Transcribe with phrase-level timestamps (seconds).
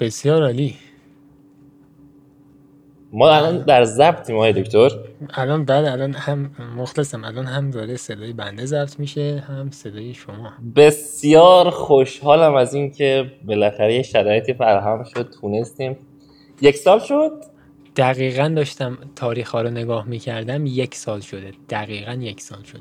[0.00, 0.74] بسیار عالی.
[3.12, 4.90] ما الان در ضبطیم های دکتر.
[5.34, 10.52] الان بعد الان هم مخلصم الان هم داره صدای بنده ضبط میشه هم صدای شما.
[10.76, 15.96] بسیار خوشحالم از اینکه بالاخره یه شرایطی فراهم شد تونستیم.
[16.60, 17.30] یک سال شد؟
[17.96, 21.50] دقیقا داشتم تاریخ ها رو نگاه می‌کردم یک سال شده.
[21.70, 22.80] دقیقا یک سال شده.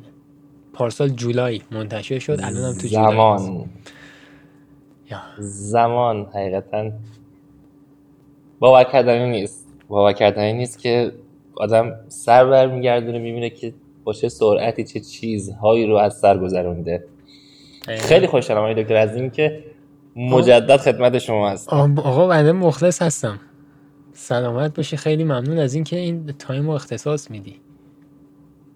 [0.74, 3.70] پارسال جولای منتشر شد الان هم تو جولای زمان.
[5.38, 6.92] زمان حقیقتا
[8.60, 9.68] باور کردنی نیست.
[9.88, 11.12] باور کردنی نیست که
[11.56, 17.04] آدم سر برمیگردونه می‌بینه که با چه سرعتی چه چیزهایی رو از سر گذرونده.
[17.88, 18.28] خیلی.
[18.28, 19.64] خوشحالم آقای دکتر از اینکه
[20.16, 23.40] مجدد خدمت شما هست آقا بنده مخلص هستم.
[24.14, 24.98] سلامت باشی.
[24.98, 27.56] خیلی ممنون از اینکه این تایم رو اختصاص میدی.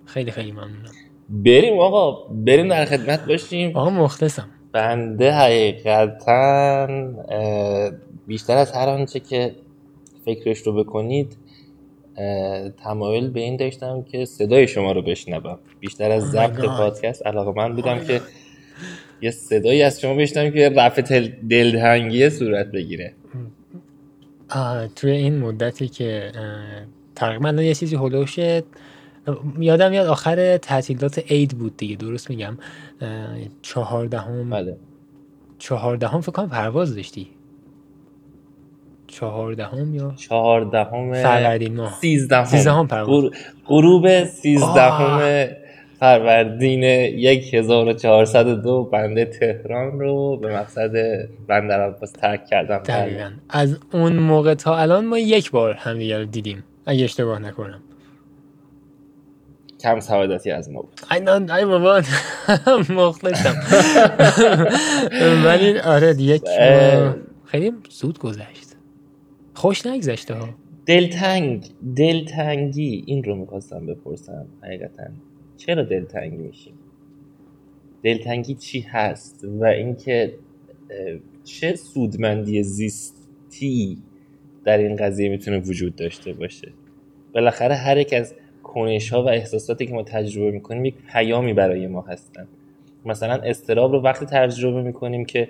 [0.06, 0.92] خیلی خیلی ممنونم.
[1.30, 2.28] بریم آقا.
[2.32, 3.78] بریم در خدمت باشیم.
[3.78, 4.48] آقا مخلصم.
[4.72, 6.88] بنده حقیقتا
[8.28, 9.56] بیشتر از هر آنچه که
[10.26, 11.38] فکرش رو بکنید
[12.84, 15.60] تمایل به این داشتم که صدای شما رو بشنوم.
[15.80, 16.66] بیشتر از Oh ضبط.
[16.66, 18.22] پادکست علاقه من بودم Oh که
[19.22, 21.02] یه صدایی از شما بشنوم که رفع
[21.50, 23.14] دلتنگی صورت بگیره.
[24.96, 26.32] توی این مدتی که
[27.16, 28.40] تقریبا یه چیزی هلوش
[29.60, 32.58] یادم میاد آخر تعطیلات عید بود دیگه درست میگم.
[33.62, 34.78] چهاردهم بله.
[35.60, 37.28] چهاردهم فکر کنم پرواز داشتی.
[39.08, 41.98] چهاردهم یا چهاردهم فروردین ماه.
[42.02, 42.46] سیزدهم.
[42.46, 43.24] سیزدهم پرواز.
[43.24, 43.36] غر-
[43.68, 45.48] غروب سیزدهم
[46.00, 50.92] فروردین 1402 بنده تهران رو به مقصد
[51.48, 52.78] بندر عباس ترک کردم.
[52.78, 53.02] بله.
[53.02, 53.32] دقیقا.
[53.50, 57.80] از اون موقع تا الان ما یک بار همدیگه رو دیدیم اگه اشتباه نکنم.
[59.80, 61.00] کم سعادتی از ما بود.
[61.12, 62.02] ای نه ای بابا
[62.90, 63.56] مخلصم.
[65.46, 66.44] ولی آره یک.
[67.46, 68.76] خیلی زود گذشت.
[69.54, 70.50] خوش نگذشته ها.
[70.86, 71.66] دلتنگ
[71.96, 74.46] دلتنگی این رو می‌خواستم بپرسم.
[74.64, 75.04] حقیقتا
[75.58, 76.74] چرا دلتنگ میشیم؟
[78.04, 80.34] دلتنگی چی هست؟ و اینکه
[81.44, 83.98] چه سودمندی زیستی
[84.66, 86.72] در این قضیه می‌تونه وجود داشته باشه؟
[87.34, 88.36] بالاخره هر یک از
[88.74, 92.48] کنش ها و احساساتی که ما تجربه می‌کنیم یک پیامی برای ما هستن.
[93.06, 95.50] مثلا استراب رو وقتی تجربه می‌کنیم که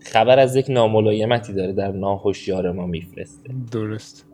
[0.00, 3.50] خبر از یک ناملایمتی داره در ناهوشیار ما میفرسته.
[3.72, 4.26] درست.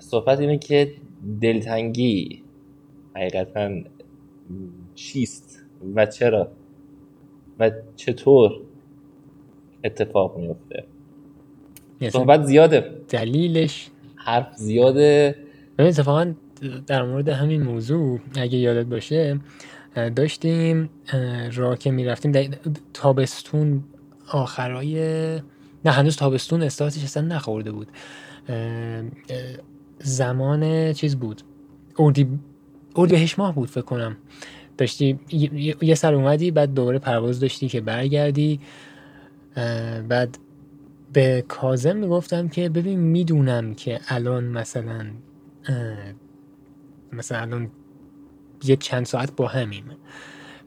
[0.00, 0.92] صحبت اینه که
[1.40, 2.42] دلتنگی
[3.14, 3.70] حقیقتا
[4.94, 5.62] چیست
[5.94, 6.48] و چرا
[7.58, 8.60] و چطور
[9.84, 10.84] اتفاق میفته
[12.10, 12.90] صحبت زیاده.
[13.08, 15.36] دلیلش؟ حرف زیاده.
[15.78, 16.34] ببین اتفاقا
[16.86, 19.40] در مورد همین موضوع اگه یادت باشه
[20.16, 20.90] داشتیم
[21.54, 22.50] راه که می‌رفتیم
[22.94, 23.84] تابستون
[24.28, 24.94] آخرای
[25.84, 27.88] نه هنوز تابستون استارتش اصلا نخورده بود.
[29.98, 31.42] زمان چیز بود.
[31.98, 32.28] اردی
[32.96, 34.16] اردیبهشت ماه بود فکر کنم.
[34.78, 35.18] داشتی
[35.82, 38.60] یه سر اومدی بعد دوباره پرواز داشتی که برگردی.
[40.08, 40.38] بعد
[41.12, 45.06] به کازم می‌گفتم که ببین می‌دونم که الان مثلا
[47.12, 47.70] مثلا الان
[48.64, 49.84] یه چند ساعت با همیم.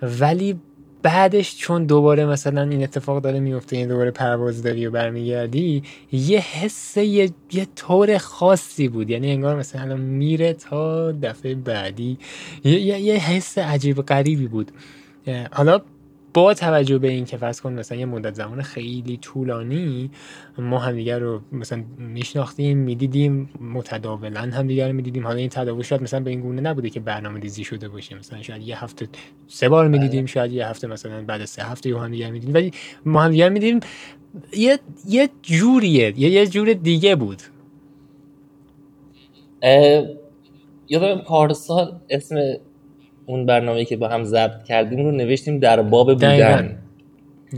[0.01, 0.59] ولی
[1.01, 6.39] بعدش چون دوباره مثلا این اتفاق داره میفته این دوباره پرواز داری و برمیگردی یه
[6.39, 9.09] حس یه, یه طور خاصی بود.
[9.09, 12.17] یعنی انگار مثلا الان میره تا دفعه بعدی.
[12.63, 14.71] یه, یه, یه حس عجیب غریبی بود.
[15.51, 15.81] حالا
[16.34, 20.12] با توجه به این که فرض کن مثلا یه مدت زمان خیلی طولانی
[20.57, 25.28] ما همدیگر رو مثلا میشناختیم می‌دیدیم متداولا همدیگر رو می‌دیدیم.
[25.28, 28.16] حالا این تداول شاید مثلا به این گونه نبوده که برنامه ریزی شده باشه.
[28.16, 29.07] مثلا شاید یه هفته
[29.47, 32.56] سه بار می‌دیدیم شاید یه هفته مثلا بعد از سه هفته هم همدیگر می‌دیدیم.
[32.56, 32.72] ولی
[33.06, 33.79] ما همدیگر می‌دیدیم
[34.57, 37.41] یه یه جوریه یه یه جور دیگه بود.
[40.91, 42.35] یادم پارسال اسم
[43.29, 46.47] اون برنامه که با هم ضبط کردیم رو نوشتیم در باب دقیقاً.
[46.47, 46.78] بودن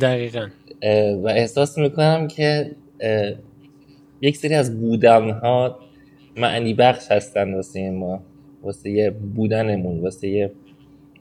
[0.01, 0.47] دقیقا
[0.81, 2.71] اه، و احساس می‌کنم که
[4.21, 5.79] یک سری از بودن ها
[6.37, 8.23] معنی بخش هستن واسه ما
[8.63, 10.51] واسه یه بودنمون واسه یه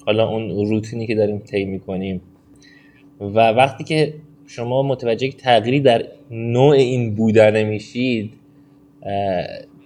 [0.07, 2.21] حالا اون روتینی که داریم طی می‌کنیم
[3.21, 4.15] و وقتی که
[4.47, 8.33] شما متوجه تغییری در نوع این بودن میشید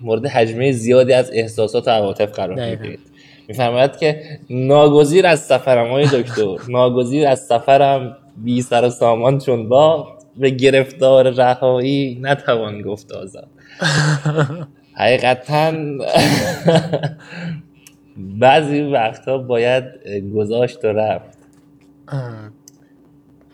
[0.00, 2.82] مورد حجمه زیادی از احساسات و عواطف قرار دقیقاً.
[2.82, 3.13] می‌گیرید
[3.48, 6.56] میفرماید که ناگزیر از سفرم های دکتر.
[6.68, 13.48] ناگزیر از سفرم بی سر و سامان چون با به گرفتار رهایی نتوان گفت آزاد.
[14.96, 15.72] حقیقتا
[18.40, 19.84] بعضی وقتها باید
[20.34, 21.38] گذاشت و رفت.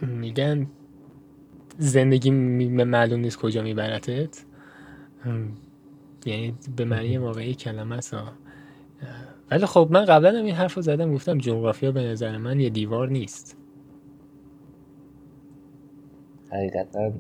[0.03, 0.67] میگن
[1.79, 4.45] زندگی معلوم نیست کجا میبرتت
[6.27, 8.15] یعنی به معنی واقعی کلمه است.
[9.51, 12.71] ولی خب من قبلا هم این حرف رو زدم گفتم جغرافیا به نظر من یه
[12.71, 13.57] دیوار نیست.
[16.53, 17.13] حقیقتا.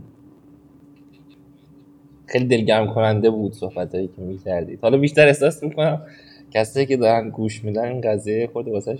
[2.26, 4.78] خیلی دلگرم کننده بود صحبت هایی که می‌کردید.
[4.82, 6.02] حالا بیشتر احساس می‌کنم
[6.50, 8.98] کسایی که دارن گوش میدن این قضیه خود واسه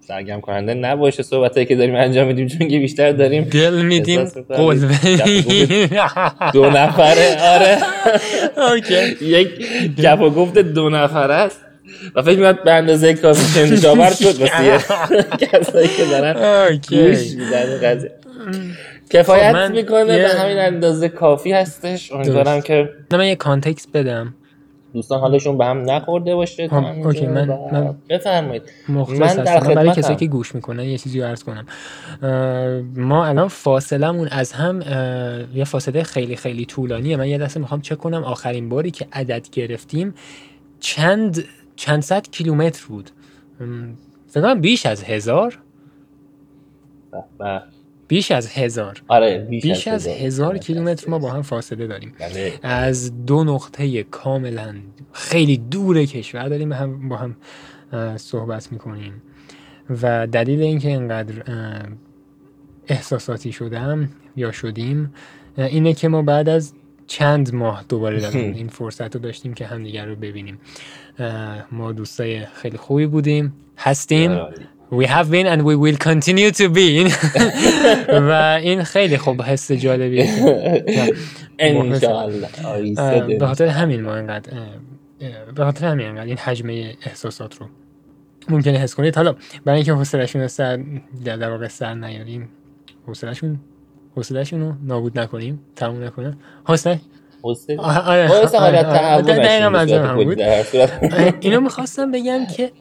[0.00, 1.22] سرگرم کننده نباشه.
[1.22, 4.76] صحبت هایی که داریم انجام میدیم چون که بیشتر داریم دل میدیم قلوه.
[6.52, 7.36] دو نفره.
[7.54, 7.78] آره.
[9.20, 9.48] یک
[9.96, 11.60] گپ و گفت دو نفره است.
[12.14, 14.78] و فکر می‌کنم به اندازه کافی شنجابر شد واسه
[15.38, 16.32] کسایی که دارن
[16.76, 18.12] گوش میدن قضیه.
[19.10, 22.12] کفایت خب می‌کنه به همین اندازه کافی هستش.
[22.12, 22.60] امیدوارم.
[22.60, 24.34] که من یه context بدم.
[24.94, 26.68] دوستان حالشون به هم نخورده باشه.
[26.68, 28.62] خب، okay، من- من- بفرمایید.
[28.88, 29.04] من
[29.34, 29.90] در من برای.
[29.90, 31.66] کسایی که گوش می‌کنن یه چیزی رو عرض کنم.
[32.96, 34.82] ما الان فاصلمون از هم
[35.54, 37.16] یه فاصله خیلی خیلی طولانیه.
[37.16, 40.14] من یه دسته می‌خوام چک کنم آخرین باری که عدد گرفتیم.
[40.80, 41.44] چند
[41.76, 43.10] چند صد کیلومتر بود.
[44.28, 45.58] فکر بیش از هزار.
[47.40, 47.60] و
[48.08, 49.02] بیش از هزار.
[49.08, 50.48] آره بیش, بیش از هزار.
[50.48, 52.14] آره، کیلومتر ما با هم فاصله داریم.
[52.18, 52.52] بله.
[52.62, 54.74] از دو نقطه کاملا
[55.12, 57.36] خیلی دور کشور داریم هم با هم
[58.16, 59.22] صحبت می‌کنیم.
[60.02, 61.34] و دلیل اینکه اینقدر
[62.88, 65.14] احساساتی شدم یا شدیم
[65.56, 66.72] اینه که ما بعد از
[67.06, 70.58] چند ماه دوباره داریم این فرصت رو داشتیم که همدیگر رو ببینیم.
[71.72, 73.52] ما دوستای خیلی خوبی بودیم.
[73.78, 74.54] هستیم آره.
[74.92, 77.12] We have been and we will continue to be.
[78.28, 80.28] و این خیلی خوب حس جالبیه.
[81.58, 82.48] انشاءالله.
[83.38, 83.46] به.
[83.46, 84.52] خاطر همین ما اینقدر
[85.54, 87.66] به خاطر همین اینقدر این حجمه احساسات رو
[88.48, 89.16] ممکنه حس کنید.
[89.16, 89.34] حالا
[89.64, 90.80] برای اینکه حوصله‌شون رو سر
[91.24, 92.48] در در واقع سر نیاریم
[93.06, 93.60] حوصله‌شون
[94.16, 97.00] حوصله‌شون رو نابود نکنیم تموم نکنیم حوصله
[97.44, 98.86] حسین حالت.
[98.86, 99.40] در
[100.58, 100.90] هر صورت.
[101.40, 102.72] اینو می‌خواستم بگم که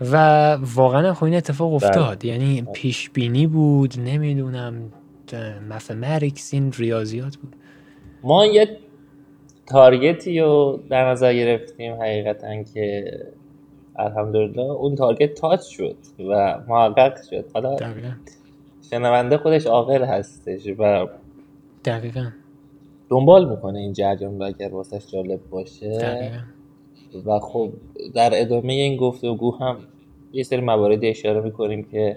[0.00, 0.16] و
[0.54, 1.88] واقعا خب این اتفاق بله.
[1.88, 2.24] افتاد.
[2.24, 4.92] یعنی پیش بینی بود نمی‌دونم
[5.70, 7.56] مفمرکس این ریاضیات بود.
[8.22, 8.78] ما یه
[9.66, 13.04] تارگتی رو در نظر گرفتیم حقیقتا که
[13.96, 14.62] الحمدلله.
[14.62, 15.96] اون تارگت تاچ شد
[16.28, 17.44] و محقق شد.
[17.54, 18.12] حالا دقیقا.
[18.90, 21.06] شنونده خودش عاقل هستش و
[21.84, 22.30] دقیقا.
[23.08, 25.98] دنبال می‌کنه این جریان رو اگر واسش جالب باشه.
[25.98, 26.38] دقیقا.
[27.26, 27.70] و خب
[28.14, 29.78] در ادامه این گفتگو هم
[30.32, 32.16] یه سری موارد اشاره می‌کنیم که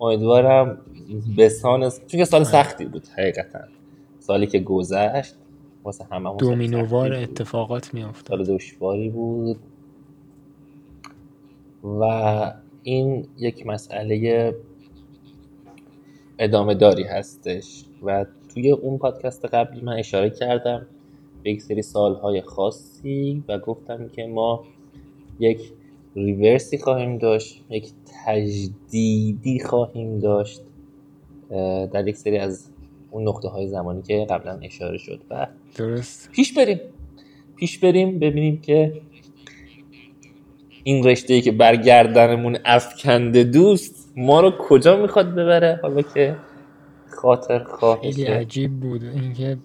[0.00, 0.78] امیدوارم
[1.36, 3.58] به سان چون که سال سختی بود حقیقتا.
[4.18, 5.34] سالی که گذشت
[5.84, 8.44] واسه همه دومینووار اتفاقات میافتاد.
[8.44, 9.56] سال دشواری بود.
[11.84, 12.02] و
[12.82, 14.54] این یک مسئله
[16.38, 17.84] ادامه داری هستش.
[18.02, 20.86] و توی اون پادکست قبلی من اشاره کردم
[21.42, 24.64] به یک سری سالهای خاصی و گفتم که ما
[25.38, 25.72] یک
[26.16, 27.88] ریورسی خواهیم داشت یک
[28.26, 30.62] تجدیدی خواهیم داشت
[31.92, 32.70] در یک سری از
[33.10, 35.20] اون نقطه های زمانی که قبلا اشاره شد.
[35.30, 36.30] و درست.
[36.32, 36.80] پیش بریم.
[37.56, 39.02] پیش بریم ببینیم که
[40.84, 46.36] این رشته ای که برگردنمون افکنده دوست ما رو کجا می‌خواد ببره؟ حالا که
[47.06, 49.04] خاطر خیلی خواهشه عجیب بود.
[49.04, 49.56] اینکه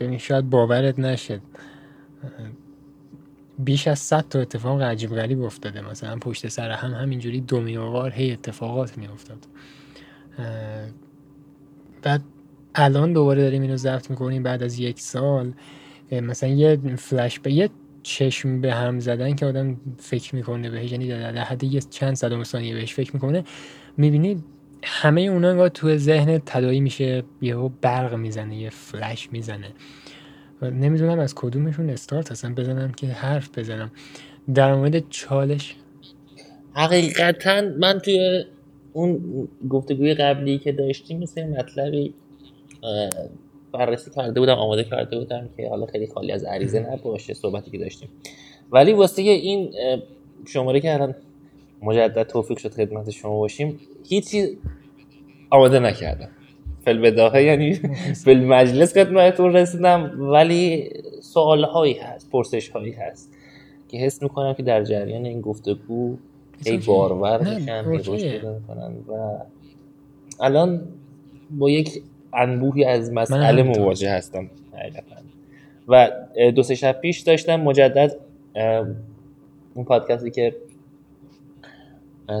[0.00, 1.40] ببین شاید باورت نشه.
[3.58, 5.90] بیش از 100 تا اتفاق عجیب غریب افتاده.
[5.90, 9.38] مثلا پشت سر هم همینجوری دومینووار هی اتفاقات میافتاد.
[12.02, 12.22] بعد
[12.74, 15.52] الان دوباره داریم اینو ضبط می‌کنیم بعد از یک سال.
[16.12, 17.70] مثلا یه فلش به یه
[18.04, 22.44] چشم به هم زدن که آدم فکر می‌کنه بهش یعنی در حد یه چند صدم
[22.44, 23.44] ثانیه بهش فکر می‌کنه
[23.96, 24.44] می‌بینی
[24.84, 29.68] همه اونا انگار تو ذهن تدایی میشه یهو برق می‌زنه یه فلش می‌زنه.
[30.62, 33.90] و نمی‌دونم از کدومشون استارت اصلا بزنم که حرف بزنم.
[34.54, 35.76] در مورد چالش؟
[36.72, 38.44] حقیقتا من توی
[38.92, 39.20] اون
[39.70, 42.14] گفتگوی قبلی که داشتیم مثل مطلبی
[43.74, 47.78] بررسی کرده بودم آماده کرده بودم که حالا خیلی خالی از عریضه نباشه صحبتی که
[47.78, 48.08] داشتیم.
[48.72, 49.74] ولی واسه این
[50.46, 51.14] شماره که الان
[51.82, 54.58] مجدد توفیق شد خدمت شما باشیم هیچی
[55.50, 56.28] آماده نکردم.
[56.84, 57.74] فل بداهه یعنی
[58.24, 60.90] فل مجلس خدمتتون رسیدم ولی
[61.20, 63.32] سوال هایی هست پرسش هایی هست
[63.88, 66.16] که حس می‌کنم که در جریان این گفتگو
[66.66, 69.38] ای بارور میشن می‌کنن و
[70.40, 70.88] الان
[71.50, 72.02] با یک
[72.36, 74.50] انبوهی از مسئله مواجه هستم.
[75.88, 76.10] و
[76.54, 78.16] دو سه شب پیش داشتم مجدد
[79.74, 80.56] اون پادکستی که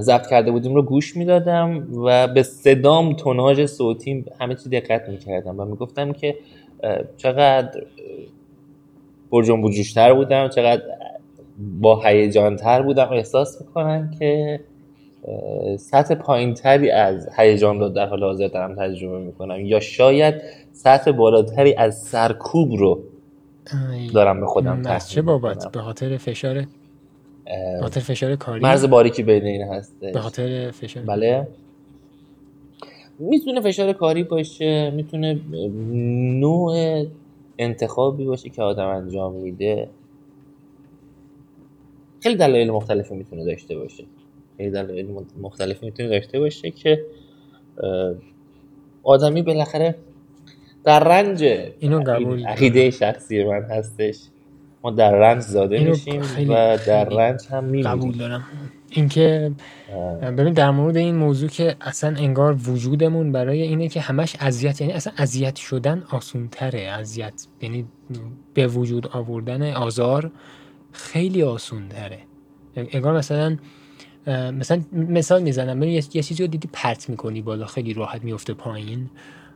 [0.00, 5.60] ضبط کرده بودیم رو گوش می‌دادم و به صدام توناژ صوتی همه چی دقت می‌کردم
[5.60, 6.36] و می‌گفتم که
[7.16, 7.82] چقدر
[9.32, 10.82] برجون بجوشتر بودم چقدر
[11.80, 13.08] با هیجانتر بودم.
[13.12, 14.60] احساس می‌کنم که
[15.78, 20.34] سطح پایینتری از هیجان رو در حال حاضر دارم تجربه می‌کنم یا شاید
[20.72, 23.02] سطح بالاتری از سرکوب رو
[24.14, 29.44] دارم به خودم چه بابت؟ به خاطر فشار؟ به خاطر فشار کاری؟ مرز باریکی بین
[29.44, 31.48] این هست به خاطر فشار بله.
[33.18, 35.40] می‌تونه فشار کاری باشه می‌تونه
[36.40, 37.04] نوع
[37.58, 39.88] انتخابی باشه که آدم انجام میده.
[42.20, 44.04] خیلی دلایل مختلفی می‌تونه داشته باشه.
[44.56, 45.06] خیلی دلایل
[45.42, 47.04] مختلفی می‌تونه داشته باشه که
[49.02, 49.94] آدمی بالاخره
[50.84, 51.42] در رنج
[51.78, 54.18] اینو قبول عقیده شخصی من هستش.
[54.82, 57.90] ما در رنج زاده میشیم و در رنج هم میمیریم.
[57.90, 58.44] قبول دارم.
[58.90, 59.52] اینکه
[60.22, 64.92] ببین در مورد این موضوع که اصلا انگار وجودمون برای اینه که همش اذیت یعنی
[64.92, 67.86] اصلا اذیت شدن آسون تره اذیت یعنی
[68.54, 70.30] به وجود آوردن آزار
[70.92, 72.18] خیلی آسون تره
[72.76, 73.56] انگار مثلا
[74.26, 75.82] مثلا مثال می‌زنم.
[75.82, 79.10] یه چیزی رو دیدی پرت می‌کنی بالا خیلی راحت میفته پایین.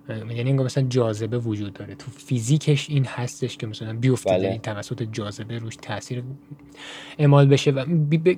[0.09, 1.95] یعنی انگار مثلا جاذبه وجود داره.
[1.95, 4.49] تو فیزیکش این هستش که مثلا بیفته بله.
[4.49, 6.23] این توسط جاذبه روش تاثیر
[7.19, 7.85] اعمال بشه و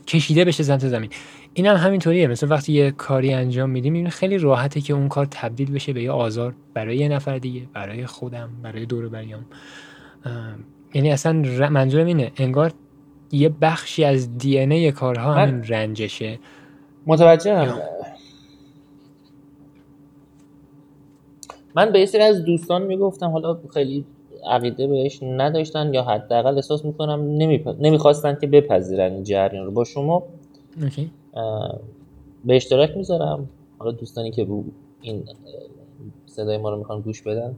[0.07, 1.11] کشیده بشه سمت زمین.
[1.55, 2.27] این هم همینطوریه.
[2.27, 6.03] مثلا وقتی یه کاری انجام میدیم این خیلی راحته که اون کار تبدیل بشه به
[6.03, 9.45] یه آزار برای یه نفر دیگه برای خودم برای دور بریام
[10.95, 11.33] یعنی اصلا
[11.71, 12.73] منظورم اینه انگار
[13.33, 16.39] یه بخشی از دی ای کارها همین رنجشه.
[17.07, 17.79] متوجهم.
[21.75, 24.05] من به یه سری از دوستان می‌گفتم حالا خیلی
[24.47, 27.37] عقیده بهش نداشتن یا حداقل احساس می‌کنم
[27.81, 29.73] نمی‌خواستن که بپذیرن این جریان رو.
[29.73, 30.23] با شما
[32.45, 33.49] به اشتراک می‌ذارم.
[33.79, 34.47] حالا دوستانی که
[35.01, 35.25] این
[36.27, 37.57] صدای ما رو می‌خوان گوش بدن.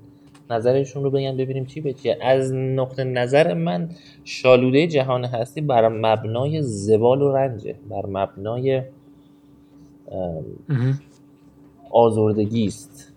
[0.52, 3.88] نظرشون رو بگن ببینیم چی به چیه از نقطه نظر من
[4.24, 7.74] شالوده جهان هستی بر مبنای زوال و رنجه.
[7.90, 8.82] بر مبنای
[11.90, 13.12] آزردگی است.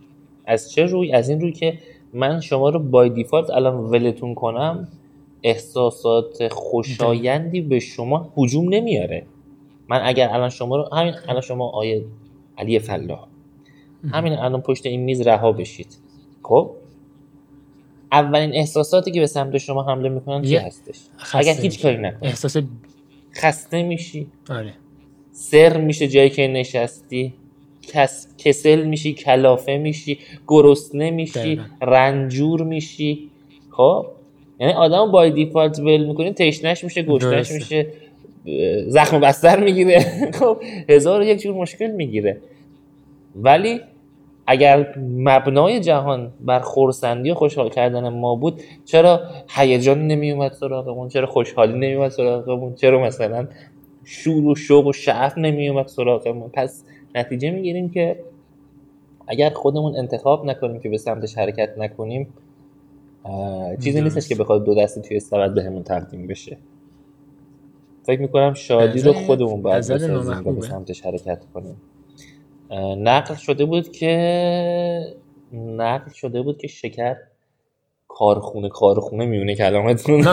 [0.46, 1.80] از چه روی؟ از این روی که
[2.14, 4.88] من شما رو بای دیفالت الان ولتون کنم
[5.44, 9.26] احساسات خوشایندی به شما حجوم نمیاره.
[9.90, 12.06] من اگر الان شما رو همین الان شما آیه
[12.58, 13.28] علی فلاح.
[14.12, 15.98] همین الان پشت این میز رها بشید.
[16.44, 16.72] خب؟
[18.12, 20.96] اولین احساساتی که به سمت شما حمله می‌کنن چی هستش؟
[21.34, 22.30] اگر هیچ کاری نکنی.
[22.30, 22.58] احساس
[23.36, 24.28] خسته میشی.
[24.50, 24.74] آره.
[25.32, 27.34] سر میشه جایی که نشستی.
[27.82, 28.28] کس...
[28.38, 33.30] کسل میشی کلافه میشی گرسنه میشی رنجور میشی.
[33.72, 34.06] خب؟
[34.60, 37.88] یعنی آدم بای دیفالت ول می‌کنی تشنش میشه گشتش میشه
[38.88, 40.00] زخم بستر می‌گیره.
[40.40, 42.38] خب؟ هزار یک جور مشکل می‌گیره.
[43.36, 43.80] ولی
[44.48, 51.28] اگر مبنای جهان بر خورسندی و خوشحال کردن ما بود چرا هیجان نمیومد سراغمون؟ چرا
[51.28, 53.48] خوشحالی نمیومد سراغمون؟ چرا مثلا
[54.04, 56.84] شور و شوق و شعف نمیومد سراغمون؟ پس
[57.16, 58.20] نتیجه می‌گیریم که
[59.28, 62.28] اگر خودمون انتخاب نکنیم که به سمتش حرکت نکنیم
[63.84, 66.58] چیزی نیستش که بخواد دو دستی توی به بهمون تقدیم بشه.
[68.04, 71.76] فکر می‌کنم شادی رو خودمون باید به سمتش حرکت کنیم.
[72.98, 75.16] نقل شده بود که
[75.54, 77.16] نقل شده بود که شکر
[78.08, 80.28] کارخونه کارخونه میونه کلامتون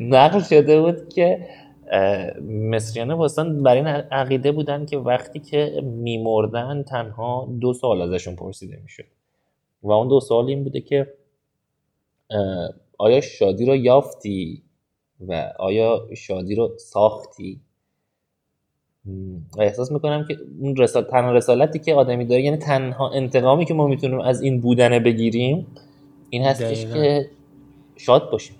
[0.00, 1.48] نقل شده بود که
[2.48, 8.80] مصریانه باستان برای این عقیده بودن که وقتی که میمردن تنها دو سال ازشون پرسیده
[8.82, 9.04] می‌شد.
[9.82, 11.14] و اون دو سال این بوده که
[12.98, 14.62] آیا شادی رو یافتی
[15.28, 17.60] و آیا شادی رو ساختی؟
[19.58, 21.02] احساس می‌کنم که اون رسال...
[21.02, 25.66] تنها رسالتی که آدمی داره یعنی تنها انتقامی که ما می‌تونیم از این بودنه بگیریم
[26.30, 27.26] این هستش که
[27.96, 28.56] شاد باشیم.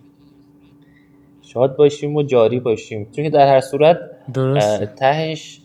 [1.42, 3.08] شاد باشیم و جاری باشیم.
[3.12, 3.98] چون که در هر صورت
[4.34, 4.84] درست.
[4.84, 5.60] تهش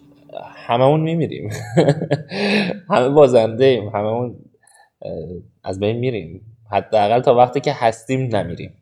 [0.55, 1.49] هممون میمیریم.
[2.89, 4.35] همه بازنده ایم هممون
[5.63, 6.41] از بین میریم.
[6.71, 8.73] حداقل تا وقتی که هستیم نمیریم.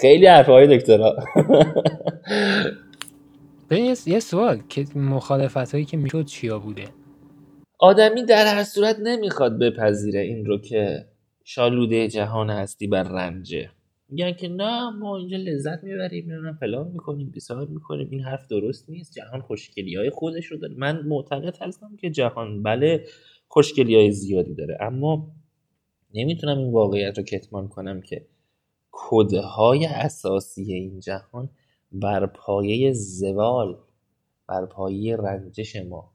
[0.00, 1.16] خیلی حرفهای دکترا
[3.70, 4.62] ببین یه سوال.
[4.68, 6.84] که مخالفت هایی که می‌شد چیا بوده؟
[7.78, 11.06] آدمی در هر صورت نمی‌خواد بپذیره این رو که
[11.44, 13.70] شالوده جهان هستی بر رنجه.
[14.08, 18.90] میگن که نه ما اینجا لذت می‌بریم نمی‌دونم فلان می‌کنیم بیسار می‌کنیم این حرف درست
[18.90, 20.74] نیست جهان خوشگلی های خودش رو داره.
[20.76, 23.04] من معتقد هستم که جهان بله
[23.48, 24.78] خوشگلی های زیادی داره.
[24.80, 25.30] اما
[26.14, 28.26] نمی‌تونم این واقعیت رو کتمان کنم که
[28.98, 31.50] کدهای اساسی این جهان
[31.92, 33.78] بر پایه زوال
[34.48, 36.12] بر پایه رنجش ما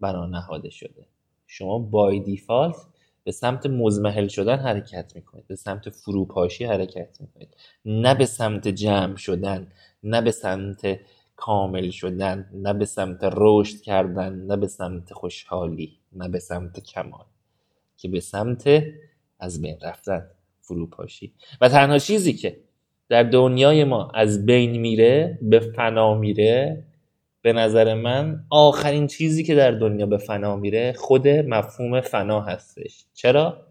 [0.00, 1.06] بنا نهاده شده.
[1.46, 2.76] شما بای دیفالت
[3.24, 7.56] به سمت مزمحل شدن حرکت می‌کنید به سمت فروپاشی حرکت می‌کنید.
[7.84, 11.00] نه به سمت جمع شدن نه به سمت
[11.36, 17.24] کامل شدن نه به سمت رشد کردن نه به سمت خوشحالی نه به سمت کمال
[17.96, 18.70] که به سمت
[19.40, 20.30] از بین رفتن.
[20.62, 21.32] فروپاشی.
[21.60, 22.56] و تنها چیزی که
[23.08, 26.84] در دنیای ما از بین میره به فنا میره
[27.42, 33.04] به نظر من آخرین چیزی که در دنیا به فنا میره خود مفهوم فنا هستش.
[33.14, 33.66] چرا؟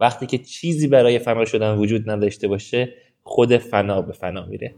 [0.00, 4.74] وقتی که چیزی برای فنا شدن وجود نداشته باشه خود فنا به فنا میره.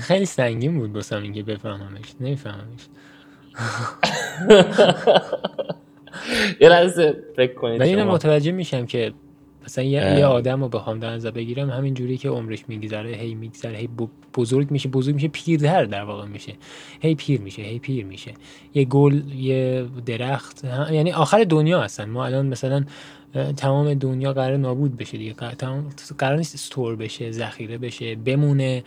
[0.00, 2.14] خیلی سنگین بود بسام اینکه بفهممش.
[2.20, 2.80] نمیفهممش.
[6.60, 9.12] یه لحظه فکر کنید اینو متوجه میشم که
[9.64, 13.34] مثلا یه, یه آدم رو بخوام در نظر بگیرم همین جوری که عمرش میگذره هی
[13.34, 13.88] میگذره هی
[14.34, 16.52] بزرگ میشه بزرگ میشه پیرتر در واقع میشه.
[17.00, 18.34] هی پیر میشه هی پیر میشه.
[18.74, 22.10] یه گل یه درخت یعنی آخر دنیا هستن.
[22.10, 22.84] ما الان مثلا
[23.56, 25.32] تمام دنیا قرار نابود بشه دیگه.
[26.18, 28.84] قرار نیست استور بشه ذخیره بشه بمونه.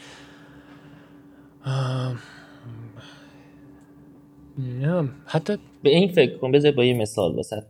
[4.57, 7.63] نه حتی به این فکر کن بذار با یه مثال واسه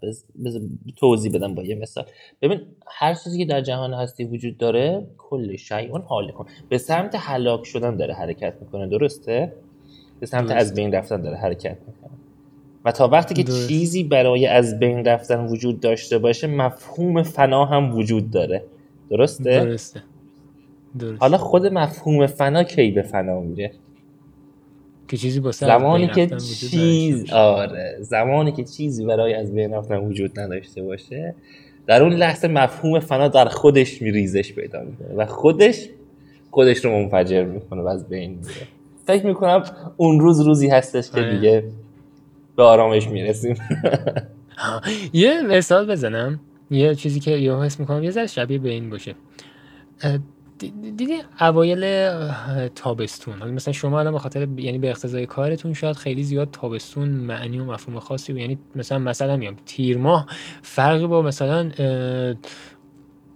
[0.46, 0.62] بذار
[0.98, 2.06] توضیح بدم با یه مثال.
[2.42, 5.58] ببین هر چیزی که در جهان هستی وجود داره کل
[5.92, 6.46] اون حال کن.
[6.70, 9.54] به سمت هلاک شدن داره حرکت می‌کنه درسته؟
[10.20, 12.18] به سمت از بین رفتن داره حرکت می‌کنه.
[12.86, 17.98] و تا وقتی که چیزی برای از بین رفتن وجود داشته باشه مفهوم فنا هم
[17.98, 18.64] وجود داره.
[19.10, 20.04] درسته؟ درسته,
[21.00, 21.18] درسته.
[21.20, 23.72] حالا خود مفهوم فنا کی به فنا میره؟
[25.08, 26.28] که چیزی با زمانی که
[26.70, 27.98] چیز آره.
[28.02, 31.36] زمانی که چیزی برای از بین رفتن وجود نداشته باشه
[31.88, 35.90] در اون لحظه مفهوم فنا در خودش میریزش پیدا می‌کنه و خودش
[36.52, 38.68] خودش رو منفجر می‌کنه و از بین میره.
[39.06, 39.64] فکر می‌کنم
[39.98, 41.36] اون روز روزی هستش که آره.
[41.36, 41.64] دیگه
[42.56, 43.56] به آرامش می‌رسیم.
[45.14, 46.40] یه مثال بزنم.
[46.72, 49.16] یه چیزی که یه حس می‌کنم یه ذره شبیه به این باشه.
[50.70, 52.10] دیدی اوایل
[52.68, 53.52] تابستون.
[53.52, 57.66] مثلا شما الان به خاطر یعنی به اقتضای کارتون شاید خیلی زیاد تابستون معنی و
[57.66, 60.28] مفهوم خاصی یعنی مثلا مثلا میام تیر ماه
[60.62, 61.72] فرقی با مثلا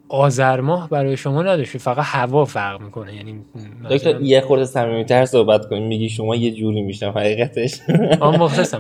[0.10, 3.16] آذر ماه برای شما نداشته فقط هوا فرق می‌کنه.
[3.16, 3.46] یعنی
[3.90, 7.80] دکتر یه خورده صمیمیت‌تر صحبت کنیم میگی شما یه جوری میشم حقیقتش.
[8.20, 8.80] آ مختصم.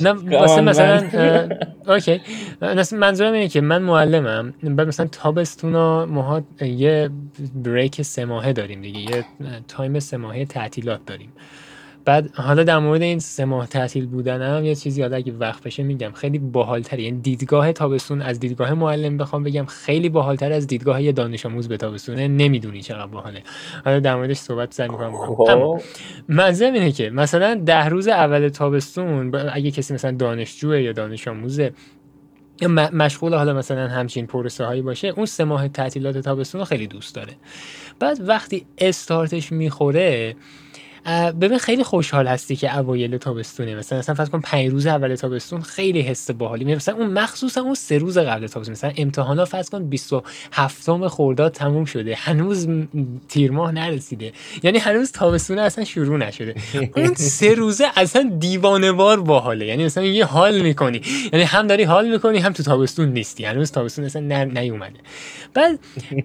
[0.00, 1.02] نه واسه مثلا
[1.88, 2.20] اوکی.
[2.92, 7.10] منظورم اینه که من معلمم بعد مثلا تابستونا ماها یه
[7.54, 9.24] بریک سه ماهه داریم دیگه یه
[9.68, 11.32] تایم سه ماهه تعطیلات داریم.
[12.08, 15.82] بعد حالا در مورد این سه ماه تعطیل بودنم یه چیزی یاد اگه وقت بشه
[15.82, 16.12] میگم.
[16.12, 21.12] خیلی باحالتره یعنی دیدگاه تابستون از دیدگاه معلم بخوام بگم خیلی باحالتر از دیدگاه یه
[21.12, 22.28] دانش آموز به تابستونه.
[22.28, 23.42] نمی‌دونی چقدر باحاله.
[23.84, 25.14] حالا در موردش صحبت سعی می‌کنم
[25.48, 25.80] اما
[26.28, 31.72] منظورم اینه که مثلا ده روز اول تابستون اگه کسی مثلا دانشجوه یا دانش آموزه
[32.92, 37.14] مشغول حالا مثلا همچین پروسه هایی باشه اون سه ماه تعطیلات تابستون رو خیلی دوست
[37.14, 37.32] داره.
[38.00, 40.36] بعد وقتی استارتش می‌خوره
[41.40, 43.74] ببین خیلی خوشحال هستی که اوایل تابستونه.
[43.74, 46.74] مثلا مثلا فرض کن 5 روز اول تابستون خیلی حس باحالی.
[46.74, 48.72] مثلا اون مخصوصا اون سه روز قبل تابستون.
[48.72, 52.14] مثلا امتحانا فرض کن 27 خرداد تموم شده.
[52.18, 52.68] هنوز
[53.28, 54.32] تیر ماه نرسیده.
[54.62, 56.54] یعنی هنوز تابستون اصلا شروع نشده.
[56.96, 59.66] اون سه روزه اصلا دیوانوار باحاله.
[59.66, 61.00] یعنی مثلا یه حال می‌کنی.
[61.32, 63.44] یعنی هم داری حال می‌کنی هم تو تابستون نیستی.
[63.44, 64.98] هنوز تابستون اصلا نیومده.
[65.58, 65.78] بعد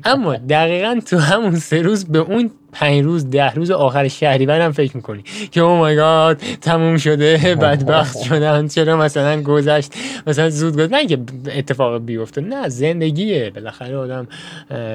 [0.06, 4.72] اما دقیقا تو همون سه روز به اون پنج روز ده روز آخر شهریور هم
[4.72, 5.24] فکر می‌کنی.
[5.52, 9.94] که او مای گاد تموم شده بدبخت شدن چرا مثلا گذشت
[10.28, 10.94] مثلا زود گذشت.
[10.94, 11.18] نه که
[11.56, 13.52] اتفاق بیفته نه زندگیه.
[13.56, 14.28] بالاخره آدم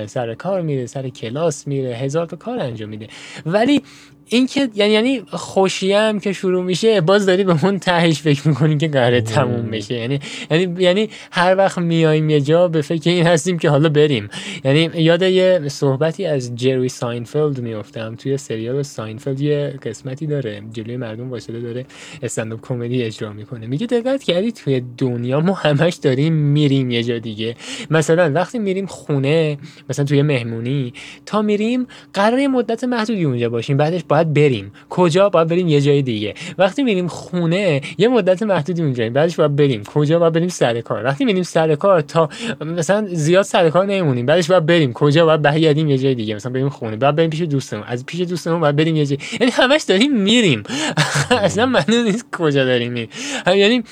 [0.07, 3.07] سر کار میره سر کلاس میره هزار تا کار انجام میده.
[3.47, 3.83] ولی
[4.31, 8.49] این که یعنی یعنی خوشی هم که شروع میشه باز داری به اون تهش فکر
[8.49, 9.95] می‌کنی که قراره تموم بشه.
[9.95, 14.29] یعنی یعنی یعنی هر وقت میایم یه جا به فکر این هستیم که حالا بریم.
[14.65, 18.15] یعنی یاد یه صحبتی از جری ساینفلد میافتم.
[18.15, 20.63] توی سریال ساینفلد یه قسمتی داره.
[20.73, 21.87] جلوی مردم وایستاده داره
[22.23, 23.67] stand-up comedy اجرا می‌کنه.
[23.67, 27.57] میگه دقت کردی توی دنیا ما همش داریم میریم یه جا دیگه.
[27.91, 29.59] مثلا وقتی میریم خونه
[29.91, 30.93] مثلا توی مهمونی
[31.27, 33.77] تا میریم قرار یه مدت محدودی اونجا باشیم.
[33.77, 34.73] بعدش باید بریم.
[34.91, 36.35] کجا؟ باید بریم یه جای دیگه.
[36.59, 39.85] وقتی میریم خونه یه مدت محدودی اونجاییم بعدش باید بریم.
[39.85, 41.05] کجا؟ باید بریم سر کار.
[41.05, 42.29] وقتی میریم سر کار تا
[42.61, 44.93] مثلا زیاد سر کار نمیمونیم بعدش باید بریم.
[44.93, 46.35] کجا؟ باید برگردیم یه جای دیگه.
[46.35, 46.97] مثلا بریم خونه.
[46.97, 47.85] بعد بریم پیش دوستمون.
[47.87, 50.63] از پیش دوستمون باید بریم یه جای یعنی همش داریم میریم.
[51.31, 53.09] اصلا معلوم نیست کجا داریم میریم.
[53.47, 53.83] یعنی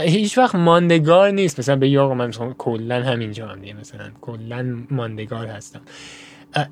[0.00, 1.58] هیچ وقت ماندگار نیست.
[1.58, 3.74] مثلا به آقا من کلا همینجا هم دیگه.
[3.74, 5.80] مثلا کلا ماندگار هستم.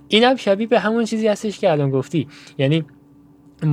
[0.08, 2.28] اینم شبیه به همون چیزی هستش که الان گفتی.
[2.58, 2.84] یعنی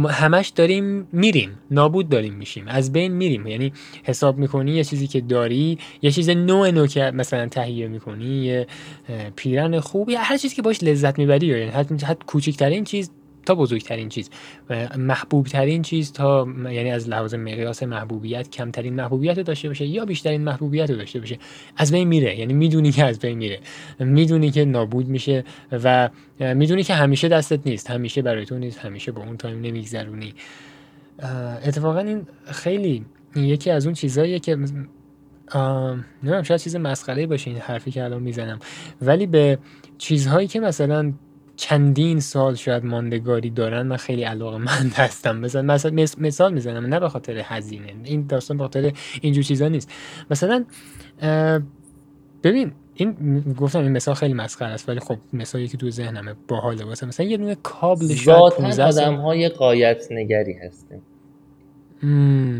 [0.10, 1.50] همش داریم میریم.
[1.72, 2.68] نابود داریم میشیم.
[2.68, 3.48] از بین میریم.
[3.48, 8.26] یعنی حساب می‌کنی یه چیزی که داری یه چیز نوع نوع که مثلا تهیه می‌کنی
[8.26, 8.68] یه
[9.36, 13.12] پیرن خوب یا هر چیزی که باش لذت می‌بری یعنی حتی, حتی کوچکترین چیز
[13.46, 14.30] تا بزرگترین چیز.
[14.98, 20.06] محبوب ترین چیز تا یعنی از لحاظ مقیاس محبوبیت کمترین محبوبیت رو داشته باشه یا
[20.06, 21.40] بیشترین محبوبیت رو داشته باشه.
[21.78, 22.40] از بین میره.
[22.40, 23.60] یعنی می‌دونی که از بین میره.
[24.00, 27.92] می‌دونی که نابود میشه و می‌دونی که همیشه دستت نیست.
[27.92, 28.80] همیشه برای تو نیست.
[28.80, 30.34] همیشه با اون تایم نمیگذرونی.
[31.66, 37.92] اتفاقا این خیلی یکی از اون چیزاییه که نمی‌دونم شاید چیز مسخره باشه این حرفی
[37.92, 38.60] که الان می‌زنم.
[39.02, 39.58] ولی به
[39.98, 41.14] چیزهایی که مثلا
[41.56, 45.38] چندین سال شاید ماندگاری دارن من خیلی علاقه مند هستم.
[45.38, 49.92] مثلا مثلا مثال می‌زنم نه به خاطر هزینه این داستان به خاطر اینجور چیزا نیست.
[50.32, 50.66] مثلا
[52.44, 56.86] ببین این گفتم این مثال خیلی مسخره است ولی خب مثالی که تو ذهنمه باحاله
[56.86, 57.06] واسه.
[57.06, 61.02] مثلا یه دونه کابل شاید آدم های قایت نگری هستیم.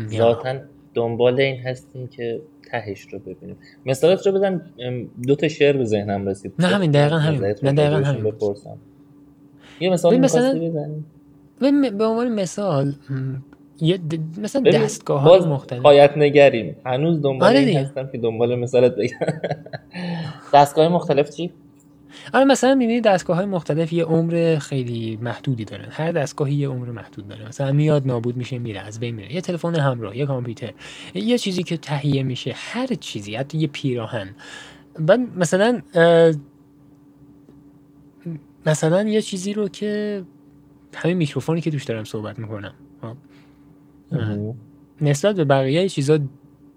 [0.08, 0.58] ذاتا
[0.94, 2.42] دنبال این هستیم که
[2.74, 3.56] تهش رو ببینیم.
[3.86, 4.62] مثالت رو بزن
[5.26, 6.52] دو تا شعر به ذهنم رسید.
[6.58, 7.40] نه همین دقیقا همین.
[7.62, 8.24] نه دقیقا همین.
[8.24, 8.76] بپرسم.
[9.80, 10.72] یه مثال مثلا
[11.98, 12.94] به عنوان مثال
[13.80, 13.98] یه
[14.38, 15.82] مثلا دستگاه های مختلف.
[15.82, 19.18] قایت نگریم هنوز دنبال آره این هستم که دنبال مثالت بگم.
[20.54, 21.52] دستگاه مختلف چی؟
[22.32, 25.88] آره مثلا می‌بینی دستگاه های مختلف یه عمر خیلی محدودی دارن.
[25.90, 27.48] هر دستگاهی یه عمر محدود داره.
[27.48, 29.34] مثلا میاد نابود میشه میره از بین میره.
[29.34, 30.72] یه تلفن همراه یه کامپیوتر.
[31.14, 34.34] یه چیزی که تهیه میشه هر چیزی حتی یه پیراهن.
[34.98, 35.80] بعد مثلا
[38.66, 40.22] مثلا یه چیزی رو که
[40.94, 42.74] همین میکروفونی که توش دارم صحبت می‌کنم.
[43.00, 43.16] خب.
[45.00, 46.18] نسبت به بقیه چیزا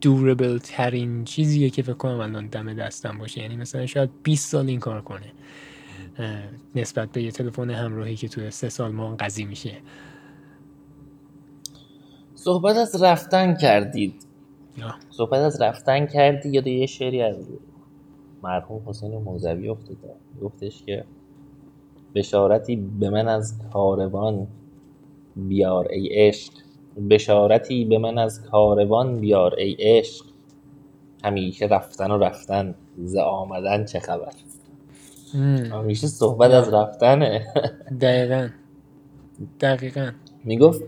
[0.01, 3.41] دوربل ترین چیزیه که فکر کنم الان دم دستم باشه.
[3.41, 5.31] یعنی مثلا شاید 20 سال این کار کنه
[6.75, 9.77] نسبت به یه تلفن همراهی که توی سه سال ما قضی میشه.
[12.35, 14.13] صحبت از رفتن کردید.
[15.09, 17.35] صحبت از رفتن کردی یاد یه شعری از
[18.43, 21.05] مرحوم حسین موزوی افتاده؟ گفتش که
[22.15, 24.47] بشارتی به من از کاروان
[25.35, 26.53] بیار ای عشق.
[27.09, 30.25] بشارتی به من از کاروان بیار ای عشق.
[31.23, 34.31] همیشه رفتن و رفتن ز آمدن چه خبر؟
[35.71, 37.47] همیشه صحبت از رفتنه.
[38.01, 38.49] دقیقا.
[39.59, 40.11] دقیقا.
[40.43, 40.83] می‌گفت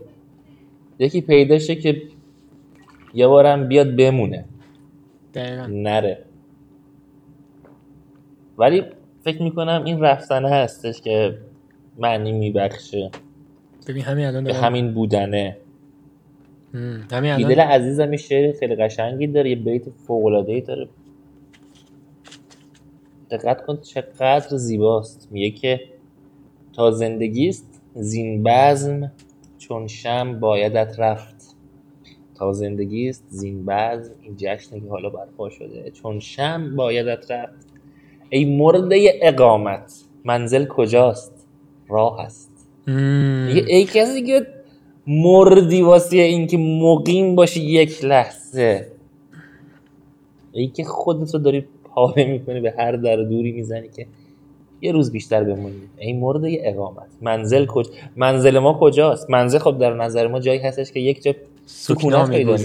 [0.98, 2.02] یکی پیدا شه که
[3.14, 4.44] یه بارم بیاد بمونه.
[5.34, 5.66] دقیقا.
[5.66, 6.24] نره.
[8.58, 8.82] ولی
[9.24, 11.38] فکر می‌کنم این رفتنه هستش که
[11.98, 13.10] معنی میبخشه.
[13.88, 15.56] ببین همین الان به همین بودنه.
[16.74, 20.88] همین الان دل عزیزم این شعر خیلی قشنگی داره یه بیت فوق العاده ای داره.
[23.30, 25.28] دقت کن چقدر زیباست.
[25.30, 25.80] میگه که
[26.72, 29.12] تا زندگی است زین بزم
[29.58, 31.56] چون شم بایدت رفت.
[32.34, 35.90] تا زندگی است زین بزم این جشنی که حالا برپا شده.
[35.90, 37.66] چون شم بایدت رفت.
[38.30, 41.46] ای مرده اقامت منزل کجاست؟
[41.88, 42.50] راه است.
[42.86, 44.46] ای کسی که
[45.10, 48.86] مردی واسه اینکه مقیم باشی یک لحظه.
[50.52, 54.06] ای که خودت رو داری پاره می‌کنی به هر در دوری می‌زنی که
[54.80, 55.74] یه روز بیشتر بمونی.
[55.98, 57.06] ای مورد اقامت.
[57.20, 61.34] منزل کجا منزل ما کجاست؟ منزل خب در نظر ما جایی هستش که یک جا
[61.66, 62.56] سکونت پیدا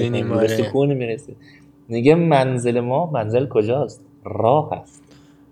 [0.47, 1.33] سکون می‌رسه
[1.89, 5.03] نگه منزل ما منزل کجاست؟ راه است.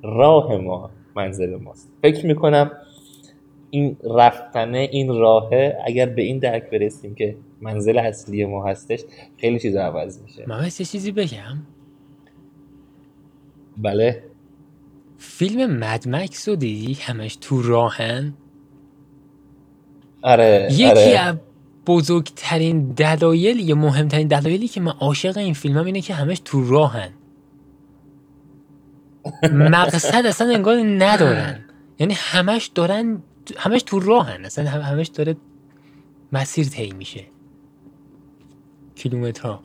[0.03, 1.89] راه ما منزل ماست.
[2.01, 2.71] فکر می‌کنم
[3.73, 8.99] این رفتنه این راهه اگر به این درک برسیم که منزل اصلی ما هستش
[9.37, 10.43] خیلی چیز عوض میشه.
[10.47, 11.57] من یه چیزی بگم؟
[13.77, 14.23] بله.
[15.17, 18.33] فیلم مدمکس رو دیدی؟ همش تو راهن؟
[20.21, 21.19] آره یکی آره.
[21.19, 21.35] از
[21.85, 26.69] بزرگترین دلایل یا مهمترین دلایلی که من عاشق این فیلم هم اینه که همش تو
[26.69, 27.09] راهن.
[29.75, 31.59] مقصد اصلا انگار ندارن.
[31.99, 33.21] یعنی همش دارن
[33.57, 34.45] همش تو راهن.
[34.45, 35.35] اصلا همش داره
[36.31, 37.23] مسیر طی میشه.
[38.95, 39.59] کیلومترها.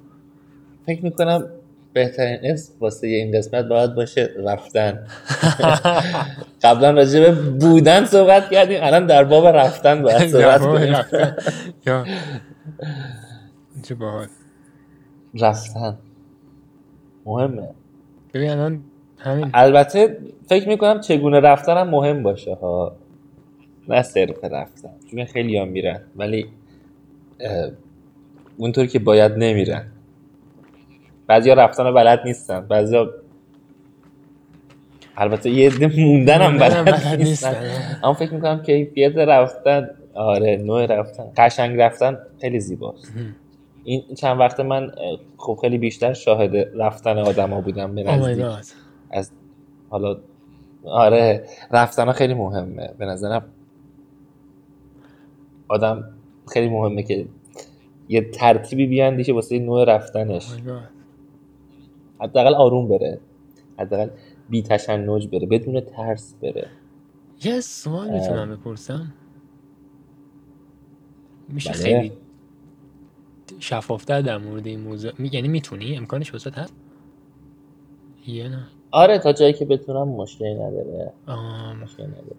[0.87, 1.47] فکر می‌کنم
[1.93, 5.07] بهترین اسم واسه این قسمت باید باشه رفتن.
[6.63, 10.95] قبلا راجع به بودن صحبت کردیم الان در باب رفتن باید صحبت کنیم.
[11.87, 12.05] یا.
[13.89, 14.27] چه باحال.
[15.41, 15.99] رفتن.
[17.27, 17.69] مهمه.
[18.35, 18.83] ببین الان
[19.19, 19.51] همین.
[19.55, 22.97] البته فکر می‌کنم چگونه رفتن هم مهم باشه ها.
[23.89, 24.91] نه صرف رفتن.
[25.11, 26.47] چون خیلی هم میرن ولی
[28.57, 29.87] اونطور که باید نمیرن.
[31.27, 32.61] بعضی ها رفتن بلد نیستن.
[32.61, 33.11] بعضی ها
[35.17, 37.71] البته یه عده موندن هم بلد نیستن.
[38.03, 39.91] اما فکر می‌کنم کیفیت رفتن.
[40.15, 41.25] آره نوع رفتن.
[41.37, 43.13] قشنگ رفتن خیلی زیباست.
[43.85, 44.91] این چند وقت من
[45.37, 48.65] خب خیلی بیشتر شاهد رفتن آدما بودم به Oh
[49.11, 49.31] از
[49.91, 50.17] حالا
[50.85, 52.91] آره رفتن ها خیلی مهمه.
[52.99, 53.45] به نظرم
[55.69, 56.11] آدم
[56.53, 57.27] خیلی مهمه که
[58.09, 60.49] یه ترتیبی بیاندیشه واسه نوع رفتنش.
[60.49, 60.71] Oh
[62.21, 63.21] حداقل آروم بره.
[63.79, 64.11] حداقل
[64.51, 65.47] بی تشنج بره.
[65.47, 66.69] بدون ترس بره.
[67.45, 69.15] یه سوال می‌تونم بپرسم.
[71.49, 71.79] میشه بله.
[71.83, 72.13] خیلی
[73.59, 76.75] شفافتر در مورد این موضوع می- یعنی می‌تونی؟ امکانش وسط هست؟
[78.27, 78.67] یه نه.
[78.91, 81.13] آره تا جایی که بتونم مشکلی نداره.
[81.27, 82.37] آم، مشکلی نداره.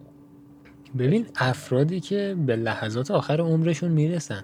[0.97, 4.43] ببین افرادی که به لحظات آخر عمرشون می‌رسن.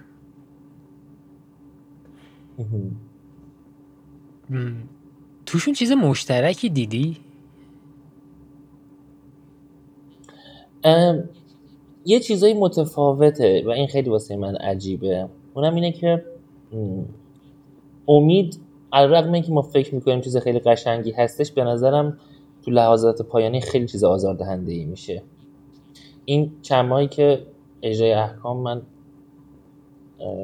[5.46, 7.18] توشون چیز مشترکی دیدی؟
[10.84, 11.30] ام،
[12.06, 15.30] یه چیزای متفاوته و این خیلی واسه من عجیبه.
[15.54, 16.26] اونم اینه که
[18.08, 18.60] امید
[18.94, 22.18] علیرغم اینکه ما فکر می‌کنیم چیز خیلی قشنگی هستش به نظرم
[22.62, 25.24] تو لحظات پایانی خیلی چیز آزاردهنده ای میشه.
[26.26, 27.46] این چند ماهی که
[27.82, 28.82] اجرای احکام من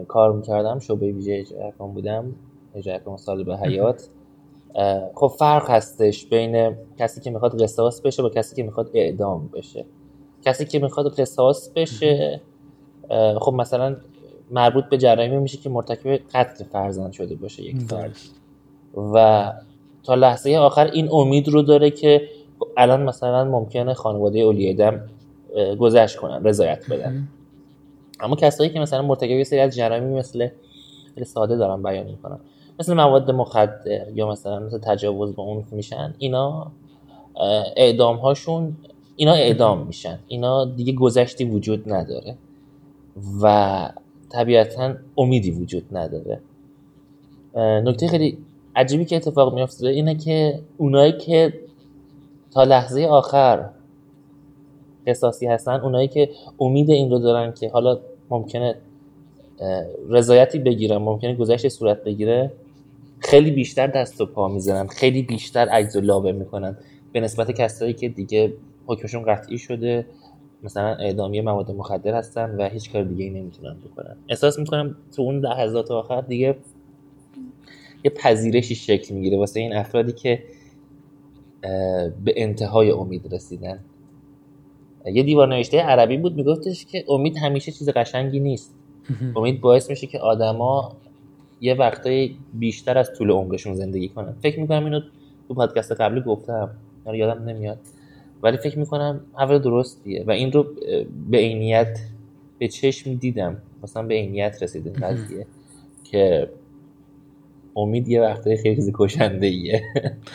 [0.08, 2.36] کار می‌کردم شعبه ویژه اجرای احکام بودم
[2.76, 4.08] اجرای احکام سال به حیات.
[5.16, 9.86] خب فرق هستش بین کسی که می‌خواد قصاص بشه با کسی که می‌خواد اعدام بشه.
[10.42, 12.42] کسی که می‌خواد قصاص بشه
[13.40, 13.96] خب مثلا
[14.52, 18.16] مربوط به جرایمی میشه که مرتکب قتل فرزند شده باشه یک فرد.
[19.14, 19.52] و
[20.04, 22.22] تا لحظه آخر این امید رو داره که
[22.78, 25.02] الان مثلا ممکنه خانواده اولیای دم اه،
[25.80, 27.28] گذشت کنن رضایت بدن.
[28.20, 30.50] اما کسایی که مثلا مرتکب یه سری از جرایمی مثل
[31.26, 32.40] ساده دارم بیان می‌کنم
[32.80, 36.72] مثل مواد مخدر یا مثلا مثل تجاوز به اون میشن اینا
[37.76, 38.78] اعدام هاشون
[39.16, 40.20] اینا اعدام میشن.
[40.28, 42.36] اینا دیگه گذشتی وجود نداره
[43.42, 43.90] و
[44.30, 46.40] طبیعتا امیدی وجود نداره.
[47.56, 48.38] نکته خیلی
[48.76, 51.54] عجیبی که اتفاق میفته اینه که اونایی که
[52.52, 53.70] تا لحظه آخر
[55.08, 58.76] قصاصی هستن اونایی که امید این رو دارن که حالا ممکنه
[60.10, 62.52] رضایتی بگیرن ممکنه گذشت صورت بگیره
[63.20, 66.78] خیلی بیشتر دست و پا می‌زنن خیلی بیشتر عجز و لابه می‌کنن.
[67.14, 68.54] به نسبت کسایی که دیگه
[68.86, 70.06] حکمشون قطعی شده
[70.64, 74.16] مثلا اعدامی مواد مخدر هستن و هیچ کار دیگه نمی‌تونن بکنن.
[74.30, 76.56] احساس می‌کنم تو اون لحظات آخر دیگه
[78.04, 80.44] یه پذیرشی شکل می‌گیره واسه این افرادی که
[82.26, 83.80] به انتهای امید رسیدن.
[85.06, 88.76] یه دیوار نوشته عربی بود میگفتش که امید همیشه چیز قشنگی نیست.
[89.36, 90.92] امید باعث میشه که آدما
[91.62, 94.36] یه وقتایی بیشتر از طول عمرشون زندگی کنن.
[94.42, 95.00] فکر می‌کنم اینو
[95.48, 96.70] تو پادکست قبلی گفتم.
[97.14, 97.80] یادم نمیاد.
[98.44, 100.66] ولی فکر می‌کنم حرف درستیه و این رو
[101.30, 102.00] به عینیت
[102.60, 103.58] به چشم دیدم.
[103.84, 105.48] مثلا به عینیت رسید این قضیه
[106.04, 106.50] که
[107.76, 109.84] امید یه وقتایی خیلی کشنده ایه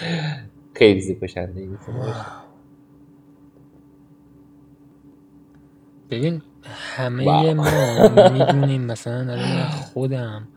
[0.79, 2.46] خیلی کشنده ای می‌تونه باشه
[6.11, 7.55] ببین همه.
[7.55, 10.49] ما می‌دونیم مثلا الان خودم.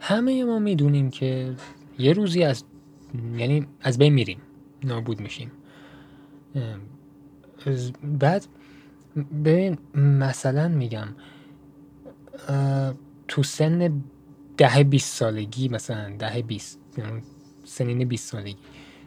[0.00, 1.54] همه ما می‌دونیم که
[1.98, 2.64] یه روزی از
[3.36, 4.38] یعنی از بین میریم.
[4.84, 5.52] نابود میشیم.
[8.02, 8.46] بعد
[9.44, 11.08] ببین مثلا میگم
[13.28, 14.02] تو سن
[14.56, 16.80] ده بیست سالگی مثلا ده بیست
[17.64, 18.56] سنین بیست سالگی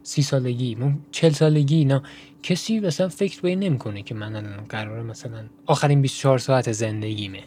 [0.03, 2.03] سی سالگی مم- چل سالگی اینا.
[2.43, 7.43] کسی مثلا فکر به این نمی‌کنه که من الان قراره مثلا آخرین 24 ساعت زندگیمه.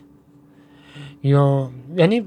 [1.23, 2.25] یا یعنی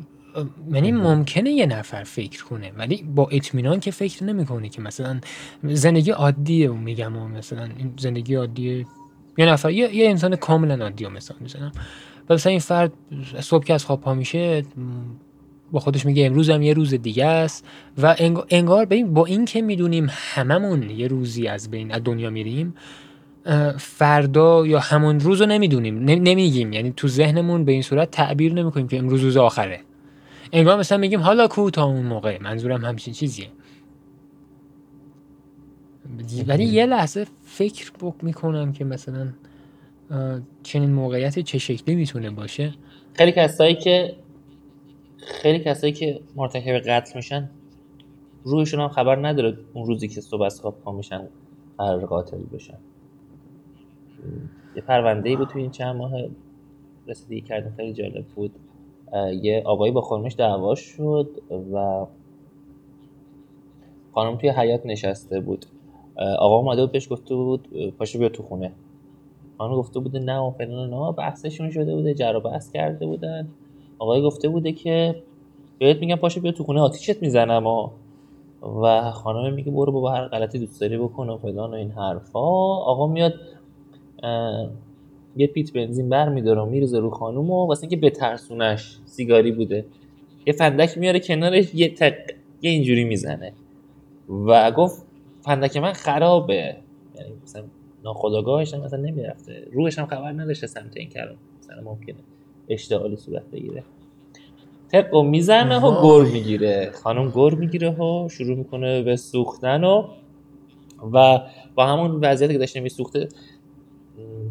[0.71, 5.19] یعنی ممکنه یه نفر فکر کنه ولی با اطمینان که فکر نمی‌کنه که مثلا
[5.63, 8.85] زندگی عادیه و میگم و مثلا این زندگی عادیه.
[9.37, 11.71] یه نفر یه, یه انسان کاملا عادی رو مثال می‌زنم.
[12.29, 12.93] و مثلا این فرد
[13.41, 14.63] صبح که از خواب پا میشه
[15.71, 17.65] با خودش میگه امروز هم یه روز دیگه است.
[17.97, 22.29] و انگ- انگار ببین با این که می‌دونیم هممون یه روزی از بین از دنیا
[22.29, 22.73] میریم
[23.77, 26.73] فردا یا همون روز رو نمی‌دونیم نمیگیم.
[26.73, 29.79] یعنی تو ذهنمون به این صورت تعبیر نمی‌کنیم که امروز روز آخره.
[30.53, 32.37] انگار مثلا میگیم حالا کو تا اون موقع.
[32.41, 33.47] منظورم همچین چیزیه.
[36.47, 39.27] ولی یه لحظه فکر بک می‌کنم که مثلا
[40.63, 42.73] چنین موقعیت چه شکلی می‌تونه باشه.
[43.13, 44.15] خیلی کسایی که
[45.27, 47.49] خیلی کسایی که مرتکب قتل میشن
[48.43, 51.27] روحشون هم خبر نداره اون روزی که صبح از خواب پا میشن
[51.77, 52.77] قرار قاتل بشن.
[54.75, 56.11] یه پرونده ای بود توی این چند ماه
[57.07, 58.51] رسیدگی کردیم خیلی جالب بود.
[59.41, 61.29] یه آقایی با خانمش دعوا شد
[61.73, 62.05] و
[64.13, 65.65] خانم توی حیات نشسته بود.
[66.15, 68.71] آقا اومده بود بهش گفته بود پاشو بیا تو خونه.
[69.57, 73.47] خانم گفته بوده نه و فلان نه بحثشون شده بوده جر بحث کرده بودن.
[73.99, 75.23] آقای گفته بوده که
[75.79, 77.89] بهت میگم پاشو بیا تو خونه آتیشت می‌زنم و
[78.81, 82.39] و خانم میگه برو بابا هر غلطی دوست داری بکن و فلان و این حرفا.
[82.39, 83.33] آقا میاد
[85.37, 89.85] یه پیت بنزین بر میداره و میرزه رو خانوم و واسه اینکه بترسونش سیگاری بوده.
[90.45, 92.13] یه فندک میاره کنارش یه تق
[92.61, 93.53] یه اینجوری می‌زنه.
[94.29, 95.03] و گفت
[95.41, 96.75] فندک من خرابه.
[97.15, 97.63] یعنی مثلا
[98.03, 99.67] ناخداگاهش مثلا نمی‌رفته.
[99.71, 101.35] روحش هم خبر نداشته سمت این کلام.
[101.59, 102.15] مثلا ممکنه.
[102.69, 103.83] اشتعالی صورت بگیره.
[104.91, 106.91] تق و می‌زنه و گر می‌گیره.
[107.03, 110.07] خانم گر می‌گیره و شروع می‌کنه به سوختن و
[111.13, 111.39] و
[111.75, 113.29] با همون وضعیتی که داشته میسوخته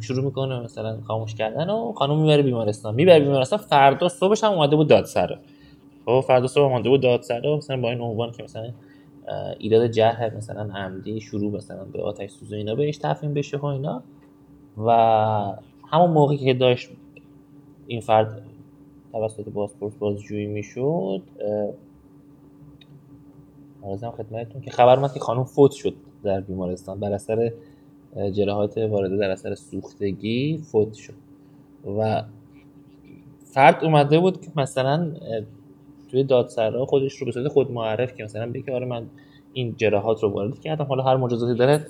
[0.00, 2.94] شروع می‌کنه مثلا خاموش کردن و خانم می‌بره بیمارستان.
[2.94, 5.36] می‌بره بیمارستان فردا صبحش هم اومده بود دادسرا
[6.06, 8.72] خب فردا صبح اومده بود دادسرا مثلا با این عنوان که مثلا
[9.58, 14.02] ایراد جرح مثلا عمدی شروع مثلا به آتش سوز اینا بهش تفهیم بشه و اینا.
[14.86, 14.90] و
[15.90, 16.88] همون موقعی که داشت
[17.86, 18.42] این فرد
[19.12, 21.22] توسط پاسپورت بازجویی می‌شد
[23.84, 27.52] ارزم خدمتتون که خبر اومد که خانم فوت شد در بیمارستان بر اثر
[28.32, 31.14] جراحات وارده در اثر سوختگی فوت شد.
[31.98, 32.22] و
[33.44, 35.12] فرد اومده بود که مثلا
[36.10, 39.06] توی دادسرا خودش رو به صورت خود معرف که مثلا بگه آره من
[39.52, 41.86] این جراحات رو وارد کردم حالا هر مجازاتی داره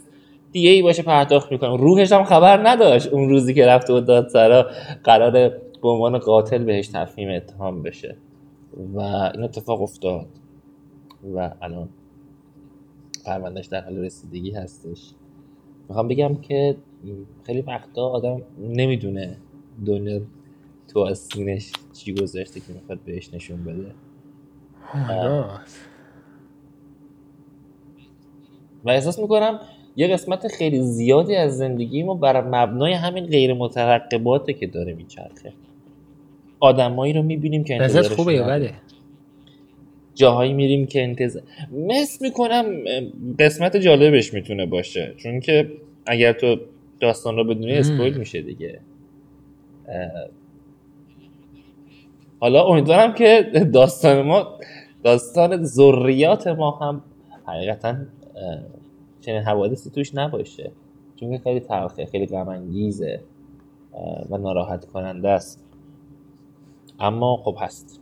[0.52, 4.66] دیگه ای باشه پرداخت می‌کنم روحش هم خبر نداشت اون روزی که رفته بود دادسرا
[5.04, 5.48] قرار
[5.86, 8.16] به عنوان قاتل بهش تفهیم اتهام بشه.
[8.94, 9.00] و
[9.34, 10.26] این اتفاق افتاد.
[11.34, 11.88] و الان
[13.24, 15.10] پروندهش در حال رسیدگی هستش.
[15.88, 16.76] می‌خوام بگم که
[17.42, 19.36] خیلی وقتا آدم نمی‌دونه
[19.86, 20.20] دنیا
[20.88, 23.94] تو از سینش چی گذاشته که می‌خواد بهش نشون بده.
[28.84, 29.60] و احساس می‌کنم
[29.96, 35.52] یه قسمت خیلی زیادی از زندگی ما بر مبنای همین غیر مترقباته که داره میچرخه.
[36.60, 38.74] آدمایی رو می‌بینیم که انتظارش خوبه یا بده؟
[40.14, 41.42] جاهایی میریم که انتظار
[41.72, 42.64] مثل می‌کنم
[43.38, 45.14] قسمت جالبش می‌تونه باشه.
[45.16, 45.70] چون که
[46.06, 46.56] اگر تو
[47.00, 48.80] داستان رو بدونی اسپویل میشه دیگه.
[52.40, 53.42] حالا امیدوارم که
[53.72, 54.58] داستان ما
[55.04, 57.02] داستان ذریات ما هم
[57.46, 57.96] حقیقتا
[59.20, 60.70] چنین حوادثی توش نباشه.
[61.16, 62.68] چون که خیلی تلخه خیلی غم
[64.30, 65.65] و ناراحت کننده است.
[67.00, 68.00] اما خب هست.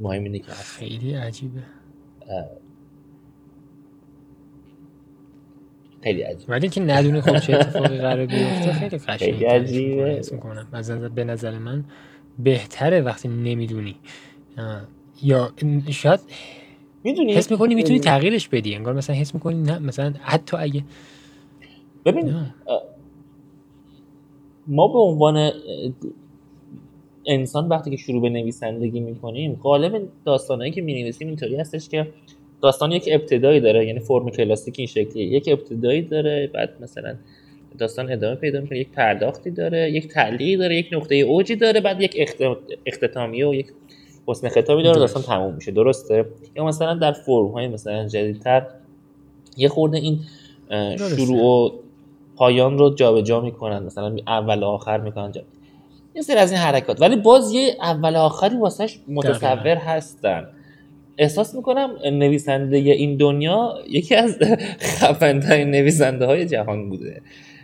[0.00, 0.78] مهم اینه که هست.
[0.78, 1.62] خیلی عجیبه.
[6.02, 6.52] خیلی عجیبه.
[6.52, 10.20] ولی که ندونی خب چه اتفاقی قرار بیفته خیلی قشنگه خیلی عجیبه.
[10.72, 11.84] از به نظر من
[12.38, 13.96] بهتره وقتی نمی‌دونی.
[15.22, 15.52] یا
[15.90, 16.20] شاید
[17.04, 18.74] می‌دونی؟ حس می‌کنی می‌تونی تغییرش بدی.
[18.74, 20.84] انگار مثلا حس می‌کنی نه مثلا حتی اگه
[22.04, 22.46] ببین
[24.66, 25.50] ما به عنوان
[27.26, 32.06] انسان وقتی که شروع به نویسندگی می‌کنیم غالب داستانهایی که می‌نویسیم اینطوری هستش که
[32.62, 35.26] داستان یک ابتدایی داره یعنی فرم کلاسیک این شکلیه.
[35.26, 37.14] یک ابتدایی داره بعد مثلا
[37.78, 42.02] داستان ادامه پیدا می‌کنه یک پرداختی داره یک تعلیقی داره یک نقطه اوجی داره بعد
[42.02, 42.16] یک
[42.86, 43.66] اختتامی و یک
[44.26, 45.70] حسن خطابی داره داستان تموم میشه.
[45.70, 46.24] درسته؟
[46.56, 48.66] یا مثلا در فرم های مثلا جدیدتر
[49.56, 50.18] یه خورده این
[51.16, 51.70] شروع و
[52.36, 53.82] پایان رو جابجا جا می‌کنن.
[53.82, 55.32] مثلا اول و آخر می‌کنن.
[55.32, 55.42] جا.
[56.14, 57.00] یه سری از این حرکات.
[57.00, 60.48] ولی باز یه اول آخری واسهش متصور هستن.
[61.18, 64.38] احساس می‌کنم نویسنده این دنیا یکی از
[65.00, 67.22] خفنترین نویسنده های جهان بوده.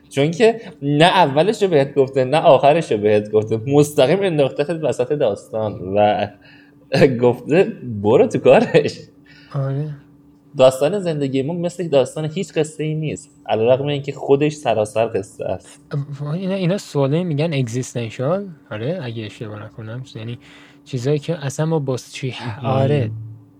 [0.08, 3.60] چون که نه اولش رو بهت گفته نه آخرش رو بهت گفته.
[3.66, 6.28] مستقیم انداخته وسط داستان و
[7.22, 7.72] گفته
[8.02, 8.98] برو تو کارش.
[9.54, 9.90] آره.
[10.58, 15.80] داستان زندگی ما مثل داستان هیچ قصه ای نیست علیرغم اینکه خودش سراسر قصه است.
[16.34, 20.02] اینا اینا سواله میگن اگزیستنشال آره اگه اشتباه نکنم.
[20.14, 20.38] یعنی
[20.84, 23.10] چیزایی که اصلا ما باز چی آره.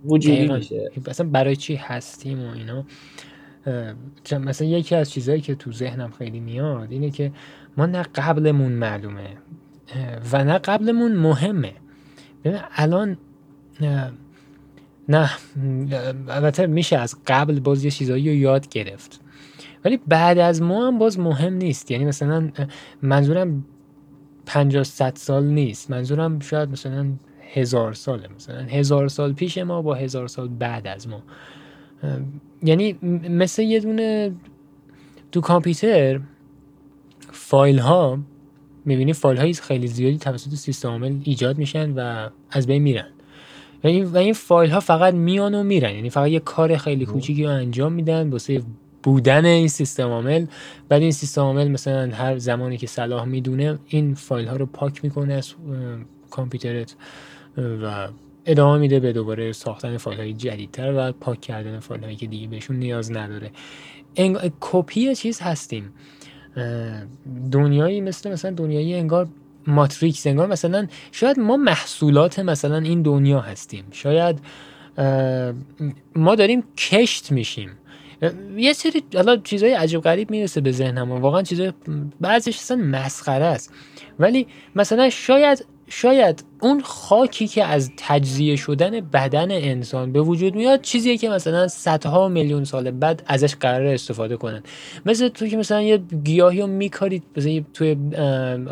[0.05, 0.91] وجودی میشه.
[1.07, 2.85] اصلا برای چی هستیم و اینا.
[4.41, 7.33] مثلا یکی از چیزهایی که تو ذهنم خیلی میاد اینه که
[7.77, 9.29] ما نه قبلمون معلومه
[10.33, 11.73] و نه قبلمون مهمه.
[12.45, 13.17] ببین الان
[15.09, 15.31] نه
[16.29, 19.21] البته میشه از قبل باز یه چیزایی رو یاد گرفت.
[19.85, 21.91] ولی بعد از ما هم باز مهم نیست.
[21.91, 22.51] یعنی مثلا
[23.03, 23.65] منظورم
[24.47, 25.91] 50 صد سال نیست.
[25.91, 27.13] منظورم شاید مثلا
[27.55, 28.29] هزار ساله.
[28.37, 31.23] مثلا هزار سال پیش ما با هزار سال بعد از ما.
[32.63, 32.99] یعنی
[33.29, 34.33] مثل یه دونه
[35.33, 36.21] تو کامپیوتر
[37.33, 38.19] فایل ها
[38.85, 43.09] می‌بینی فایل های خیلی زیادی توسط سیستم عامل ایجاد میشن و از بین میرن.
[43.85, 45.95] و این, و این فایل ها فقط میان و میرن.
[45.95, 48.63] یعنی فقط یه کار خیلی کوچیکی رو انجام میدن واسه
[49.03, 50.47] بودن این سیستم عامل.
[50.89, 55.05] بعد این سیستم عامل مثلا هر زمانی که صلاح می‌دونه این فایل ها رو پاک
[55.05, 55.55] می‌کنه از
[56.31, 56.95] کامپیوترت
[57.57, 58.09] و
[58.47, 62.49] ادامه میده به دوباره ساختن فایل های جدیدتر و پاک کردن فایل هایی که دیگه
[62.49, 63.51] بهشون نیاز نداره.
[64.61, 65.93] کپی چیز هستیم.
[67.53, 69.29] دنیایی مثل مثلا دنیایی انگار
[69.69, 73.85] ماتریکس انگار مثلا شاید ما محصولات مثلا این دنیا هستیم.
[73.93, 74.39] شاید
[76.17, 77.71] ما داریم کشت میشیم.
[78.57, 81.73] یه سری حالا چیزای عجیب غریب می‌رسه به ذهنم واقعا چیزای
[82.21, 83.73] بعضیش اصلا مسخره است.
[84.19, 84.47] ولی
[84.77, 91.17] مثلا شاید شاید اون خاکی که از تجزیه شدن بدن انسان به وجود میاد چیزیه
[91.17, 94.63] که مثلا صدها میلیون سال بعد ازش قرار استفاده کنن.
[95.07, 97.97] مثل تو که مثلا یه گیاهی رو میکارید مثلا توی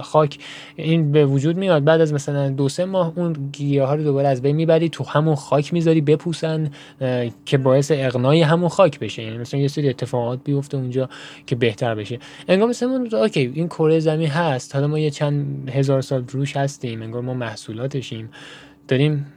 [0.02, 0.38] خاک
[0.76, 1.84] این به وجود میاد.
[1.84, 5.04] بعد از مثلا دو سه ماه اون گیاه ها رو دوباره از بین می‌بری تو
[5.04, 6.70] همون خاک می‌ذاری بپوسن
[7.44, 9.22] که باعث اقنای همون خاک بشه.
[9.22, 11.08] یعنی مثلا یه سری اتفاقات بیفته اونجا
[11.46, 12.18] که بهتر بشه.
[12.48, 14.74] انگار مثلا اوکی این کره زمین هست.
[14.74, 17.05] حالا ما یه چند هزار سال روش هستیم.
[17.06, 18.30] انگار ما محصول محصولاتشیم.
[18.88, 19.32] داریم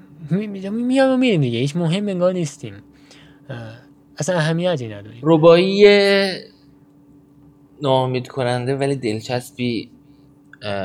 [0.71, 1.59] میام و میریم دیگه.
[1.59, 2.73] هیچ مهم انگار نیستیم.
[4.17, 5.19] اصلا اهمیتی نداریم.
[5.23, 5.85] ربایی
[7.81, 9.89] ناامید کننده ولی دلچسبی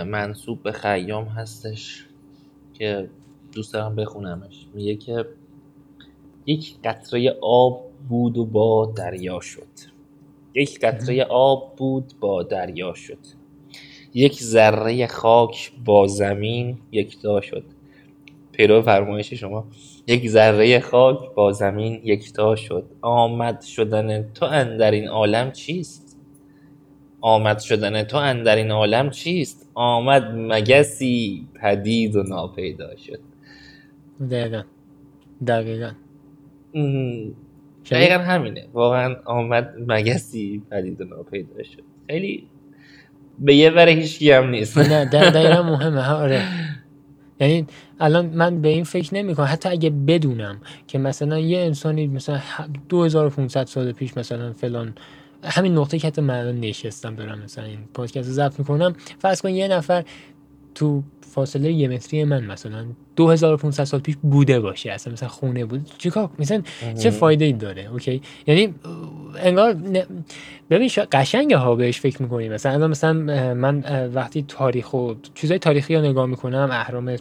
[0.07, 2.07] منصوب به خیام هستش
[2.75, 3.11] که
[3.53, 4.67] دوست دارم بخونمش.
[4.75, 5.25] میگه که
[6.47, 9.95] یک قطره آب بود و با دریا شد.
[10.55, 13.19] یک قطره آب بود با دریا شد.
[14.15, 17.65] یک ذره خاک با زمین یکتا شد.
[18.53, 19.67] پیرو فرمایش شما.
[20.07, 22.85] یک ذره خاک با زمین یکتا شد.
[23.01, 26.21] آمد شدن تو اندر این عالم چیست؟
[27.21, 33.21] آمد شدن تو اندر این عالم چیست؟ آمد مگسی پدید و ناپیدا شد.
[34.31, 34.63] دقیقا.
[35.47, 35.91] دقیقا.
[37.91, 38.67] دقیقا همینه.
[38.73, 41.83] واقعا آمد مگسی پدید و ناپیدا شد.
[42.07, 42.49] خیلی
[43.39, 44.79] به یه وره هیچ هم نیست.
[44.79, 46.43] نه دقیقا مهمه آره.
[47.41, 47.67] یعنی
[48.01, 52.41] الان من به این فکر نمی کنم حتی اگه بدونم که مثلا یه انسانی مثلا
[52.89, 54.95] 2500 سال پیش مثلا فلان
[55.45, 59.51] همین نقطه که حتی من نشستم دارم مثلا این پادکست رو ضبط می‌کنم فرض کن
[59.51, 60.05] یه نفر
[60.75, 65.91] تو فاصله یه متری من مثلا 2500 سال پیش بوده باشه اصلا مثلا خونه بود.
[65.99, 66.63] چیکار؟ مثلا
[67.03, 68.23] چه فایده ای داره؟ اوکی.
[68.47, 68.75] یعنی
[69.37, 69.77] انگار
[70.71, 73.13] ببین قشنگ ها بهش فکر می‌کنیم مثلا الان مثلا
[73.55, 77.17] من وقتی تاریخ و چیزای تاریخی رو نگاه می‌کنم اهرام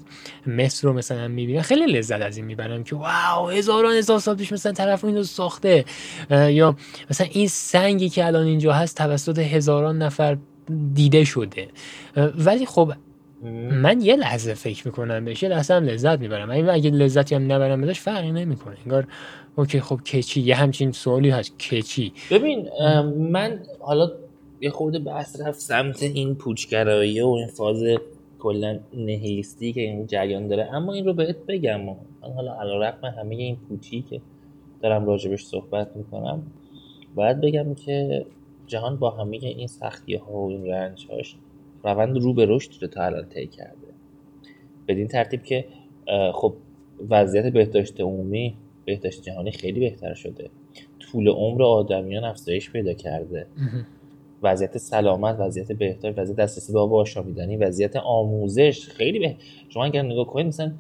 [0.48, 4.54] مصر رو مثلا می‌بینم خیلی لذت از این می‌برم که واو هزاران هزار سال پیش
[4.54, 5.86] مثلا طرف اینو ساخته.
[6.30, 6.76] یا
[7.10, 10.38] مثلا این سنگی که الان اینجا هست توسط هزاران نفر
[10.94, 11.68] دیده شده.
[12.38, 12.94] ولی خب
[13.72, 16.70] من یه لحظه فکر می‌کنم بهش یه لحظه هم لذت می‌برم.
[16.70, 18.76] اگه لذتی هم نبرم بهش فرقی نمی‌کنه.
[18.86, 19.08] انگار
[19.56, 21.60] اوکی خب کچی یه همچین سوالی هست.
[21.60, 22.14] کچی.
[22.32, 22.70] ببین
[23.18, 24.12] من حالا
[24.62, 27.84] یه خورده بحث رفت سمت این پوچگرایی و این فاز
[28.40, 30.74] کلا نهیستی که این جریان داره.
[30.74, 31.96] اما این رو بهت بگم من
[32.36, 34.22] حالا علا رقم همه این پوچی که
[34.82, 36.44] دارم راجبش صحبت می‌کنم
[37.16, 38.26] باید بگم که
[38.68, 41.36] جهان با همه این سختی ها و این رنج هاش
[41.84, 43.88] روند رو به رشد رو تا الان طی کرده.
[44.88, 45.66] بدین ترتیب که
[46.34, 46.54] خب
[47.10, 48.56] وضعیت بهداشت عمومی
[48.86, 50.50] بهداشت جهانی خیلی بهتر شده.
[51.00, 53.48] طول عمر آدمیان افزایش پیدا کرده.
[54.44, 59.36] وضعیت سلامت وضعیت بهداشت وضعیت دسترسی به آب آشامیدنی وضعیت آموزش خیلی به
[59.70, 60.72] شما اگر نگاه کنید مثلا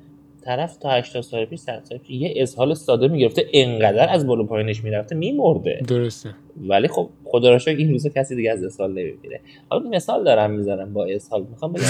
[0.45, 4.43] طرف تا 80 سال پیش 100 سال پیش یه اسهال ساده می‌گرفته انقدر از بالا
[4.43, 5.81] پایینش می‌رفته میمرده.
[5.87, 6.29] درسته.
[6.67, 9.41] ولی خب خدا را این روزا کسی دیگه از اسهال نمیمیره.
[9.69, 11.83] حالا مثال دارم می‌زنم با اسهال می‌خوام بگم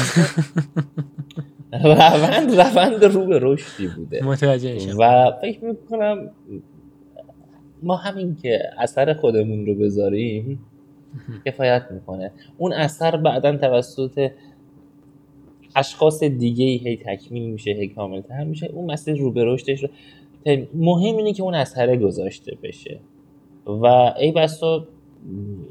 [1.83, 4.23] روند روند رو به رشدی بوده.
[4.23, 6.29] متوجه و فکر می‌کنم
[7.83, 10.59] ما همین که اثر خودمون رو بذاریم
[11.45, 12.31] کفایت می‌کنه.
[12.57, 14.31] اون اثر بعدا توسط
[15.75, 18.67] اشخاص دیگه هی تکمیل میشه هی کاملتر میشه.
[18.73, 19.89] اون مسیر رو به رشدش رو
[20.73, 22.99] مهم اینه که اون اثره گذاشته بشه.
[23.65, 23.85] و
[24.19, 24.87] ای بسا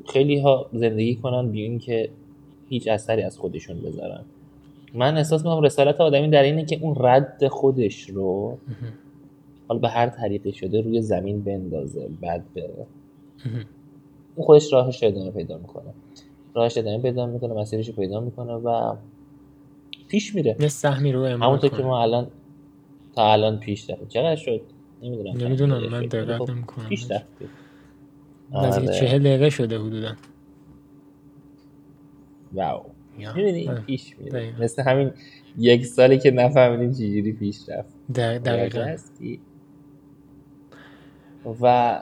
[0.07, 2.09] خیلی ها زندگی کنن بی که
[2.69, 4.21] هیچ اثری از خودشون بذارن.
[4.95, 8.59] من احساس می‌کنم رسالت آدمی در اینه که اون رد خودش رو
[9.69, 12.87] حالا به هر طریقی شده روی زمین بندازه بعد بره.
[14.37, 15.95] اون خودش راهش ادامه پیدا می‌کنه.
[16.55, 18.95] راهش ادامه پیدا می‌کنه مسیرش رو پیدا می‌کنه و
[20.13, 20.57] پیش میره.
[20.61, 22.27] یه سهمی رو همونطور که ما الان
[23.15, 24.09] تا الان پیش رفتیم.
[24.09, 24.61] چقدر شد؟
[25.03, 25.37] نمی‌دونم.
[25.37, 26.89] نمی‌دونم من دقت خب نمی‌کنم.
[26.89, 27.49] پیش رفتیم.
[28.53, 29.01] نزدیک آره.
[29.01, 30.13] چهل دقیقه شده حدودا.
[32.53, 32.83] واو.
[33.19, 33.81] می‌بینی؟ آره.
[33.81, 34.55] پیش میره.
[34.61, 35.11] مثل همین
[35.59, 37.95] یک سالی که نفهمیدیم چجوری پیش رفت.
[38.15, 38.97] دقیقا.
[41.63, 42.01] و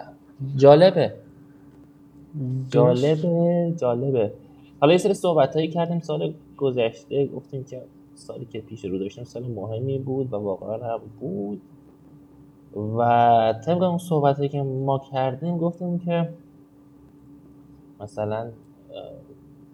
[0.57, 1.15] جالبه.
[2.69, 4.33] جالبه جالبه.
[4.81, 7.27] حالا یه سری صحبت هایی کردیم سال گذشته.
[7.27, 7.83] گفتیم که
[8.21, 11.62] سالی که پیش رو داشتیم سال مهمی بود و واقعا هم بود.
[12.99, 16.29] و طبق اون صحبت که ما کردیم گفتیم که
[18.01, 18.51] مثلا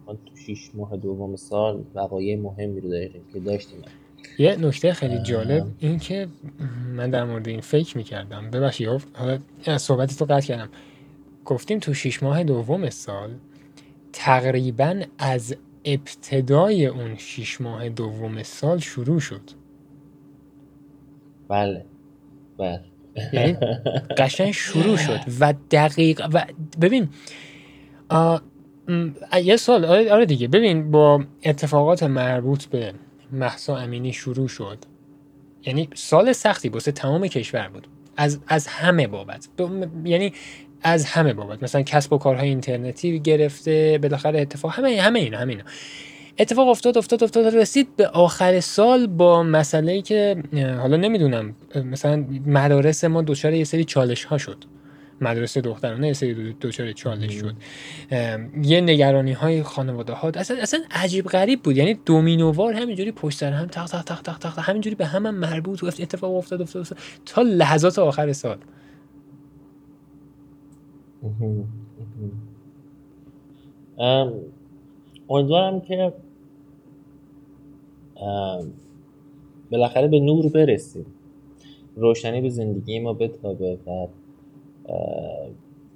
[0.07, 3.79] ما تو شیش ماه دوم سال وقایع مهمی رو داریم که داشتیم.
[4.39, 6.27] یه نکته خیلی جالب این که
[6.95, 8.51] من در مورد این فکر می‌کردم.
[8.51, 9.37] ببخشید حالا
[9.77, 10.69] صحبتی تو قطع کردم.
[11.45, 13.29] گفتیم تو شیش ماه دوم سال
[14.13, 15.55] تقریبا از
[15.87, 19.41] ابتدای اون شیش ماه دوم سال شروع شد.
[21.47, 21.85] بله
[22.57, 22.81] بله.
[23.33, 23.57] یعنی
[24.17, 26.45] قشنگ شروع شد و دقیق و
[26.81, 27.09] ببین
[29.43, 30.47] یه سال آره, آره دیگه.
[30.47, 32.93] ببین با اتفاقات مربوط به
[33.31, 34.77] محسا امینی شروع شد.
[35.65, 37.87] یعنی سال سختی بسه تمام کشور بود.
[38.17, 39.49] از, از همه بابت.
[40.05, 40.33] یعنی
[40.83, 41.63] از همه بابت.
[41.63, 45.63] مثلا کسب و کارهای اینترنتی گرفته بالاخره اتفاق همه همه اینا همه اینا.
[46.39, 52.25] اتفاق افتاد افتاد افتاد رسید به آخر سال با مسئله ای که حالا نمی‌دونم مثلا
[52.45, 54.57] مدارس ما دچار یه سری چالش ها شد.
[55.21, 57.55] مدرسه دخترانه یه سری دچار چالش شد.
[58.63, 61.77] یه نگرانی های خانواده ها اصلا اصلا عجیب غریب بود.
[61.77, 65.35] یعنی دومینووار همینجوری پشت سر هم تق تق تق تق تق همینجوری به هم, هم
[65.35, 65.83] مربوط.
[65.83, 66.97] و اتفاق افتاد افتاد, افتاد.
[67.25, 68.57] تا لحظات آخر سال.
[75.29, 76.13] امیدوارم که
[79.71, 81.05] بالاخره به نور برسیم.
[81.95, 84.07] روشنی به زندگی ما بتابه و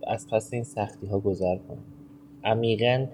[0.08, 1.84] از پس این سختی ها گذر کنیم.
[2.44, 3.06] عمیقا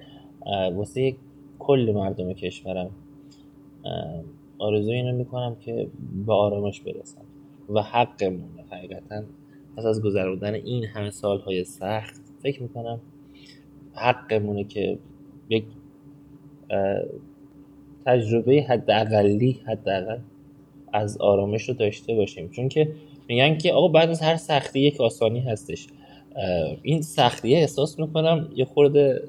[0.76, 1.16] واسه
[1.60, 2.90] کل مردم کشورم
[4.58, 5.88] آرزو اینو می‌کنم که
[6.26, 7.22] به آرامش برسم.
[7.70, 9.24] و حقمونه حقیقتا
[9.78, 13.00] پس از گذروندن این همه سالهای سخت فکر می‌کنم
[13.94, 14.98] حقمونه که
[15.50, 15.64] یک
[18.06, 20.18] تجربه حداقلی حداقل
[20.94, 22.50] از آرامش رو داشته باشیم.
[22.50, 22.92] چون که
[23.28, 25.88] میگن که آقا بعد از هر سختی یک آسانی هستش.
[26.84, 29.22] این سختیه احساس می‌کنم یه خورده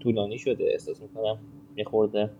[0.00, 1.38] طولانی شده احساس می‌کنم
[1.76, 2.30] یه خورده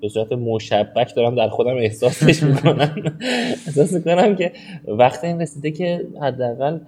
[0.00, 3.12] به صورت مشبک دارم در خودم احساسش می‌کنم.
[3.66, 4.52] احساس می‌کنم که
[4.88, 6.78] وقت این رسیده که حداقل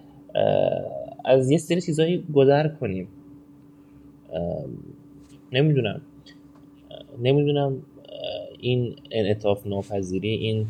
[1.24, 3.08] از یه سری چیزایی گذر کنیم.
[5.52, 6.00] نمی‌دونم.
[7.22, 7.82] نمی‌دونم
[8.60, 10.66] این انعطاف ناپذیری این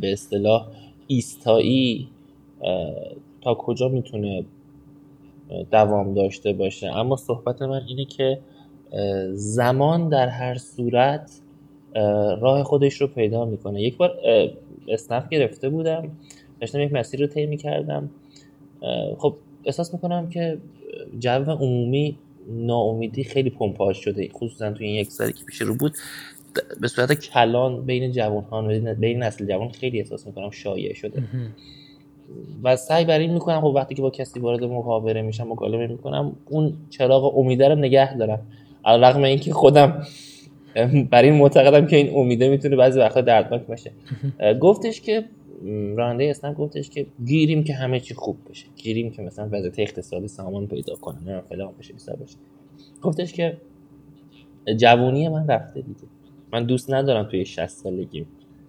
[0.00, 0.66] به اصطلاح
[1.06, 2.08] ایستایی
[3.40, 4.44] تا کجا می‌تونه
[5.70, 6.86] دوام داشته باشه.
[6.86, 8.38] اما صحبت من اینه که
[9.32, 11.40] زمان در هر صورت
[12.40, 13.82] راه خودش رو پیدا می‌کنه.
[13.82, 14.18] یک بار
[14.88, 16.10] اسنپ گرفته بودم
[16.60, 18.10] داشتم یک مسیر رو طی می‌کردم.
[19.18, 20.58] خب احساس می‌کنم که
[21.18, 22.18] جو عمومی
[22.48, 25.92] ناامیدی خیلی پمپاژ شده خصوصا توی این یک سالی که پیش رو بود.
[26.80, 28.62] به صورت کلان بین جوان ها
[28.94, 31.22] بین نسل جوان خیلی احساس می‌کنم شایع شده.
[32.62, 36.36] و سعی بر این می‌کنم خب وقتی که با کسی وارد مخابره میشم مکالمه می‌کنم
[36.48, 38.46] اون چراغ امیده رو نگه دارم.
[38.84, 40.06] رغم اینکه خودم
[41.10, 43.92] بر این معتقدم که این امیده می‌تونه بعضی وقتا دردناک باشه.
[44.60, 45.24] گفتش که
[45.96, 48.66] راننده اسنپ گفتش که گیریم که همه چی خوب بشه.
[48.76, 52.36] گیریم که مثلا وضعیت اقتصادی سامان پیدا کنه نه فلان بشه باشه
[53.02, 53.56] گفتش که
[54.76, 56.00] جوونی من رفته دیگه.
[56.52, 58.26] من دوست ندارم توی 60 سالگیم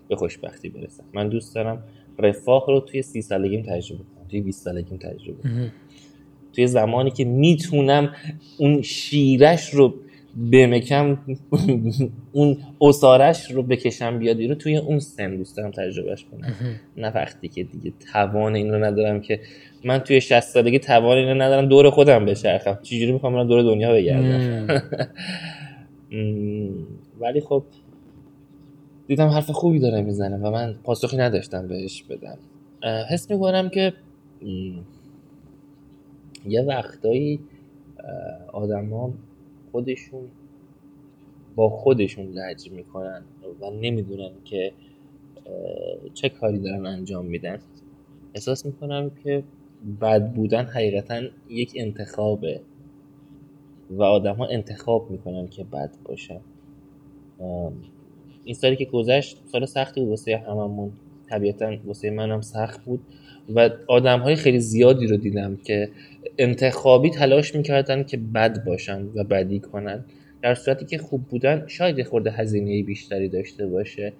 [0.09, 1.03] به خوشبختی برسم.
[1.13, 1.83] من دوست دارم
[2.19, 5.71] رفاه رو توی 30 سالگیم تجربه کنم توی 20 سالگیم تجربه کنم.
[6.53, 8.15] توی زمانی که می‌تونم
[8.57, 9.93] اون شیرش رو
[10.51, 11.17] بمکم
[12.31, 16.55] اون اصارش رو بکشم بیاد رو توی اون سن دوست دارم تجربهش کنم.
[16.97, 19.39] نه وقتی که دیگه توان این رو ندارم که
[19.83, 22.79] من توی 60 سالگی توان این رو ندارم دور خودم بچرخم.
[22.83, 24.67] چجوری می‌خوام من دور دنیا بگردم؟
[27.21, 27.63] ولی خب
[29.07, 32.37] دیدم حرف خوبی داره می‌زنه و من پاسخی نداشتم بهش بدم.
[33.09, 33.93] حس می‌کنم که
[36.45, 37.39] یه وقتایی
[38.53, 39.13] آدما
[39.71, 40.23] خودشون
[41.55, 43.23] با خودشون لج می‌کنن
[43.61, 44.71] و نمی‌دونن که
[46.13, 47.59] چه کاری دارن انجام میدن.
[48.33, 49.43] احساس می‌کنم که
[50.01, 52.61] بد بودن حقیقتا یک انتخابه
[53.91, 56.39] و آدم ها انتخاب می‌کنن که بد باشن.
[58.43, 60.91] این سالی که گذشت سال سختی بود واسه هممون.
[61.29, 62.99] طبیعتا واسه منم سخت بود
[63.55, 65.89] و آدم های خیلی زیادی رو دیدم که
[66.41, 70.05] انتخابی تلاش می‌کردن که بد باشن و بدی کنن.
[70.41, 74.13] در صورتی که خوب بودن شاید خورده هزینه بیشتری داشته باشه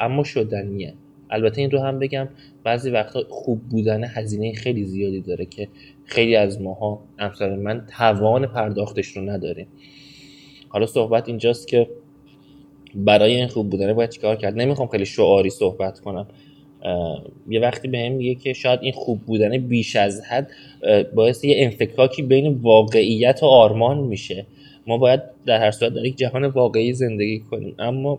[0.00, 0.94] اما شدنیه
[1.30, 2.28] البته این رو هم بگم
[2.64, 5.68] بعضی وقتا خوب بودن هزینه خیلی زیادی داره که
[6.04, 9.66] خیلی از ماها امثال من توان پرداختش رو نداریم
[10.68, 11.88] حالا صحبت اینجاست که
[12.94, 16.26] برای این خوب بودن باید چیکار کرد؟ نمی‌خوام خیلی شعاری صحبت کنم.
[17.48, 20.50] یه وقتی به میگه که شاید این خوب بودن بیش از حد
[21.14, 24.46] باعث یه انفکاکی بین واقعیت و آرمان میشه.
[24.86, 27.74] ما باید در هر صورت در یک جهان واقعی زندگی کنیم.
[27.78, 28.18] اما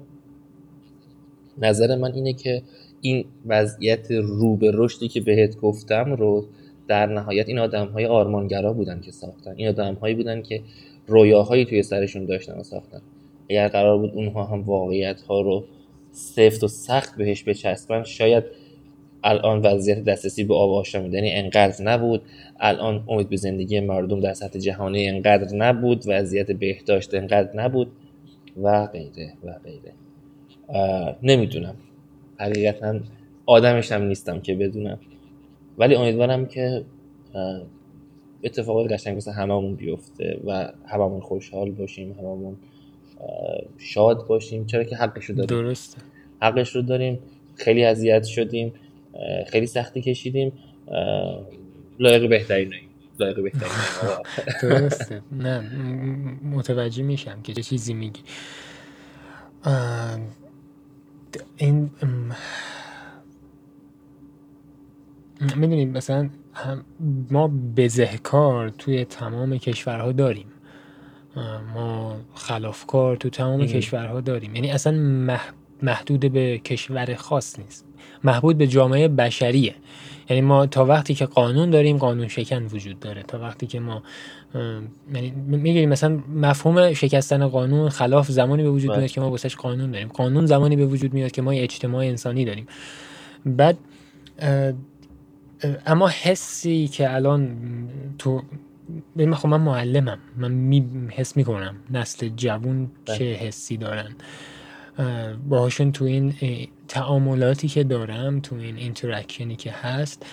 [1.57, 2.61] نظر من اینه که
[3.01, 6.45] این وضعیت رو به رشدی که بهت گفتم رو
[6.87, 9.53] در نهایت این آدم های آرمانگرا بودن که ساختن.
[9.55, 10.61] این آدم هایی بودن که
[11.07, 13.01] رویاهایی توی سرشون داشتن و ساختن.
[13.49, 15.63] اگر قرار بود اونها هم واقعیت ها رو
[16.15, 18.43] سفت و سخت بهش بچسبن شاید
[19.23, 22.21] الان وضعیت دسترسی به آب آشامیدنی انقدر نبود.
[22.59, 26.03] الان امید به زندگی مردم در سطح جهانی انقدر نبود.
[26.07, 27.91] وضعیت بهداشت انقدر نبود.
[28.63, 29.93] و غیره و غیره.
[31.23, 31.75] نمی‌دونم.
[32.37, 32.99] حقیقتا
[33.45, 34.99] آدمش هم نیستم که بدونم.
[35.77, 36.83] ولی امیدوارم که
[38.43, 42.57] اتفاقات قشنگ مثل هممون بیفته و هممون خوشحال باشیم هممون
[43.77, 44.65] شاد باشیم.
[44.65, 45.57] چرا که حقش رو داریم.
[45.57, 46.01] درسته.
[46.41, 47.19] حقش رو داریم.
[47.55, 48.73] خیلی اذیت شدیم.
[49.47, 50.51] خیلی سختی کشیدیم.
[51.99, 52.73] لایق بهترین
[53.19, 53.71] لایق بهترین
[54.61, 55.21] درسته.
[55.31, 55.59] نه
[56.43, 58.19] متوجه میشم که چه چیزی میگی.
[61.57, 61.91] این
[65.55, 66.29] می‌دونیم مثلا
[67.31, 70.47] ما بزهکار توی تمام کشورها داریم.
[71.75, 74.55] ما خلافکار تو تمام کشورها داریم.
[74.55, 74.91] یعنی اصلا
[75.83, 77.85] محدود به کشور خاص نیست.
[78.23, 79.75] محبود به جامعه بشریه.
[80.29, 83.23] یعنی ما تا وقتی که قانون داریم قانون شکن وجود داره.
[83.23, 84.03] تا وقتی که ما
[85.13, 89.91] یعنی میگیم مثلا مفهوم شکستن قانون خلاف زمانی به وجود میاد که ما واسش قانون
[89.91, 90.07] داریم.
[90.07, 92.67] قانون زمانی به وجود میاد که ما اجتماع انسانی داریم.
[93.45, 93.77] بعد
[95.85, 97.57] اما حسی که الان
[98.17, 98.41] تو
[99.17, 100.19] ببین خب من معلمم.
[100.37, 103.33] من می حس می‌کنم نسل جوون چه بله.
[103.33, 104.15] حسی دارن.
[105.49, 106.33] باهاشون تو این
[106.87, 110.25] تعاملاتی که دارم تو این interaction ی که هست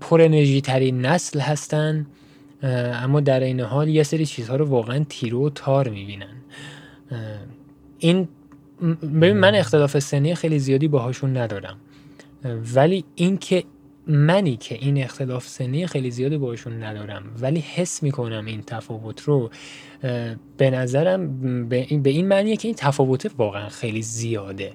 [0.00, 2.06] پر انرژی ترین نسل هستن
[2.62, 6.36] اما در عین حال یه سری چیزها رو واقعا تیره و تار می‌بینن.
[7.98, 8.28] این
[9.02, 11.76] ببین من اختلاف سنی خیلی زیادی باهاشون ندارم.
[12.74, 13.64] ولی اینکه
[14.10, 19.50] منی که این اختلاف سنی خیلی زیادی باشون ندارم ولی حس می‌کنم این تفاوت رو
[20.56, 24.72] به نظرم به این, معنیه که این تفاوت واقعا خیلی زیاده.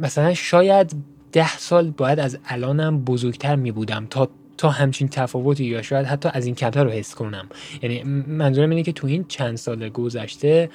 [0.00, 0.92] مثلا شاید
[1.32, 6.28] ده سال باید از الانم بزرگتر می بودم تا تا همچین تفاوتی یا شاید حتی
[6.32, 7.48] از این کمتر رو حس کنم.
[7.82, 10.70] یعنی منظورم اینه که تو این چند سال گذشته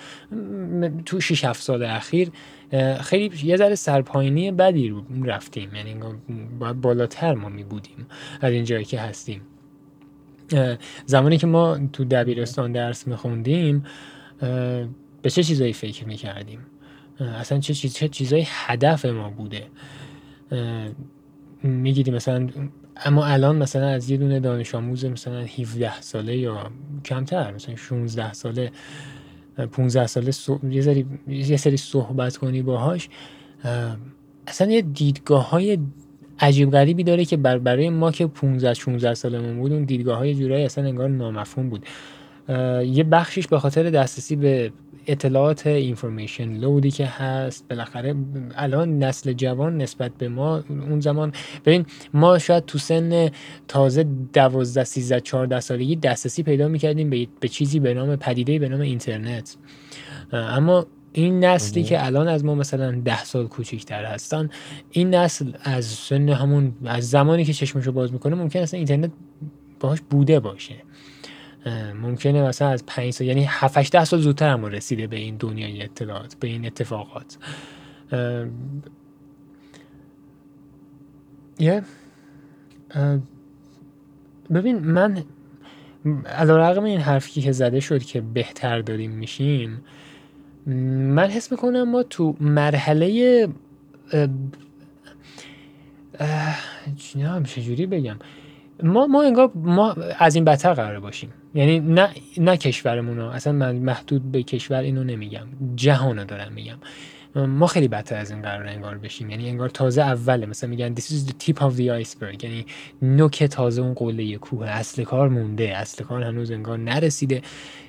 [1.05, 2.31] تو 6 7 سال اخیر
[3.01, 5.75] خیلی یه ذره سرپاینی بدی رو رفتیم.
[5.75, 5.95] یعنی
[6.59, 8.07] باید بالاتر ما می بودیم
[8.41, 9.41] از این جایی که هستیم.
[11.05, 13.83] زمانی که ما تو دبیرستان درس میخوندیم
[15.21, 16.59] به چه چیزایی فکر می‌کردیم؟
[17.19, 19.67] اصلا چه, چیز، چه چیزایی هدف ما بوده؟
[21.63, 22.49] میگیدیم مثلا
[23.05, 26.71] اما الان مثلا از یه دونه دانش آموز مثلا 17 ساله یا
[27.05, 28.71] کمتر مثلا 16 ساله
[29.71, 30.31] 15 ساله
[30.69, 31.05] یه, سری...
[31.27, 33.09] یه سری صحبت کنی باهاش
[34.47, 35.77] اصلا یه دیدگاه های
[36.39, 40.35] عجیب غریبی داره که بر برای ما که 15 16 سالمون بود اون دیدگاه های
[40.35, 41.85] جورایی اصلا انگار نامفهوم بود.
[42.85, 44.71] یه بخشش به خاطر دسترسی به
[45.07, 48.15] اطلاعات اینفورمیشن لودی که هست بالاخره
[48.55, 51.33] الان نسل جوان نسبت به ما اون زمان
[51.65, 53.29] ببین ما شاید تو سن
[53.67, 58.69] تازه 12 13 14 سالگی دسترسی پیدا می‌کردیم به, به چیزی به نام پدیده به
[58.69, 59.57] نام اینترنت.
[60.33, 64.49] اما این نسلی که الان از ما مثلا ده سال کوچیکتر هستن
[64.91, 69.11] این نسل از سن همون از زمانی که چشمشو باز می‌کنه ممکن اصلا اینترنت
[69.79, 70.75] باهاش بوده باشه.
[72.01, 75.83] ممکنه مثلا از 5 سال یعنی 7 8 سال زودتر هم رسیده به این دنیای
[75.83, 77.37] اطلاعات به این اتفاقات.
[81.59, 81.81] یه
[84.53, 85.23] ببین من
[86.25, 89.81] علیرغم این حرفی که زده شد که بهتر داریم میشیم
[91.15, 93.47] من حس می‌کنم ما تو مرحله
[97.45, 98.17] چجوری بگم؟
[98.83, 101.33] ما ما انگار ما از این بدتر قرار باشیم.
[101.53, 106.53] یعنی نه نه کشورمون رو اصلا من محدود به کشور اینو نمیگم جهان رو دارم
[106.53, 106.77] میگم.
[107.35, 109.29] ما خیلی بدتر از این قرار انگار بشیم.
[109.29, 112.43] یعنی انگار تازه اوله مثلا میگن this is the tip of the iceberg.
[112.43, 112.65] یعنی
[113.01, 114.67] نوک تازه اون قله کوه.
[114.67, 115.77] اصل کار مونده.
[115.77, 117.41] اصل کار هنوز انگار نرسیده.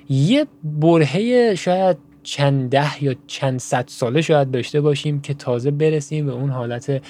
[0.09, 6.25] یه برهه شاید چند ده یا چند صد ساله شاید داشته باشیم که تازه برسیم
[6.25, 7.01] به اون حالت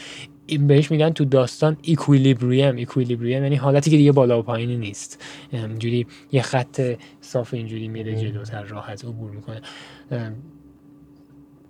[0.67, 5.23] بهش میگن تو داستان ایکویلیبریم ایکویلیبریم یعنی حالتی که دیگه بالا و پایینی نیست.
[5.51, 6.81] اینجوری یه خط
[7.21, 9.61] صاف اینجوری میره جلوتر راحت عبور می‌کنه.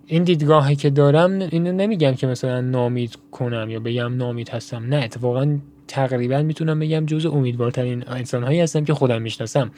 [0.06, 4.84] این دیدگاهی که دارم اینو نمیگم که مثلا نامید کنم یا بگم نامید هستم.
[4.84, 5.58] نه اتفاقا
[5.88, 9.70] تقریبا می‌تونم بگم جزء امیدوارترین انسان هایی هستم که خودم می‌شناسم.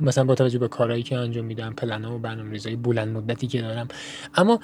[0.00, 3.60] مثلا با توجه به کارهایی که انجام میدم پلن و برنامه ریزایی بلند مدتی که
[3.60, 3.88] دارم.
[4.34, 4.60] اما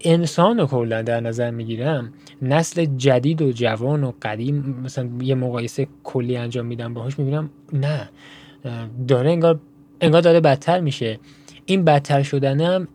[0.00, 5.88] انسان رو کلا در نظر می‌گیرم نسل جدید و جوان و قدیم مثلا یه مقایسه
[6.04, 8.08] کلی انجام میدم باهاش می‌بینم نه
[9.08, 9.60] داره انگار
[10.00, 11.18] انگار داره بدتر میشه.
[11.66, 12.88] این بدتر شدنم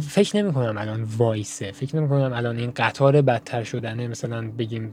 [0.00, 1.72] فکر نمی کنم الان وایسه.
[1.72, 4.08] فکر نمی کنم الان این قطار بدتر شدنه.
[4.08, 4.92] مثلا بگیم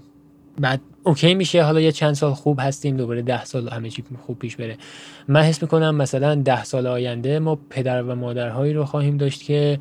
[0.62, 1.64] بعد اوکی میشه.
[1.64, 4.78] حالا یه چند سال خوب هستیم دوباره ده سال همه چی خوب پیش بره.
[5.28, 9.80] من حس می‌کنم مثلا ده سال آینده ما پدر و مادرهایی رو خواهیم داشت که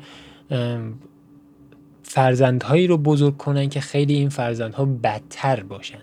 [2.03, 5.99] فرزندهایی رو بزرگ کنن که خیلی این فرزندها بدتر باشن.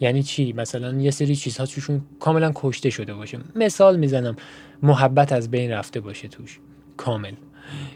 [0.00, 3.38] یعنی چی؟ مثلا یه سری چیزها توشون کاملا کشته شده باشه.
[3.54, 4.36] مثال می‌زنم
[4.82, 6.58] محبت از بین رفته باشه توش.
[6.96, 7.32] کامل.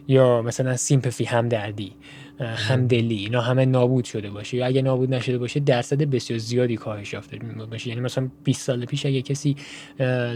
[0.08, 1.92] یا مثلا سیمپفی همدردی.
[2.40, 4.56] همدلی اینا همه نابود شده باشه.
[4.56, 7.38] یا اگه نابود نشده باشه درصد بسیار زیادی کاهش یافته
[7.70, 9.56] باشه یعنی مثلا 20 سال پیش اگه کسی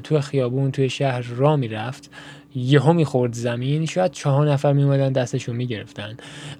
[0.04, 2.10] تو خیابون توی شهر را می‌رفت
[2.54, 6.16] یهو می‌خورد زمین شاید چهار نفر میومدن دستشون می‌گرفتن.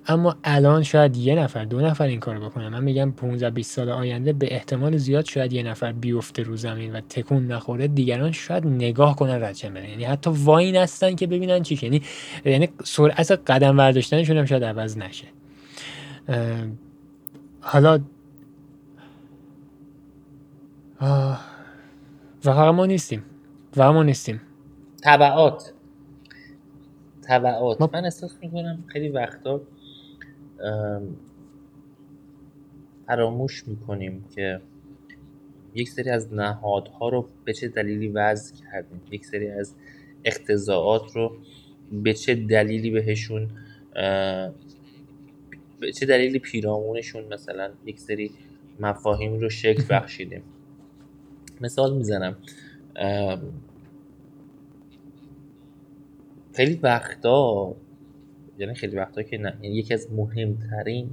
[0.06, 2.68] اما الان شاید یه نفر دو نفر این کارو بکنن.
[2.68, 6.92] من میگم 15 20 سال آینده به احتمال زیاد شاید یه نفر بیفته رو زمین
[6.92, 7.88] و تکون نخوره.
[7.88, 12.02] دیگران شاید نگاه کنن رد بره یعنی حتی وای نستن که ببینن چی یعنی
[12.44, 15.26] یعنی سرعت قدم برداشتنشون هم شاید عوض نشه.
[17.60, 18.00] حالا
[22.44, 23.22] و ما نیستیم.
[23.76, 24.40] و ما نیستیم.
[25.02, 25.72] طبعات
[27.30, 29.60] طبعات من احساس می‌کنم خیلی وقتا
[33.06, 34.60] فراموش می‌کنیم که
[35.74, 39.00] یک سری از نهادها رو به چه دلیلی وضع کردیم.
[39.10, 39.74] یک سری از
[40.24, 41.36] اقتضاعات رو
[41.92, 43.48] به چه دلیلی بهشون
[45.80, 48.30] به چه دلیلی پیرامونشون مثلا یک سری
[48.80, 50.42] مفاهیم رو شکل بخشیدیم.
[51.60, 52.36] مثال می‌زنم.
[56.60, 57.74] خیلی وقتا
[58.58, 61.10] یعنی خیلی وقتا که نه یعنی یکی از مهمترین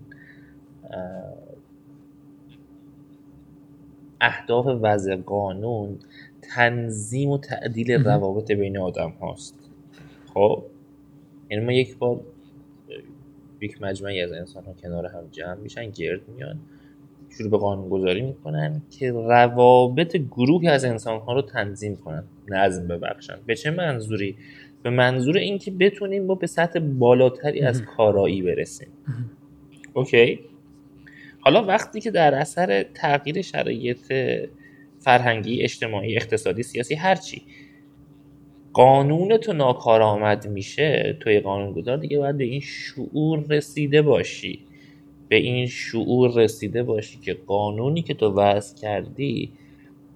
[4.22, 6.00] اهداف وضع قانون
[6.42, 9.70] تنظیم و تعدیل روابط بین آدم هاست.
[10.34, 10.64] خب؟
[11.50, 12.20] یعنی ما یک بار
[13.62, 16.60] یک مجمعی از انسان ها کنار هم جمع میشن گرد میان
[17.30, 22.88] شروع به قانون گذاری می‌کنن که روابط گروهی از انسان ها رو تنظیم کنن نظم
[22.88, 23.36] ببخشن.
[23.46, 24.36] به چه منظوری؟
[24.84, 28.88] به منظور اینکه بتونیم ما به سطح بالاتری از کارایی برسیم.
[29.94, 30.40] okay؟
[31.40, 34.14] حالا وقتی که در اثر تغییر شرایط
[35.00, 37.42] فرهنگی اجتماعی اقتصادی سیاسی هرچی
[38.74, 44.60] قانون تو ناکارآمد میشه توی قانونگذار دیگه باید به این شعور رسیده باشی.
[45.30, 49.52] به این شعور رسیده باشی که قانونی که تو وضع کردی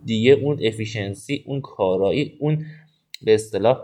[0.06, 2.66] دیگه اون efficiency اون کارایی اون
[3.22, 3.78] به اصطلاح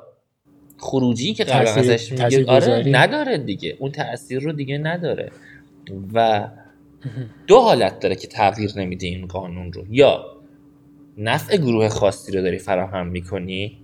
[0.78, 3.78] خروجی که قبلا ازش میگه آره نداره دیگه.
[3.80, 5.32] اون تاثیر رو دیگه نداره.
[6.13, 6.47] و
[7.47, 9.86] دو حالت داره که تغییر نمیده این قانون رو.
[9.89, 10.25] یا
[11.17, 13.78] نفع گروه خاصی رو داری فراهم می‌کنی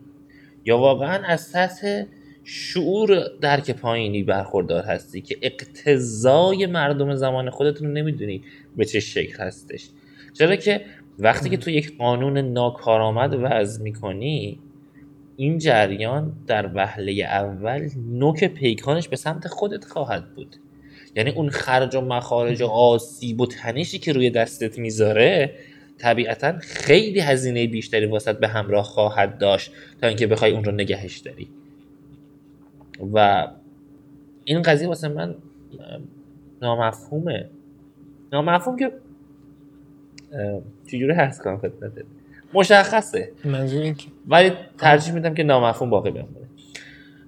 [0.66, 2.04] یا واقعا از سطح
[2.44, 8.44] شعور درک پایینی برخوردار هستی که اقتضای مردم زمان خودتون نمی‌دونی
[8.78, 9.90] به چه شکل هستش.
[10.34, 10.82] چرا که
[11.20, 14.60] وقتی که تو یک قانون ناکارآمد وضع می‌کنی
[15.38, 20.56] این جریان در وهله اول نوک پیکانش به سمت خودت خواهد بود.
[21.16, 25.56] یعنی اون خرج و مخارج و آسیب و تنشی که روی دستت می‌ذاره
[25.98, 29.72] طبیعتا خیلی هزینه بیشتری واسط به همراه خواهد داشت
[30.02, 31.48] تا اینکه بخوای اون رو نگهش داری.
[33.14, 33.48] و
[34.46, 35.36] این قضیه واسه من
[36.62, 37.50] نامفهومه.
[38.34, 38.92] نامفهوم که
[40.88, 42.06] چجوری هست کنم خدمتت؟
[42.54, 43.32] مشخصه.
[43.46, 46.48] منظور این که ولی ترجیح میدم که نامفهوم باقی بمونه.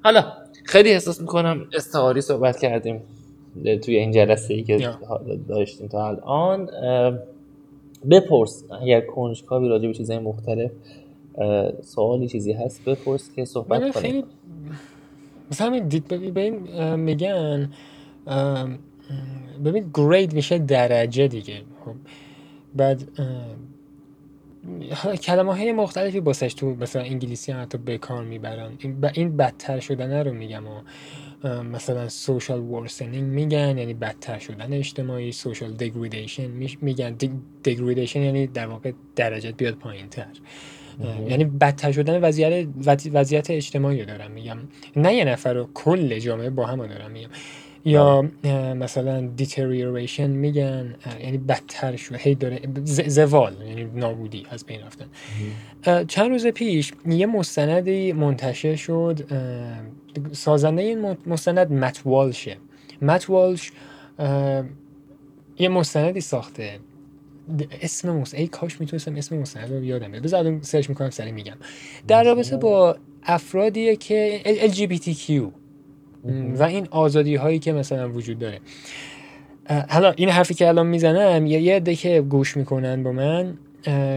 [0.04, 3.02] حالا خیلی احساس می‌کنم استعاری صحبت کردیم
[3.84, 4.90] توی این جلسه ای که.
[5.48, 6.70] داشتیم تا الان.
[8.10, 10.72] بپرس اگر کنجکاوی راجع به چیزهای مختلف
[11.82, 13.92] سوالی چیزی هست بپرس که صحبت کنیم.
[13.92, 14.24] خیلی
[15.52, 16.56] مثلا همین دید ببین
[16.96, 17.72] میگن
[19.66, 21.62] ببین گرید میشه درجه دیگه.
[21.86, 21.94] خب
[22.76, 23.04] بعد
[25.24, 29.06] کلمه های مختلفی باسش تو مثلا انگلیسی هم حتی به کار می‌برن این.
[29.14, 30.82] این بدتر شدن رو میگم و
[31.64, 36.48] مثلا سوشال ورسنینگ میگن یعنی بدتر شدن اجتماعی سوشال دگریدیشن
[36.82, 37.18] میگن
[37.66, 40.28] دگریدیشن یعنی در واقع درجت بیاد پایین تر.
[41.30, 44.58] یعنی بدتر شدن وضعیت وضع- وضعیت اجتماعی رو دارم میگم
[44.96, 47.30] نه یه نفر رو کل جامعه با هم دارم میگم
[47.86, 52.62] یا اه، مثلا deterioration میگن یعنی بدتر شد هی داره
[53.08, 55.06] زوال یعنی نابودی از بین رفتن.
[56.06, 59.20] چند روز پیش یه مستندی منتشر شد
[60.32, 62.58] سازنده این مستند مت والشه
[63.02, 63.72] مت والش
[65.60, 66.80] یه مستندی ساخته.
[67.82, 70.24] اسم مست ای کاش می‌تونستم اسم مستند رو یادم بیاد.
[70.24, 71.58] بذار سرچ می‌کنم سری میگم.
[72.08, 75.32] در رابطه با افرادیه که LGBTQ
[76.58, 78.60] و این آزادی هایی که مثلا وجود داره.
[79.90, 83.58] حالا این حرفی که الان می‌زنم یه عده که گوش می‌کنن با من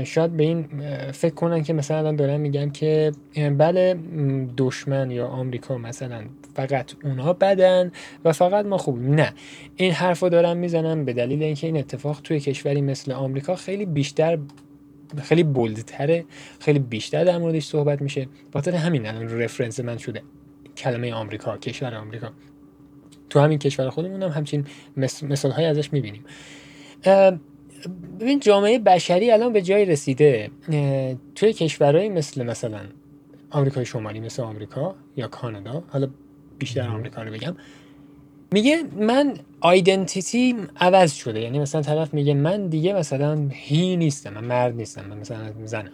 [0.04, 0.64] شاید به این
[1.12, 3.12] فکر کنن که مثلا الان دارم میگم که
[3.58, 3.96] بله
[4.56, 6.22] دشمن یا آمریکا مثلا
[6.54, 7.92] فقط اونا بدن
[8.24, 9.02] و فقط ما خوب.
[9.02, 9.32] نه.
[9.76, 13.86] این حرف رو دارم می‌زنم به دلیل اینکه این اتفاق توی کشوری مثل آمریکا خیلی
[13.86, 14.38] بیشتر
[15.22, 16.24] خیلی بولدتره
[16.60, 18.26] خیلی بیشتر در موردش صحبت میشه.
[18.52, 20.22] بخاطر همین الان رفرنس من شده.
[20.78, 22.30] کلمه آمریکا کشور آمریکا.
[23.30, 24.66] تو همین کشور خودمون هم همچین
[25.22, 26.24] مثال های ازش می‌بینیم.
[28.20, 30.50] ببین جامعه بشری الان به جای رسیده.
[31.34, 32.80] توی کشورهایی مثل مثلا
[33.50, 36.08] آمریکای شمالی مثل آمریکا یا کانادا حالا
[36.58, 36.88] بیشتر.
[36.88, 37.56] آمریکا رو بگم
[38.52, 41.40] میگه من آیدنتیتی عوض شده.
[41.40, 45.92] یعنی مثلا طرف میگه من دیگه مثلا هی نیستم من مرد نیستم من مثلا زنم.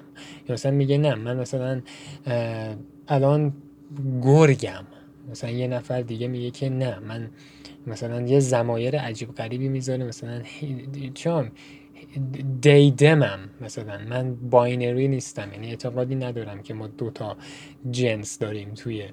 [0.49, 1.81] یا مثلا میگه نه من مثلا
[3.09, 3.53] الان
[4.23, 4.85] گرگم.
[5.31, 7.31] مثلا یه نفر دیگه میگه که نه من
[7.87, 10.43] مثلا یه ضمایر عجیب غریبی می‌ذاره مثلا
[11.15, 11.51] چون
[12.61, 17.37] دیدمم مثلا من binary نیستم یعنی اعتقادی ندارم که ما دوتا
[17.91, 19.05] جنس داریم توی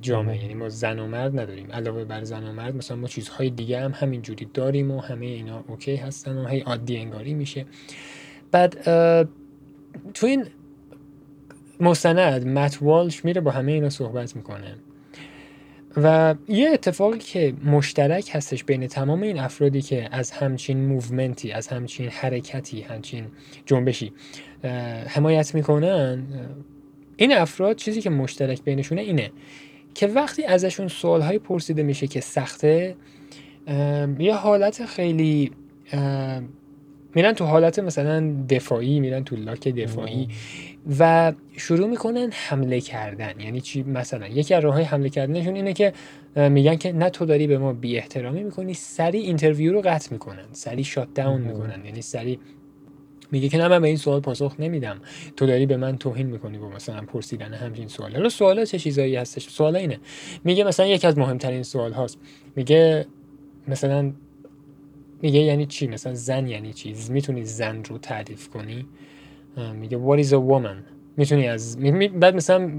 [0.00, 0.42] جامعه.
[0.42, 1.72] یعنی ما زن و مرد نداریم.
[1.72, 5.64] علاوه بر زن و مرد مثلا ما چیزهای دیگه هم همینجوری داریم و همه اینا
[5.68, 7.66] okay هستن و هی عادی انگاری میشه.
[8.50, 8.82] بعد
[10.14, 10.46] تو این
[11.80, 12.46] مستند.
[12.46, 14.74] مت والش میره با همه اینا صحبت می‌کنه.
[15.96, 21.68] و یه اتفاقی که مشترک هستش بین تمام این افرادی که از همچین موومنتی از
[21.68, 23.24] همچین حرکتی همچین
[23.66, 24.12] جنبشی
[25.06, 26.22] حمایت می‌کنن
[27.16, 29.30] این افراد چیزی که مشترک بینشونه اینه
[29.94, 32.96] که وقتی ازشون سوالهایی پرسیده میشه که سخته
[34.18, 35.50] یه حالت خیلی
[37.14, 40.28] میرن تو حالت مثلا دفاعی میرن تو لاک دفاعی.
[40.98, 43.40] و شروع می‌کنن حمله کردن.
[43.40, 45.92] یعنی چی؟ مثلا یکی از راههای حمله کردنشون اینه که
[46.36, 50.44] میگن که نه تو داری به ما بی احترامی می‌کنی سریع interview رو قطع می‌کنن
[50.52, 51.40] سریع shut down.
[51.40, 51.84] می‌کنن.
[51.84, 52.38] یعنی سریع
[53.32, 55.00] میگه که نه من به این سوال پاسخ نمیدم.
[55.36, 59.16] تو داری به من توهین می‌کنی با مثلا پرسیدن همچین سوال حالا سوالا چه چیزایی
[59.16, 60.00] هستش؟ سوال اینه.
[60.44, 62.18] میگه مثلا یکی از مهمترین سوال هاست.
[62.56, 63.06] میگه
[63.68, 64.12] مثلا
[65.22, 68.86] میگه یعنی چی؟ مثلا زن یعنی چی؟ می‌تونی زن رو تعریف کنی؟
[69.56, 70.84] Um, what is a woman?
[71.20, 71.78] می‌تونی از
[72.20, 72.70] بعد مثلا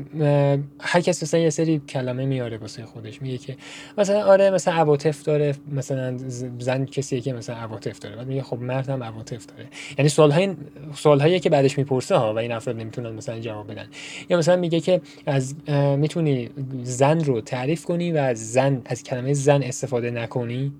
[0.80, 3.58] هر کس مثلا یه سری کلمه میاره واسه خودش میگه که
[3.98, 6.18] مثلا آره مثلا عواطف داره مثلا
[6.60, 9.66] زن کسیه که مثلا عواطف داره بعد میگه خب مرد هم عواطف داره.
[9.98, 10.56] یعنی سوال های
[10.96, 13.86] سوال که بعدش می‌پرسه ها و این افراد نمی‌تونن مثلا جواب بدن.
[14.30, 15.56] یا مثلا میگه که از
[15.98, 16.50] می‌تونی
[16.84, 20.72] زن رو تعریف کنی و از زن از کلمه زن استفاده نکنی؟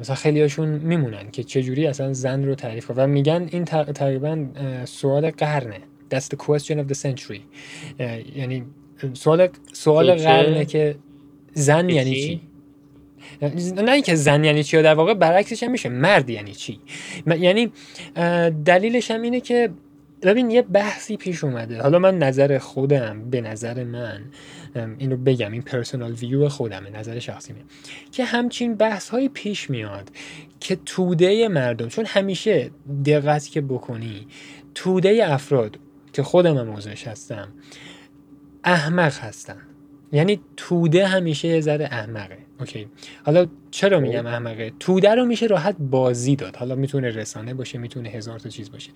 [0.00, 3.04] مثلا خیلی هاشون میمونن که چجوری اصلا زن رو تعریف کنن.
[3.04, 4.46] و میگن این تق- تقریبا
[4.84, 5.80] سوال قرنه.
[6.14, 7.40] That's the question of the century.
[8.00, 8.64] اه، یعنی
[9.12, 10.96] سوال سوال؟ قرنه که
[11.54, 12.40] زن یعنی چی؟
[13.76, 16.80] نه اینکه زن یعنی چی و در واقع برعکسش هم میشه مرد یعنی چی؟
[17.26, 17.72] یعنی
[18.64, 19.70] دلیلش هم اینه که
[20.22, 21.82] ببین یه بحثی پیش اومده.
[21.82, 24.20] حالا من نظر خودم به نظر من
[24.98, 27.58] اینو بگم این پرسونال ویو خودمه نظر شخصیمه
[28.12, 30.10] که همچین بحث های پیش میاد
[30.60, 32.70] که توده مردم چون همیشه
[33.06, 34.26] دقت که بکنی
[34.74, 35.78] توده افراد
[36.14, 36.72] که خودم هم
[37.06, 37.48] هستم
[38.64, 39.56] احمق هستن
[40.12, 42.38] یعنی توده همیشه یه ذره احمقه.
[42.60, 42.86] اوکی.
[43.24, 46.56] حالا چرا میگم احمقه؟ توده رو میشه راحت بازی داد.
[46.56, 48.90] حالا می‌تونه رسانه باشه می‌تونه هزار تا چیز باشه.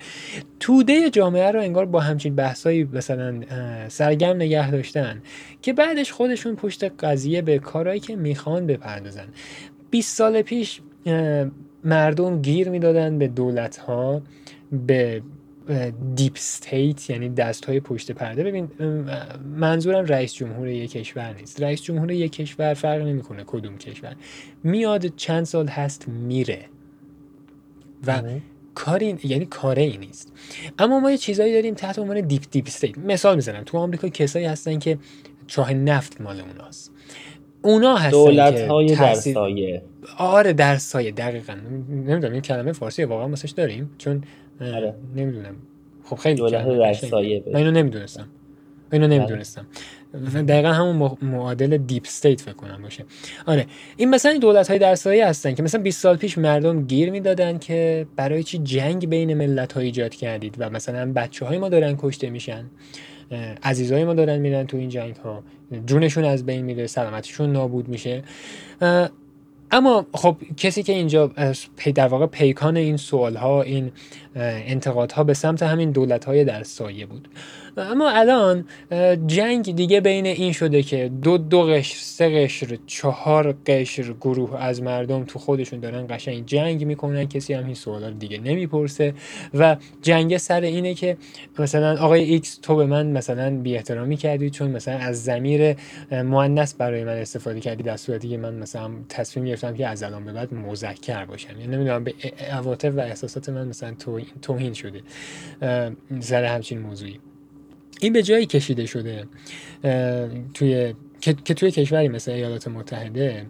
[0.60, 3.40] توده جامعه رو انگار با همچین بحثایی مثلا
[3.88, 5.22] سرگرم نگه داشتن
[5.62, 9.28] که بعدش خودشون پشت قضیه به کارهایی که می‌خوان بپردازن.
[9.90, 10.80] 20 سال پیش
[11.84, 14.22] مردم گیر می‌دادن به دولت ها
[14.86, 15.22] به
[16.14, 18.44] deep state یعنی دست های پشت پرده.
[18.44, 18.68] ببین
[19.56, 21.62] منظورم رئیس جمهور یک کشور نیست.
[21.62, 24.16] رئیس جمهور یک کشور فرق نمی‌کنه کدوم کشور.
[24.64, 26.64] میاد چند سال هست میره.
[28.06, 28.42] و آره.
[28.74, 30.32] کاری یعنی کاره ای نیست.
[30.78, 33.62] اما ما یه چیزایی داریم تحت عنوان deep deep state مثال می‌زنم.
[33.66, 34.98] تو آمریکا کسایی هستن که
[35.46, 36.92] چاه نفت مال اوناست.
[37.62, 39.82] اونا هستن دولت های در سایه.
[40.18, 41.10] آره در سایه.
[41.10, 41.54] دقیقا.
[41.88, 43.90] نمی‌دونم این کلمه فارسی واقعا واسش داریم.
[43.98, 44.24] چون
[44.60, 44.94] آره.
[45.16, 45.54] نمی‌دونم.
[46.04, 48.28] خب خیلی دولت سایه من اینو نمی‌دونستم.
[48.92, 49.18] اینو بله.
[49.18, 49.66] نمی‌دونستم.
[50.48, 53.04] دقیقا همون معادل deep state فکر کنم باشه.
[53.46, 56.82] آره این مثلا این دولت های در سایه هستن که مثلا 20 سال پیش مردم
[56.82, 61.58] گیر می‌دادن که برای چی جنگ بین ملت ها ایجاد کردید و مثلا بچه های
[61.58, 62.64] ما دارن کشته میشن
[63.62, 65.42] عزیزای ما دارن میرن تو این جنگ ها
[65.86, 68.22] جونشون از بین میره سلامتشون نابود میشه.
[69.70, 71.30] اما خب کسی که اینجا
[71.94, 73.92] در واقع پیکان این سوال ها این
[74.36, 77.28] انتقادها به سمت همین دولت های در سایه بود.
[77.80, 78.64] اما الان
[79.26, 84.82] جنگ دیگه بین این شده که دو دو قشر سه قشر چهار قشر گروه از
[84.82, 87.28] مردم تو خودشون دارن قشنگ جنگ می‌کنن.
[87.28, 89.14] کسی هم این سوالا دیگه نمی‌پرسه.
[89.54, 91.16] و جنگ سر اینه که
[91.58, 95.76] مثلا آقای ایکس تو به من مثلا بی احترامی کردی چون مثلا از ضمیر
[96.10, 100.24] مؤنث برای من استفاده کردی در صورتی که من مثلا تصمیم گرفتم که از الان
[100.24, 101.60] به بعد مذکر باشم.
[101.60, 102.14] یعنی نمی‌دونم به
[102.50, 103.94] عواطف و احساسات من مثلا
[104.42, 105.02] توهین شده.
[106.20, 107.20] سر همچین موضوعی.
[108.00, 109.24] این به جایی کشیده شده
[110.54, 113.46] توی که, توی کشوری مثل ایالات متحده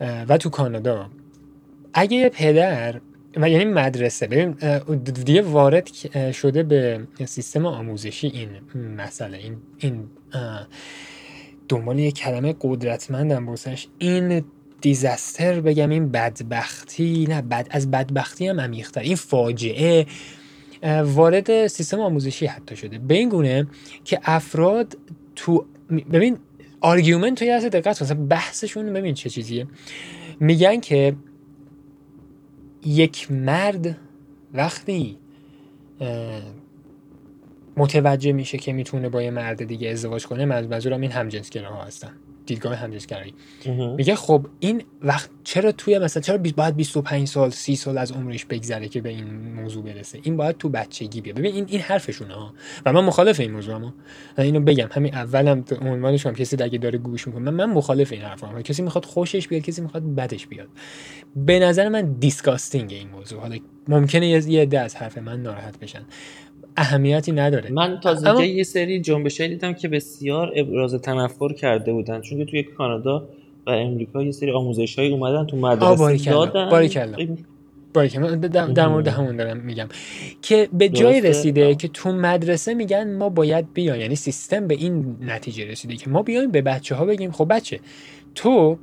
[0.00, 1.10] و تو کانادا.
[1.94, 3.00] اگه یه پدر
[3.36, 4.50] و یعنی مدرسه ببین
[5.24, 5.88] دیگه وارد
[6.32, 8.48] شده به سیستم آموزشی این
[8.96, 10.04] مسئله این این
[11.68, 14.44] دنبال یه کلمه قدرتمندم باسش این
[14.80, 19.00] دیزاستر بگم این بدبختی نه بد از بدبختی هم عمیق‌تر.
[19.00, 20.06] این فاجعه
[21.04, 22.98] وارد سیستم آموزشی حتی شده.
[22.98, 23.66] به این گونه
[24.04, 24.98] که افراد
[25.36, 25.66] تو
[26.12, 26.38] ببین
[26.80, 29.66] آرگومنت توی از دقت مثلا بحثشون ببین چه چیزیه.
[30.40, 31.16] میگن که
[32.84, 33.96] یک مرد
[34.54, 35.18] وقتی
[37.76, 42.12] متوجه میشه که می‌تونه با یه مرد دیگه ازدواج کنه منظورم این همجنسگراها هستن.
[42.48, 43.34] دیدگاه همجنسگرایی
[43.96, 48.44] میگه خب این وقت چرا توی مثلا چرا باید 25 سال 30 سال از عمرش
[48.44, 49.24] بگذره که به این
[49.54, 51.36] موضوع برسه؟ این باید تو بچگی بیاد.
[51.36, 52.54] ببین این این حرفشونه ها.
[52.86, 53.94] و من مخالف این موضوع اما
[54.38, 54.88] اینو بگم.
[54.90, 58.82] همین اولم عنوانش هم کسی دیگه داره گوش می‌کنه من, من مخالف این حرفام کسی
[58.82, 60.68] می‌خواد خوشش بیاد کسی می‌خواد بدش بیاد.
[61.36, 63.40] به نظر من disgusting این موضوع.
[63.40, 63.56] حالا
[63.88, 66.02] ممکنه یه عده از حرف من ناراحت بشن.
[66.78, 67.70] اهمیتی نداره.
[67.70, 68.44] من تازه اما...
[68.44, 72.20] یه سری جنبش دیدم که بسیار ابراز تنفر کرده بودن.
[72.20, 73.28] چون توی کانادا
[73.66, 76.88] و امریکا یه سری آموزش های اومدن تو مدرسه دادن باری
[78.48, 79.88] در مورد همون دارم میگم.
[80.42, 84.00] که به جای رسیده که تو مدرسه میگن ما باید بیایم.
[84.00, 87.80] یعنی سیستم به این نتیجه رسیده که ما بیایم به بچه ها بگیم خب بچه
[88.34, 88.78] تو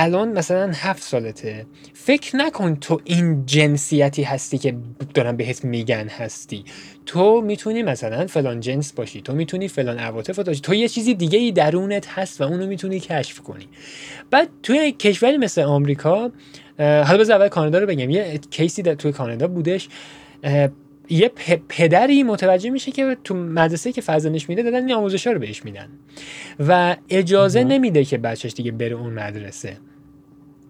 [0.00, 1.66] الان مثلا هفت سالته.
[1.94, 4.74] فکر نکن تو این جنسیتی هستی که
[5.14, 6.64] دارن بهت میگن هستی.
[7.06, 10.62] تو می‌تونی مثلا فلان جنس باشی تو می‌تونی فلان عواطف داشتی.
[10.62, 13.68] تو یه چیزی دیگه ای درونت هست و اونو می‌تونی کشف کنی.
[14.30, 16.30] بعد توی کشوری مثل آمریکا
[16.78, 18.10] حالا بذار اول کانادا رو بگم.
[18.10, 19.88] یه کیسی در توی کانادا بودش.
[21.10, 21.30] یه
[21.68, 25.88] پدری متوجه میشه که تو مدرسه که فرزندش میده دادن این آموزش رو بهش میدن.
[26.60, 29.76] و اجازه نمیده که بچهش دیگه بره اون مدرسه.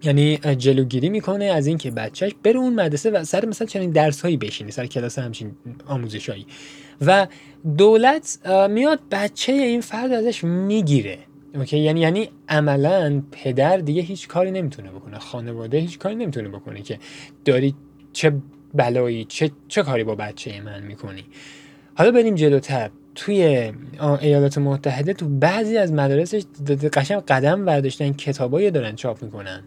[0.03, 4.37] یعنی جلوگیری می‌کنه از اینکه بچهش بره اون مدرسه و سر مثلا چنین درس هایی
[4.37, 5.51] بشینه سر کلاس همچین
[5.87, 6.45] آموزشایی
[7.01, 7.27] و
[7.77, 8.39] دولت
[8.69, 11.17] میاد بچه این فرد ازش می‌گیره.
[11.55, 15.19] اوکی؟ یعنی یعنی عملا پدر دیگه هیچ کاری نمی‌تونه بکنه.
[15.19, 16.99] خانواده هیچ کاری نمی‌تونه بکنه که
[17.45, 17.75] داری
[18.13, 18.33] چه
[18.73, 21.23] بلایی چه چه کاری با بچه من می‌کنی.
[21.95, 22.89] حالا بریم جلوتر.
[23.15, 23.71] توی
[24.21, 26.41] ایالات متحده تو بعضی از مدارسش
[26.93, 29.63] قشنگ قدم برداشتن کتابایی دارن چاپ می‌کنن.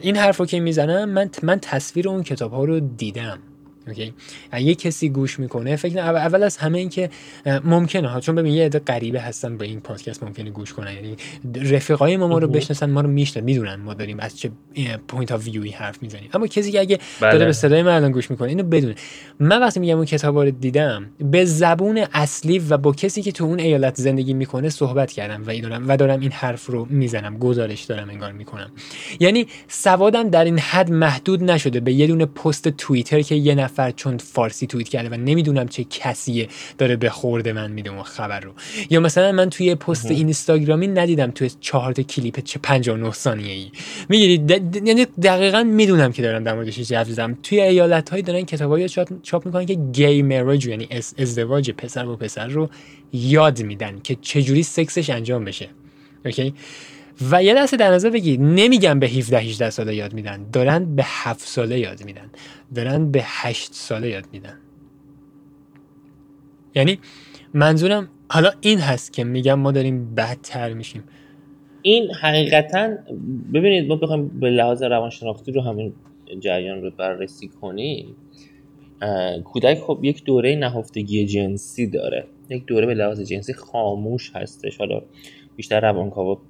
[0.00, 3.38] این حرف رو که می‌زنم من من تصویر اون کتاب ها رو دیدم.
[3.88, 4.12] اوکی؟
[4.50, 7.10] اگه کسی گوش می‌کنه فکر اول, اول از همه این که
[7.64, 8.08] ممکنه.
[8.08, 10.92] ها چون ببین یه عده غریبه هستن به این پادکست ممکنه گوش کنن.
[10.94, 11.16] یعنی
[11.74, 13.44] رفیقای ما ما رو بشناسن ما رو می‌شناسن.
[13.44, 14.50] می‌دونن ما داریم از چه
[15.08, 16.30] point of view ی حرف می‌زنیم.
[16.32, 17.32] اما کسی که اگه بله.
[17.32, 18.94] داره به صدای من الان گوش می‌کنه اینو بدونه.
[19.40, 23.44] من وقتی میگم اون کتابا رو دیدم به زبون اصلی و با کسی که تو
[23.44, 27.38] اون ایالت زندگی می‌کنه صحبت کردم و دارم و دارم این حرف رو می‌زنم.
[27.38, 28.70] گزارش دارم انگار می‌کنم.
[29.20, 31.80] یعنی سوادم در این حد محدود نشده.
[31.80, 35.84] به یه دونه پست توییتر که یه نفر چون فارسی توییت کرده و نمی‌دونم چه
[35.84, 36.48] کسیه
[36.78, 38.52] داره به خورده من میده اون خبر رو.
[38.90, 43.70] یا مثلا من توی پست اینستاگرامی ندیدم توی چهار تا کلیپ چه 59 ثانیه ای
[44.08, 46.96] می‌گیری یعنی دقیقا می‌دونم که دارم در موردش چیزی
[47.42, 48.88] توی ایالت هایی دارن کتابایی
[49.22, 52.70] چاپ می‌کنن که گی مریج یعنی ازدواج پسر و پسر رو
[53.12, 55.68] یاد میدن که چجوری سکسش انجام بشه.
[56.24, 56.54] اوکی؟
[57.30, 60.46] و یه دسته در نظر بگی نمیگن به 17 18 ساله یاد میدن.
[60.52, 62.30] دارن به 7 ساله یاد میدن.
[62.74, 64.58] دارن به 8 ساله یاد میدن.
[66.74, 66.98] یعنی
[67.54, 71.04] منظورم حالا این هست که میگم ما داریم بدتر میشیم.
[71.82, 72.88] این حقیقتا
[73.54, 75.92] ببینید ما بخوایم به لحاظ روانشناختی رو همین
[76.40, 78.16] جریان رو بررسی کنیم
[79.44, 82.24] کودک خب یک دوره نهفتگی جنسی داره.
[82.50, 84.78] یک دوره به لحاظ جنسی خاموش هستش.
[84.78, 85.02] حالا
[85.56, 86.40] بیشتر روانکاوا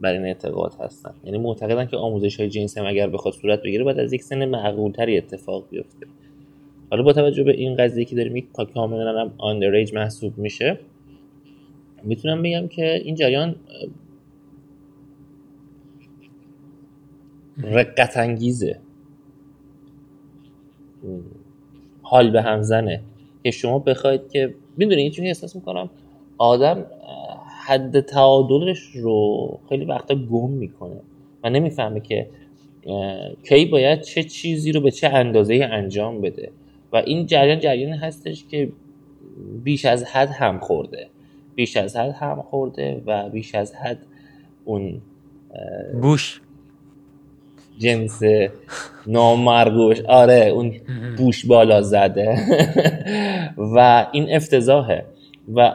[0.00, 3.84] بر این اعتقاد هستن یعنی معتقدن که آموزش های جنسی هم اگر بخواد صورت بگیره
[3.84, 6.06] باید از یک سن معقولتری اتفاق بیفته.
[6.90, 10.78] حالا با توجه به این قضیه که داریم یک کاملا هم آندریج محسوب میشه.
[12.02, 13.56] می‌تونم بگم که این جریان
[17.62, 18.78] رقت انگیزه
[22.02, 23.02] حال به هم زنه.
[23.44, 25.90] که شما بخواید که می‌دونید چون احساس می‌کنم
[26.38, 26.86] آدم
[27.66, 31.00] حد تعادلش رو خیلی وقتا گم می‌کنه.
[31.44, 32.26] و نمی‌فهمه که
[33.48, 36.50] کی باید چه چیزی رو به چه اندازه انجام بده.
[36.92, 38.68] و این جریان جریان هستش که
[39.64, 41.06] بیش از حد هم خورده.
[41.54, 43.98] بیش از حد هم خورده و بیش از حد
[44.64, 45.00] اون
[46.02, 46.40] بوش.
[47.78, 48.20] جنس
[49.06, 50.72] نامرگوش آره اون
[51.16, 52.38] بوش بالا زده.
[53.76, 55.04] و این افتضاحه.
[55.54, 55.72] و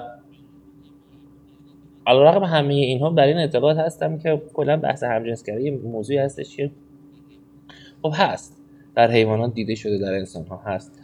[2.10, 6.56] علا رقم همه اینها بر این اعتقاد هستم که کلا بحث همجنسگری یه موضوعی هستش
[6.56, 6.72] که
[8.02, 8.56] خب هست.
[8.96, 11.00] در حیوانات دیده شده در انسان ها هست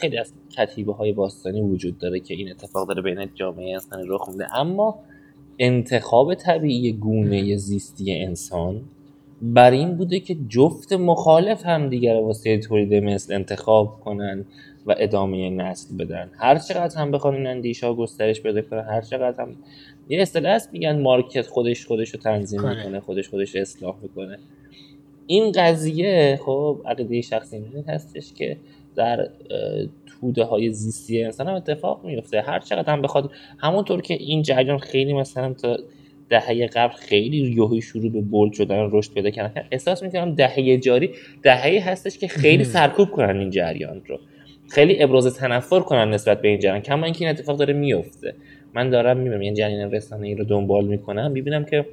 [0.00, 4.28] خیلی از کتیبه های باستانی وجود داره که این اتفاق داره بین جامعه انسانی رخ
[4.28, 4.56] میده.
[4.56, 4.98] اما
[5.58, 8.80] انتخاب طبیعی گونه زیستی انسان
[9.42, 14.44] بر این بوده که جفت مخالف هم دیگر واسه تولید مثل انتخاب کنن.
[14.88, 16.30] و ادامه نسل بدن.
[16.38, 19.56] هر چقدر هم بخوان این اندیشه ها گسترش بده کنن هر چقدر هم
[20.08, 22.76] یه اصطلاح هست میگن مارکت خودش خودش رو تنظیم کنه.
[22.76, 24.38] می‌کنه خودش خودش اصلاح می‌کنه.
[25.26, 28.56] این قضیه خب عقیده شخصی این هستش که
[28.96, 29.28] در
[30.06, 34.78] توده های زیستی انسان هم اتفاق میفته هر چقدر هم بخواد همونطور که این جریان
[34.78, 35.78] خیلی مثلا تا
[36.30, 41.10] دهه قبل خیلی یوهی شروع به بولد شدن رشد پیدا کردن احساس می‌کنم دهه جاری
[41.42, 44.18] دهه هستش که خیلی سرکوب کنن این جریان رو.
[44.68, 48.34] خیلی ابراز تنفر کنن نسبت به این جریان کما اینکه این اتفاق داره میفته.
[48.74, 51.86] من دارم می‌بینم این جریان رسانه ای رو دنبال می‌کنم می‌بینم که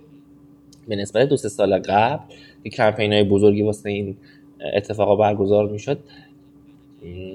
[0.87, 2.23] به نسبت دو سه سال قبل
[2.63, 4.17] که کمپین های بزرگی واسه این
[4.73, 5.99] اتفاقا برگزار می‌شد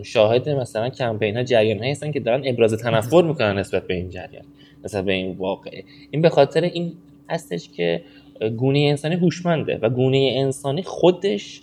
[0.02, 4.10] شاهد مثلا کمپین ها جریان هایی هستن که دارن ابراز تنفر می‌کنن نسبت به این
[4.10, 4.44] جریان
[4.84, 5.84] نسبت به این واقعه.
[6.10, 6.92] این به خاطر این
[7.28, 8.02] هستش که
[8.56, 11.60] گونه انسانی هوشمنده و گونه انسانی خودش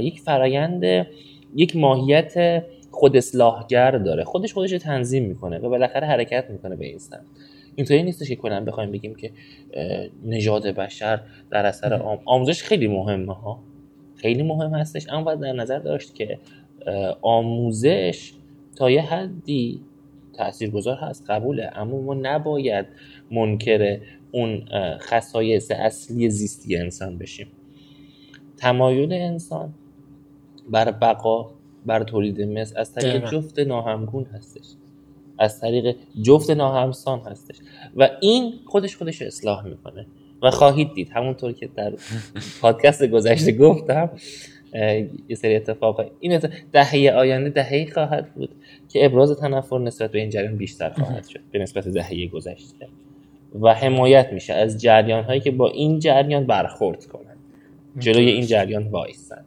[0.00, 1.06] یک فرایند
[1.56, 2.62] یک ماهیت
[3.00, 4.24] خود اصلاحگر داره.
[4.24, 7.26] خودش خودش تنظیم می‌کنه و بالاخره حرکت می‌کنه به این سمت.
[7.76, 9.30] اینطوری نیستش که کنم بخوایم بگیم که
[10.24, 11.20] نژاد بشر
[11.50, 12.18] در اثر آم...
[12.24, 13.62] آموزش خیلی مهمه ها.
[14.16, 15.06] خیلی مهم هستش.
[15.08, 16.38] اما باید در نظر داشت که
[17.22, 18.32] آموزش
[18.76, 19.80] تا یه حدی
[20.32, 21.70] تاثیرگذار هست قبوله.
[21.74, 22.86] اما ما نباید
[23.30, 23.98] منکر
[24.32, 24.64] اون
[24.98, 27.46] خصایص اصلی زیستی انسان بشیم.
[28.56, 29.74] تمایل انسان
[30.70, 34.66] بر بقا بر تولید مثل از طریق جفت ناهمگون هستش.
[35.38, 37.56] از طریق جفت ناهمسان هستش.
[37.96, 40.06] و این خودش خودش اصلاح می‌کنه.
[40.42, 41.10] و خواهید دید.
[41.14, 41.92] همونطور که در
[42.60, 44.10] پادکست گذشته گفتم
[45.28, 46.10] یه سری اتفاق.
[46.20, 46.40] این
[46.72, 48.50] دهه آینده دهه خواهد بود
[48.88, 51.40] که ابراز تنفر نسبت به این جریان بیشتر خواهد شد.
[51.52, 52.88] به نسبت دهه گذشته.
[53.60, 57.36] و حمایت میشه از جریان هایی که با این جریان برخورد کنن
[57.98, 59.44] جلوی این جریان وایسن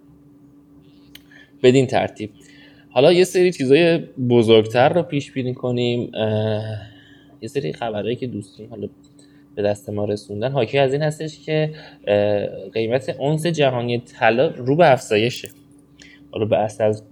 [1.64, 2.30] بدین ترتیب.
[2.90, 3.98] حالا یه سری چیزای
[4.30, 6.12] بزرگتر رو پیش بینی کنیم.
[7.42, 8.88] یه سری خبرهایی که دوستان حالا
[9.56, 10.52] به دست ما رسوندن.
[10.52, 11.70] حاکی از این هستش که
[12.74, 15.50] قیمت اونس جهانی طلا رو به افزایشه.
[16.32, 17.04] حالا به اصل از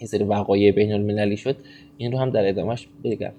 [0.00, 1.56] یه سری وقایع بین المللی شد
[1.96, 3.32] این رو هم در ادامهش بگم.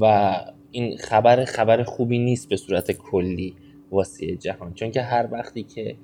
[0.00, 0.34] و
[0.70, 3.54] این خبر خبر خوبی نیست به صورت کلی
[3.90, 4.74] واسه جهان.
[4.74, 5.96] چون که هر وقتی که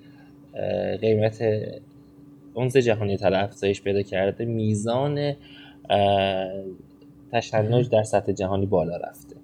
[1.00, 1.42] قیمت
[2.54, 5.34] اونز جهانی طلا افزایش پیدا کرده میزان
[7.32, 9.36] تشنج در سطح جهانی بالا رفته.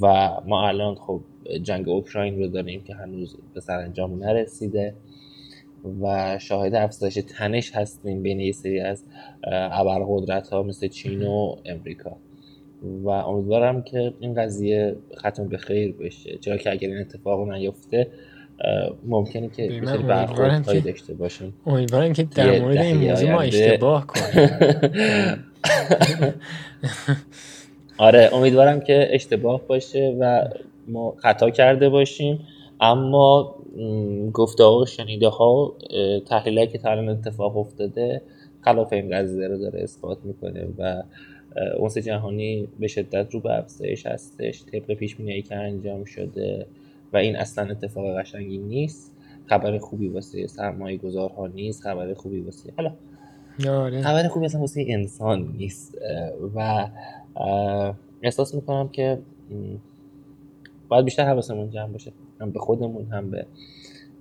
[0.00, 1.20] و ما الان خب
[1.62, 4.94] جنگ اوکراین رو داریم که هنوز به سرانجام نرسیده
[6.02, 9.04] و شاهد افزایش تنش هستیم بین یه سری از
[9.52, 12.16] ابرقدرت ها مثل چین و امریکا.
[13.04, 16.38] و امیدوارم که این قضیه ختم به خیر بشه.
[16.38, 18.06] چرا که اگر این اتفاق نیفته
[19.04, 21.54] ممکنه که من برخوردهایی داشته باشیم.
[21.66, 24.48] امیدوارم که در مورد این موضوع ما اشتباه کنیم
[27.98, 30.48] آره امیدوارم که اشتباه باشه و
[30.88, 32.40] ما خطا کرده باشیم.
[32.80, 33.54] اما
[34.32, 35.74] گفته ها و شنیده ها
[36.26, 38.22] تحلیل که تا اتفاق افتاده
[38.60, 41.02] خلاف این قضیه رو داره اثبات می‌کنه و
[41.78, 44.62] اونس جهانی به شدت رو به افزایش هستش.
[44.72, 45.16] طبق پیش
[45.48, 46.66] که انجام شده
[47.12, 49.12] و این اصلا اتفاق قشنگی نیست.
[49.46, 52.92] خبر خوبی واسه سرمایه گذارها نیست خبر خوبی واسه حالا
[53.68, 54.02] آره.
[54.02, 55.98] خبر خوبی اصلا واسه انسان نیست.
[56.54, 56.88] و
[58.22, 59.18] احساس می‌کنم که
[60.88, 62.12] باید بیشتر حواسمون جمع باشه.
[62.40, 63.46] هم به خودمون هم به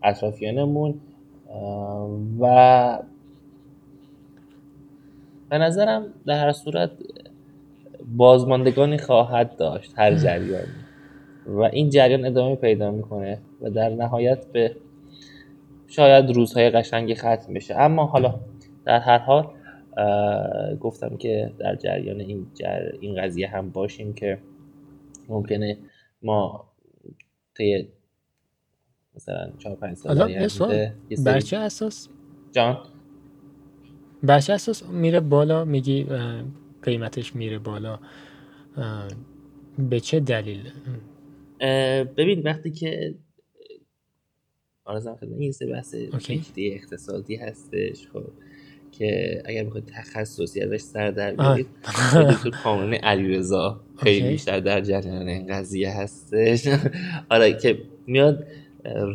[0.04, 0.94] اطرافیانمون.
[2.40, 3.00] و
[5.50, 6.92] به نظرم در هر صورت
[8.18, 10.68] بازماندگانی خواهد داشت هر جریانی.
[11.48, 14.76] و این جریان ادامه پیدا می‌کنه و در نهایت به
[15.88, 17.76] شاید روزهای قشنگی ختم بشه.
[17.76, 18.40] اما حالا
[18.86, 19.48] در هر حال
[20.80, 22.92] گفتم که در جریان این, جر...
[23.00, 24.38] این قضیه هم باشیم که
[25.30, 25.78] ممکنه
[26.24, 26.66] ما
[27.58, 27.90] طی
[29.16, 30.90] مثلا 4 5 سال
[31.26, 32.10] بر چه اساس؟
[32.52, 32.78] جان؟
[34.24, 36.08] بر چه اساس میره بالا؟ میگی
[36.84, 38.00] قیمتش میره بالا.
[39.90, 40.72] به چه دلیل؟
[42.18, 43.16] ببین وقتی که
[44.86, 45.96] آرزم خدمت این سه بحث
[46.58, 48.24] اقتصادی هستش خب
[48.92, 51.68] که اگر بخواید تخصصی ازش سر در بیارید
[52.32, 56.68] دکتر کامران علیرضا خیلی بیشتر در جریان این قضیه هستش.
[57.32, 57.78] آره که
[58.08, 58.48] میاد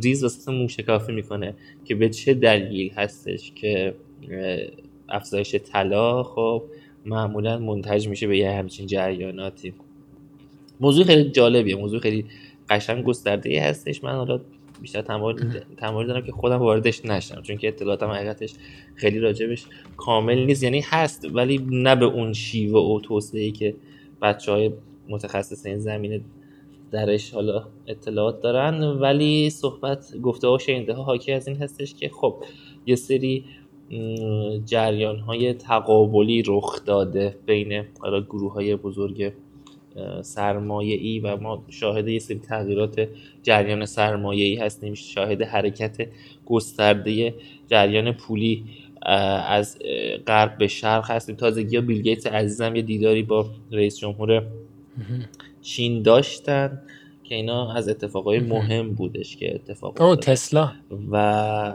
[0.03, 1.55] ریز واسه موشکافی می‌کنه
[1.85, 3.95] که به چه دلیل هستش که
[5.09, 6.63] افزایش طلا خب
[7.05, 9.75] معمولا منتج میشه به یه همچین جریاناتی.
[10.81, 12.25] موضوع خیلی جالبیه موضوع خیلی
[12.71, 14.05] قشنگ گسترده هستش.
[14.05, 14.41] من حالا
[14.83, 15.03] بیشتر
[15.77, 18.55] تمایل دارم که خودم واردش نشم چون که اطلاعاتم حقیقتش
[18.95, 19.67] خیلی راجبش
[19.97, 20.63] کامل نیست.
[20.63, 23.75] یعنی هست ولی نه به اون شیوه و توسعه که
[24.23, 24.71] بچه های
[25.09, 26.21] متخصص این زمینه
[26.91, 28.83] درش حالا اطلاعات دارن.
[28.83, 32.45] ولی صحبت گفته ها شنیده ها حاکی از این هستش که خب
[32.87, 33.45] یه سری
[34.65, 39.33] جریان های تقابلی رخ داده بین حالا گروه های بزرگ
[40.23, 43.09] سرمایه ای و ما شاهد یه سری تغییرات
[43.43, 46.09] جریان سرمایه ای هستیم شاهد حرکت
[46.47, 47.35] گسترده
[47.67, 48.65] جریان پولی
[49.49, 49.79] از
[50.27, 51.37] غرب به شرق هستیم.
[51.37, 54.43] تازگی ها بیل گیتس عزیزم یه دیداری با رئیس جمهور
[55.63, 56.83] چین داشتن
[57.25, 58.95] که اینا از اتفاقای مهم.
[58.95, 60.73] بودش که اتفاق او تسلا.
[61.11, 61.73] و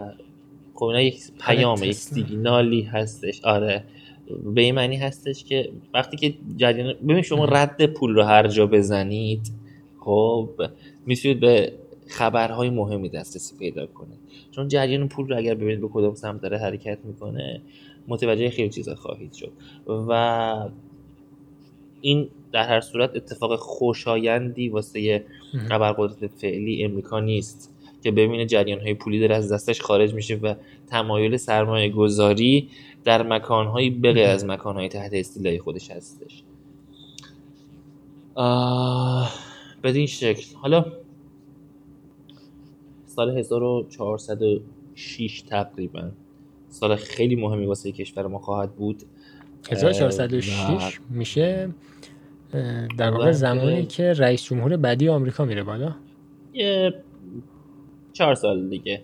[0.74, 3.42] خب اینا یک پیام یک سیگنالی هستش.
[3.44, 3.84] آره.
[4.56, 8.68] به این معنی هستش که وقتی که جریان ببین شما رد پول رو هر جا
[8.68, 9.52] بزنید
[10.00, 10.50] خب
[11.06, 11.74] می‌تونید به
[12.08, 14.20] خبرهای مهمی دسترسی پیدا کنید.
[14.52, 17.62] چون جریان پول رو اگر ببینید به کدام سمت داره حرکت می‌کنه
[18.08, 19.52] متوجه خیلی چیزا خواهید شد.
[19.88, 20.70] و
[22.02, 25.26] این در هر صورت اتفاق خوشایندی واسه
[25.72, 30.56] ابرقدرت فعلی امریکا نیست که ببینه جریان های پولی داره از دستش خارج میشه و
[30.88, 32.70] تمایل سرمایه گذاری
[33.04, 36.44] در مکانهایی بغیر از مکانهای تحت استیلای خودش هستش.
[39.84, 40.56] بدین شکل.
[40.56, 40.86] حالا
[43.06, 46.12] سال 1406 تقریبا
[46.70, 49.04] سال خیلی مهمی واسه کشور ما خواهد بود.
[49.72, 51.70] 1406 میشه؟
[52.98, 55.96] در واقع زمانی که رئیس جمهور بعدی آمریکا میره بالا؟
[56.54, 56.94] یه
[58.14, 59.04] چهار سال دیگه.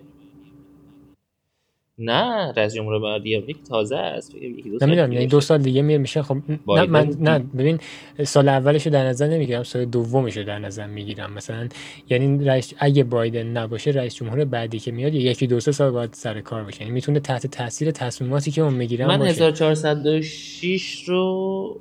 [1.98, 4.34] نه رئیس جمهور بعدی امریکا تازه است.
[4.82, 6.22] نمی‌دونم یعنی دو سال دیگه میره میشه.
[6.22, 7.78] خب نه من نه ببین
[8.24, 11.32] سال اولش رو در نظر نمی‌گیرم سال دومش رو در نظر می‌گیرم.
[11.32, 11.68] مثلا
[12.10, 16.12] یعنی رئیس اگه بایدن نباشه رئیس جمهور بعدی که میاد یکی دو سه سال باید
[16.12, 16.82] سر کار باشه.
[16.82, 21.80] یعنی می‌تونه تحت تاثیر تصمیماتی که اون می‌گیرم من 1406 رو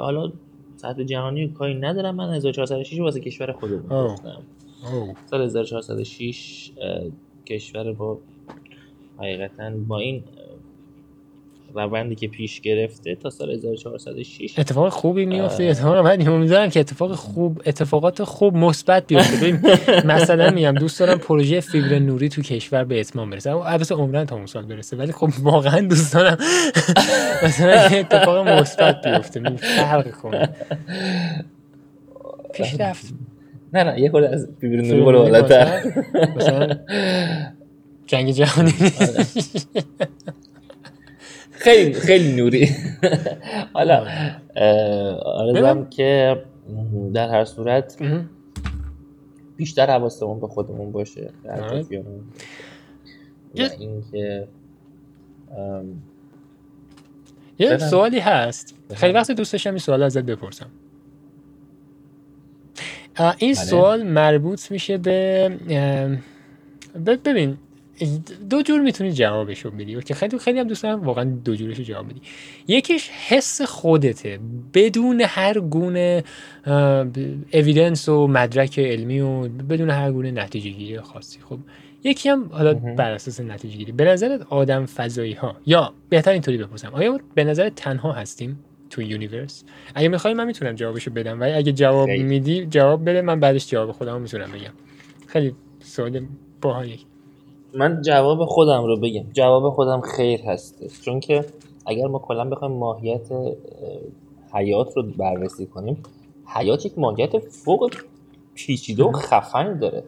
[0.00, 0.32] حالا
[0.76, 2.14] سطح جهانی کاری ندارم.
[2.14, 4.42] من 1406 واسه کشور خودمون گفتم
[5.30, 6.70] سال 1406
[7.46, 8.18] کشور با
[9.22, 10.24] حقیقتا با این
[11.74, 17.12] روندی که پیش گرفته تا سال 1406 اتفاق خوبی میفته اتفاق بعد امیدوارم که اتفاق
[17.14, 19.36] خوب اتفاقات خوب مثبت بیفته.
[19.36, 19.60] ببین
[20.14, 23.56] مثلا میگم دوست دارم پروژه فیبر نوری تو کشور به اتمام برسه.
[23.56, 24.96] البته عمرن تا اون سال برسه.
[24.96, 26.38] ولی خب واقعا دوست دارم
[27.44, 29.56] مثلا اتفاق مثبت بیفته.
[29.56, 30.48] فرق کنه.
[32.54, 33.14] پیشرفت.
[33.72, 35.82] نه نه یه خورده از فیبر نوری بالاتر.
[36.36, 36.68] مثلا.
[38.12, 38.72] جنگ جهانی
[41.50, 42.70] خیلی خیلی نوری.
[43.72, 44.06] حالا
[45.24, 46.42] آرزم که
[47.14, 47.96] در هر صورت
[49.56, 51.84] بیشتر حواستمون به خودمون باشه در و
[53.78, 54.48] اینکه
[57.58, 58.74] یه سوالی هست.
[58.94, 60.70] خیلی وقت دوست داشتم این سوال ازت بپرسم.
[63.18, 63.54] این بله.
[63.54, 65.48] سوال مربوط میشه به
[67.24, 67.56] ببین
[68.50, 70.02] دو جور می‌تونی جوابشو بدی.
[70.02, 72.20] که خیلی خیلی هم دوست دارم واقعا دو جورش جواب بدی.
[72.68, 74.38] یکیش حس خودته.
[74.74, 76.24] بدون هر گونه
[77.52, 81.38] اویدنس و مدرک علمی و بدون هر گونه نتیجه گیری خاصی.
[81.40, 81.58] خب
[82.04, 86.58] یکی هم حالا بر اساس نتیجه گیری به نظرت آدم فضایی ها یا بهتر اینطوری
[86.58, 86.90] بپرسم.
[86.94, 88.58] آیا به نظر تنها هستیم
[88.90, 89.64] تو یونیورس
[89.94, 93.92] اگه می‌خوای من می‌تونم جوابشو بدم ولی اگه جواب میدی جواب بده من بعدش جواب
[93.92, 94.72] خودم می‌تونم بگم.
[95.26, 96.26] خیلی سوال
[96.60, 96.98] باحالی
[97.74, 99.24] من جواب خودم رو بگم.
[99.32, 101.00] جواب خودم خیر هستش.
[101.00, 101.44] چون که
[101.86, 103.28] اگر ما کلا بخوایم ماهیت
[104.54, 106.02] حیات رو بررسی کنیم
[106.46, 107.90] حیات یک ماهیت فوق
[108.54, 110.04] پیچیده و خفن داره.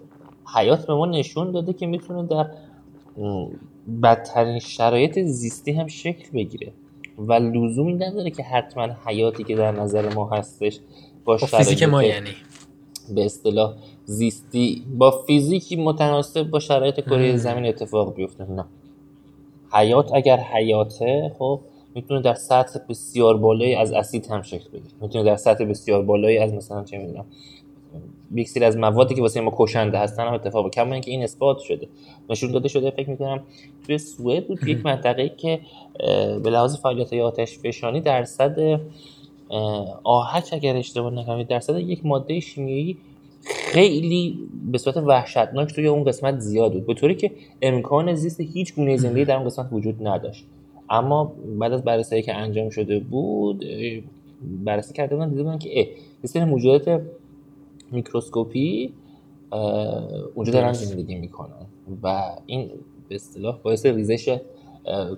[0.57, 2.51] حیات به ما نشون داده که می‌تونه در
[4.03, 6.73] بدترین شرایط زیستی هم شکل بگیره.
[7.19, 10.81] و لزومی نداره که حتما حیاتی که در نظر ما هستش
[11.25, 12.31] با شرایط ما یعنی.
[13.15, 13.75] به اصطلاح
[14.05, 18.51] زیستی با فیزیکی متناسب با شرایط کره زمین اتفاق بیفته.
[18.51, 18.65] نه.
[19.73, 21.61] حیات اگر حیاته خب
[21.95, 24.95] می‌تونه در سطح بسیار بالایی از اسید هم شکل بگیره.
[25.01, 27.25] می‌تونه در سطح بسیار بالایی از مثلا چه می‌دونم
[28.35, 31.59] یک سری از موادی که واسه ما کشنده هستن هم اتفاق کما اینکه این اثبات
[31.59, 31.89] شده.
[32.31, 33.43] نشون داده شده فکر می‌کنم
[33.87, 35.61] توی سوئد بود یک منطقه که
[36.43, 38.81] به لحاظ فعالیت آتش فشانی درصد
[40.05, 42.97] آهک اگر اشتباه نکنم درصد یک ماده شیمیایی
[43.45, 44.39] خیلی
[44.73, 46.87] به صورت وحشتناک توی اون قسمت زیاد بود.
[46.87, 47.31] به طوری که
[47.63, 50.45] امکان زیست هیچ گونه زندگی در اون قسمت وجود نداشت.
[50.91, 53.65] اما بعد از بررسی که انجام شده بود
[54.65, 57.01] بررسی کرده بودن دیده بودن که اه یه سری موجودات
[57.93, 58.93] میکروسکوپی
[60.35, 61.67] اونجا دارن زندگی می‌کنن.
[62.03, 62.71] و این
[63.09, 64.39] به اصطلاح باعث ریزش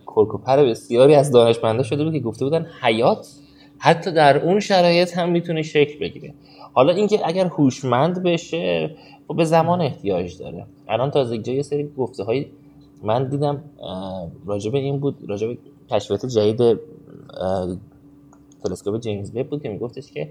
[0.07, 3.29] کرکوپر بسیاری از دانشمندا شده بود که گفته بودن حیات
[3.78, 6.35] حتی در اون شرایط هم می‌تونه شکل بگیره
[6.73, 8.90] حالا اینکه اگر هوشمند بشه
[9.28, 10.66] خب به زمان احتیاج داره.
[10.89, 12.47] الان تازه یه سری گفته های
[13.03, 13.65] من دیدم
[14.47, 15.59] راجب این بود راجب
[15.90, 16.78] کشفیات جدید
[18.65, 20.28] تلسکوپ جیمز وب بود که میگفتش که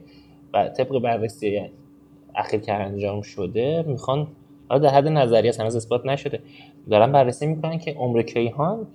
[0.54, 1.62] طبق بررسی
[2.36, 4.28] اخیر که انجام شده می‌خوان
[4.70, 6.40] حالا در حد نظریه هنوز اثبات نشده
[6.90, 8.88] دارن بررسی می‌کنن که عمر کیهان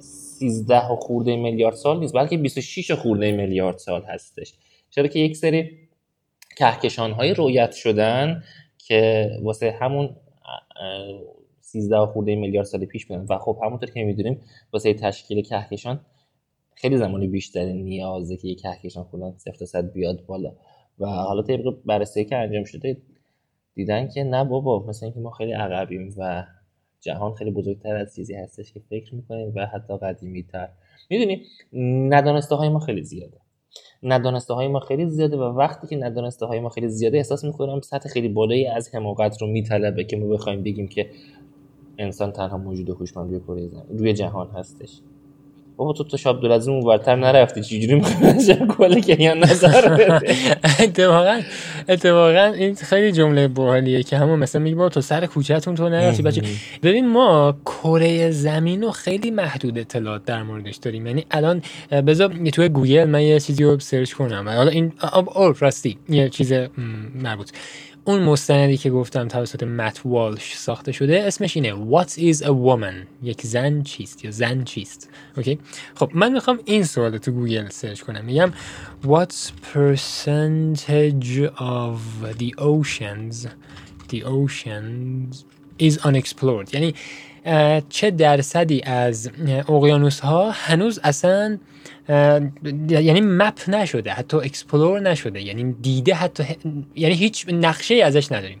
[0.00, 4.52] 13 خورده میلیارد سال نیست بلکه 26 خورده میلیارد سال هستش.
[4.90, 5.78] چرا که یک سری
[6.56, 8.42] کهکشان های رویت شدن
[8.78, 10.16] که واسه همون
[11.60, 13.26] 13 خورده میلیارد سال پیش بودن.
[13.28, 14.40] و خب همونطور که می‌دونیم
[14.72, 16.00] واسه تشکیل کهکشان
[16.74, 20.52] خیلی زمانی بیشتری نیازه که یک کهکشان خودن 0 تا بیاد بالا.
[20.98, 22.96] و حالا طبق بررسی که انجام شده
[23.74, 26.44] دیدن که نه بابا مثلا اینکه ما خیلی عقبیم و
[27.00, 30.68] جهان خیلی بزرگتر از چیزی هستش که فکر می‌کنیم و حتی قدیمی تر
[31.10, 31.42] می‌دونی
[32.08, 33.38] ندانسته های ما خیلی زیاده.
[34.02, 37.80] ندانسته های ما خیلی زیاده و وقتی که ندانسته های ما خیلی زیاده احساس می‌کنم
[37.80, 41.10] سطح خیلی بالایی از حماقت رو میطلبه که ما بخوایم بگیم که
[41.98, 45.00] انسان تنها موجود هوشمند روی زمین روی جهان هستش.
[45.76, 47.62] بابا تو تو شابدالعظیم اون ورتر نرفتی.
[47.62, 50.34] چجوری می‌خوای کل که نظر بده
[50.84, 51.40] اتفاقا
[51.88, 56.22] اتفاقا این خیلی جمله باحالیه که همون مثلا میگه بابا تو سر کوچهتون تو نرفتی.
[56.22, 56.42] بچه
[56.82, 61.06] ببین ما کره زمین رو خیلی محدود اطلاعات در موردش داریم.
[61.06, 61.62] یعنی الان
[62.06, 64.48] بذار تو گوگل من یه چیزی رو search کنم.
[64.48, 64.92] حالا این
[65.58, 66.52] راستی یه چیز
[67.22, 67.50] مربوط.
[68.08, 73.06] اون مستندی که گفتم توسط Matt Walsh ساخته شده اسمش اینه What is a woman
[73.22, 75.58] یک زن چیست یا زن چیست؟ اوکی؟
[75.94, 78.24] خب من می‌خوام این سوال تو گوگل search کنم.
[78.24, 78.52] میگم
[79.04, 79.32] What
[79.74, 81.98] percentage of
[82.38, 83.48] the oceans
[84.10, 85.44] the oceans
[85.82, 86.74] is unexplored?
[86.74, 86.94] یعنی
[87.88, 89.30] چه درصدی از
[89.68, 91.58] اقیانوس ها هنوز اصلا
[92.88, 96.44] یعنی map نشده حتی explore نشده یعنی دیده حتی
[96.94, 98.60] یعنی هیچ نقشه ازش نداریم.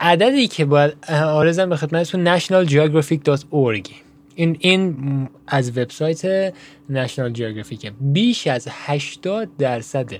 [0.00, 3.90] عددی که باید عرضم به خدمتتون nationalgeographic.org
[4.34, 6.54] این این از وبسایت
[6.90, 10.10] National Geographic بیش از 80 درصد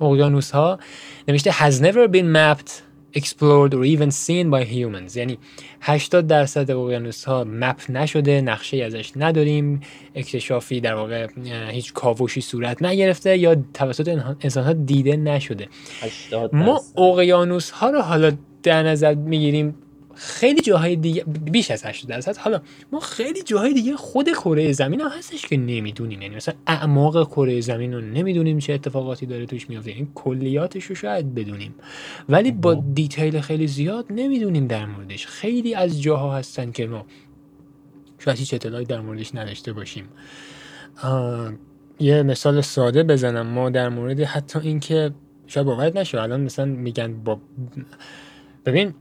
[0.00, 0.78] اقیانوس ها
[1.28, 2.70] نوشته has never been mapped.
[3.16, 5.16] Explored or even seen by humans.
[5.16, 5.38] یعنی
[5.80, 9.80] 80 درصد اقیانوس ها map نشده نقشه ازش نداریم
[10.14, 11.28] اکتشافی در واقع
[11.70, 14.08] هیچ کاوشی صورت نگرفته یا توسط
[14.40, 15.68] انسان ها دیده نشده.
[16.52, 18.32] ما اقیانوس ها رو حالا
[18.62, 19.74] در نظر می‌گیریم
[20.16, 22.36] خیلی جاهای دیگه بیش از 80 درصد.
[22.36, 22.60] حالا
[22.92, 26.22] ما خیلی جاهای دیگه خود کره زمین هم هستش که نمی‌دونیم.
[26.22, 30.94] یعنی مثلا اعماق کره زمین رو نمی‌دونیم چه اتفاقاتی داره توش میفته این کلیاتش رو
[30.94, 31.74] شاید بدونیم.
[32.28, 35.26] ولی با دیتیل خیلی زیاد نمی‌دونیم در موردش.
[35.26, 37.06] خیلی از جاها هستن که ما
[38.18, 40.04] شاید هیچ اطلاعی در موردش نداشته باشیم.
[42.00, 43.46] یه مثال ساده بزنم.
[43.46, 45.10] ما در مورد حتی اینکه
[45.46, 47.40] شاید باورت نشه الان مثلا میگن با
[48.66, 48.94] ببین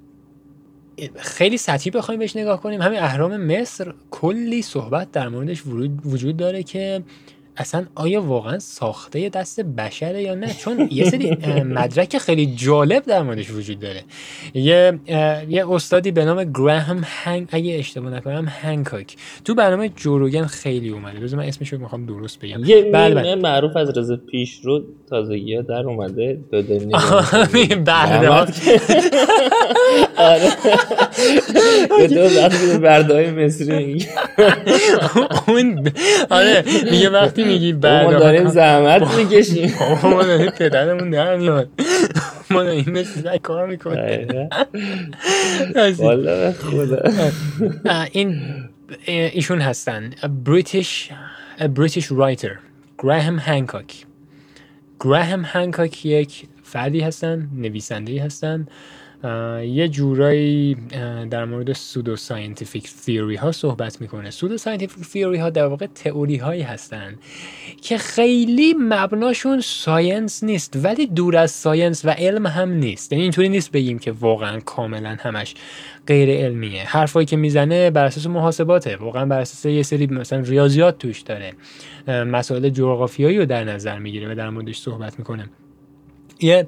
[1.15, 2.81] خیلی سطحی بخوایم بهش نگاه کنیم.
[2.81, 5.63] همین اهرام مصر کلی صحبت در موردش
[6.05, 7.03] وجود داره که
[7.57, 13.23] اصلا آیا واقعا ساخته دست بشره یا نه؟ چون یه سری مدرک خیلی جالب در
[13.23, 14.03] موردش وجود داره.
[14.53, 14.99] یه
[15.49, 19.15] یه استادی به نام گراهم هنگ اگه اشتباه نکنم هنکاک.
[19.45, 21.19] تو برنامه جوروگن خیلی اومده.
[21.19, 22.63] بذار من اسمش رو می‌خوام درست بگم.
[22.63, 23.35] یه بله بله.
[23.35, 26.79] معروف از رضا پیش رو تازگی در اومده داده
[27.85, 28.29] برده
[30.17, 30.49] آره.
[32.07, 34.05] دو برده های مصری
[35.47, 35.91] اون
[36.29, 39.73] آره میگه وقتی میگی؟ بعد ما داریم زحمت می‌کشیم.
[40.03, 41.69] ما داریم پدرمون در میاد.
[42.49, 44.49] ما داریم مثل کار می‌کنیم.
[45.97, 47.01] والا خدا.
[48.11, 48.41] این
[49.05, 50.11] ایشون هستن.
[50.45, 51.09] British
[51.75, 52.55] British writer
[52.99, 54.05] Graham Hancock
[54.99, 58.67] Graham Hancock یک فردی هستن نویسنده هستن.
[59.65, 60.75] یه جورایی
[61.29, 64.31] در مورد pseudoscientific theory ها صحبت می‌کنه.
[64.31, 67.15] pseudoscientific theory ها در واقع تئوری هایی هستن
[67.81, 73.11] که خیلی مبناشون science نیست ولی دور از science و علم هم نیست.
[73.11, 75.55] یعنی اینطوری نیست بگیم که واقعا کاملا همش
[76.07, 76.83] غیر علمیه.
[76.83, 78.95] حرفایی که می‌زنه بر اساس محاسباته.
[78.95, 81.53] واقعا بر اساس یه سری مثلا ریاضیات توش داره.
[82.07, 85.45] مسائل جغرافیایی رو در نظر می‌گیره و در موردش صحبت می‌کنه.
[86.41, 86.67] یه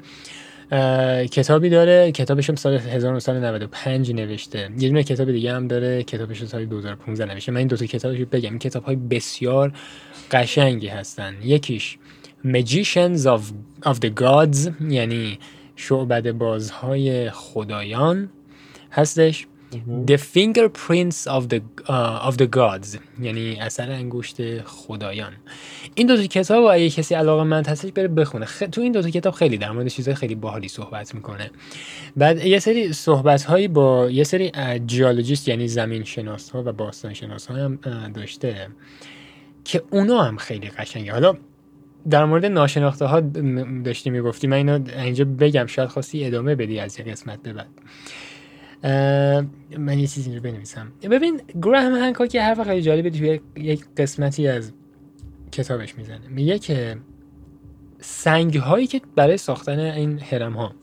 [1.32, 2.12] کتابی داره.
[2.12, 4.70] کتابش هم سال 1995 نوشته.
[4.80, 6.04] یه دونه کتاب دیگه هم داره.
[6.04, 7.52] کتابش سال 2015 نوشته.
[7.52, 8.50] من این دو تا کتابش بگم.
[8.50, 9.74] این کتاب های بسیار
[10.32, 11.36] قشنگی هستن.
[11.44, 11.98] یکیش
[12.46, 13.42] Magicians of,
[13.86, 15.40] of the Gods یعنی
[15.76, 18.30] شعبد بازهای خدایان
[18.92, 19.48] هستش.
[20.08, 23.00] The fingerprints of the, uh, of the gods.
[23.22, 25.34] یعنی اثر انگشت خدایان.
[25.96, 28.46] این دو تا کتاب اگه کسی علاقه مند هستش بره بخونه.
[28.46, 28.64] خ...
[28.72, 31.52] تو این دو تا کتاب خیلی در مورد چیزهای خیلی باحالی صحبت می‌کنه.
[32.18, 34.52] بعد یه سری صحبت هایی با یه سری
[34.86, 37.80] جیولوژیست یعنی زمین شناس ها و باستان شناس هم
[38.14, 38.68] داشته
[39.64, 41.12] که اونا هم خیلی قشنگه.
[41.12, 41.38] حالا
[42.10, 43.20] در مورد ناشناخته ها
[43.86, 44.48] داشتی می‌گفتی.
[44.48, 45.66] من اینو اینجا بگم.
[45.66, 47.68] شاید خواستی ادامه بدی از یه قسمت به بعد.
[49.78, 50.92] من یه چیزی رو بنویسم.
[51.02, 54.72] ببین گراهم هنکاک یه حرف خیلی جالبی توی یک قسمتی از
[55.52, 56.28] کتابش می‌زنه.
[56.30, 56.98] میگه که
[58.00, 60.76] سنگ هایی که برای ساختن این هرم ها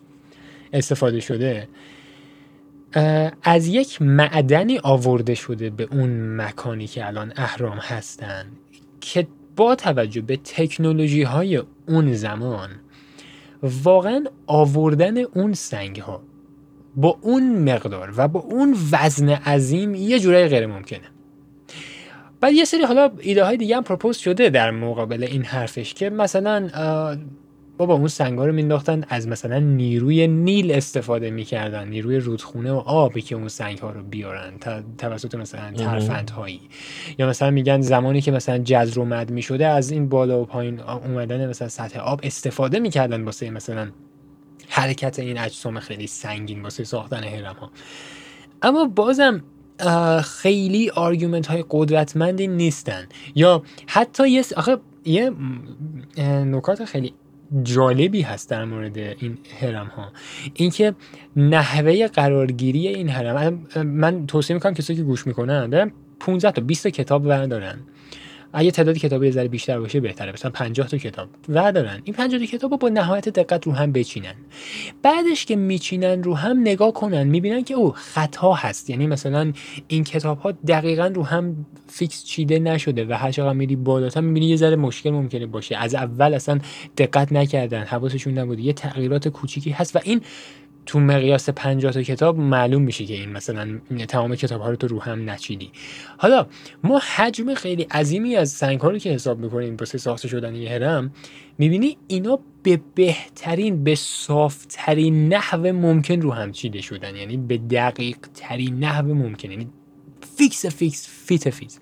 [0.72, 1.68] استفاده شده
[3.42, 8.46] از یک معدنی آورده شده به اون مکانی که الان اهرام هستن
[9.00, 9.26] که
[9.56, 12.70] با توجه به تکنولوژی های اون زمان
[13.62, 16.22] واقعا آوردن اون سنگ ها
[16.96, 21.00] با اون مقدار و با اون وزن عظیم یه جورایی غیر ممکنه.
[22.40, 26.10] بعد یه سری حالا ایده های دیگه هم پروپوز شده در مقابل این حرفش که
[26.10, 26.68] مثلا
[27.78, 33.22] بابا اون سنگا رو مینداختن از مثلا نیروی نیل استفاده می‌کردن نیروی رودخونه و آبی
[33.22, 34.52] که اون سنگ ها رو بیارن
[34.98, 36.60] توسط مثلا ترفندهایی.
[37.18, 40.80] یا مثلا میگن زمانی که مثلا جزر و مد می‌شده از این بالا و پایین
[40.80, 43.88] اومدن مثلا سطح آب استفاده می‌کردن واسه مثلا
[44.74, 47.70] حرکت این اجسام خیلی سنگین واسه ساختن هرم ها.
[48.62, 49.42] اما بازم
[50.24, 53.06] خیلی آرگومنت های قدرتمندی نیستن.
[53.34, 55.30] یا حتی یه آخه یه
[56.26, 57.14] نکات خیلی
[57.62, 60.12] جالبی هست در مورد این هرم ها.
[60.54, 60.94] اینکه
[61.36, 66.82] نحوه قرارگیری این هرم من توصیه می‌کنم کسی که گوش می‌کنن برن 15 تا 20
[66.82, 67.78] تا کتاب بردارن
[68.52, 70.32] اگه تعداد کتابی ذره بیشتر باشه بهتره.
[70.32, 73.92] مثلا 50 تا کتاب و دارن این 50 تا کتاب با نهایت دقت رو هم
[73.92, 74.34] بچینن.
[75.02, 78.90] بعدش که میچینن رو هم نگاه کنن می‌بینن که او خطا هست.
[78.90, 79.52] یعنی مثلا
[79.88, 84.46] این کتاب ها دقیقا رو هم فیکس چیده نشده و هر چقدر میری بالاتر می‌بینی
[84.46, 85.76] یه ذره مشکل ممکنه باشه.
[85.76, 86.58] از اول اصلا
[86.98, 88.62] دقت نکردن حواسشون نبوده.
[88.62, 90.20] یه تغییرات کوچیکی هست و این
[90.86, 94.88] تو مقیاس 50 تا کتاب معلوم میشه که این مثلا تمام کتاب ها رو تو
[94.88, 95.70] رو هم نچیدی
[96.18, 96.46] حالا
[96.84, 100.70] ما حجم خیلی عظیمی از سنگ ها رو که حساب می‌کنیم واسه ساخته شدن یه
[100.70, 101.12] هرم
[101.58, 107.16] می‌بینی اینا به بهترین به صافترین نحو ممکن رو هم چیده شدن.
[107.16, 109.68] یعنی به دقیق ترین نحو ممکن یعنی
[110.36, 111.78] fix fix fit fit.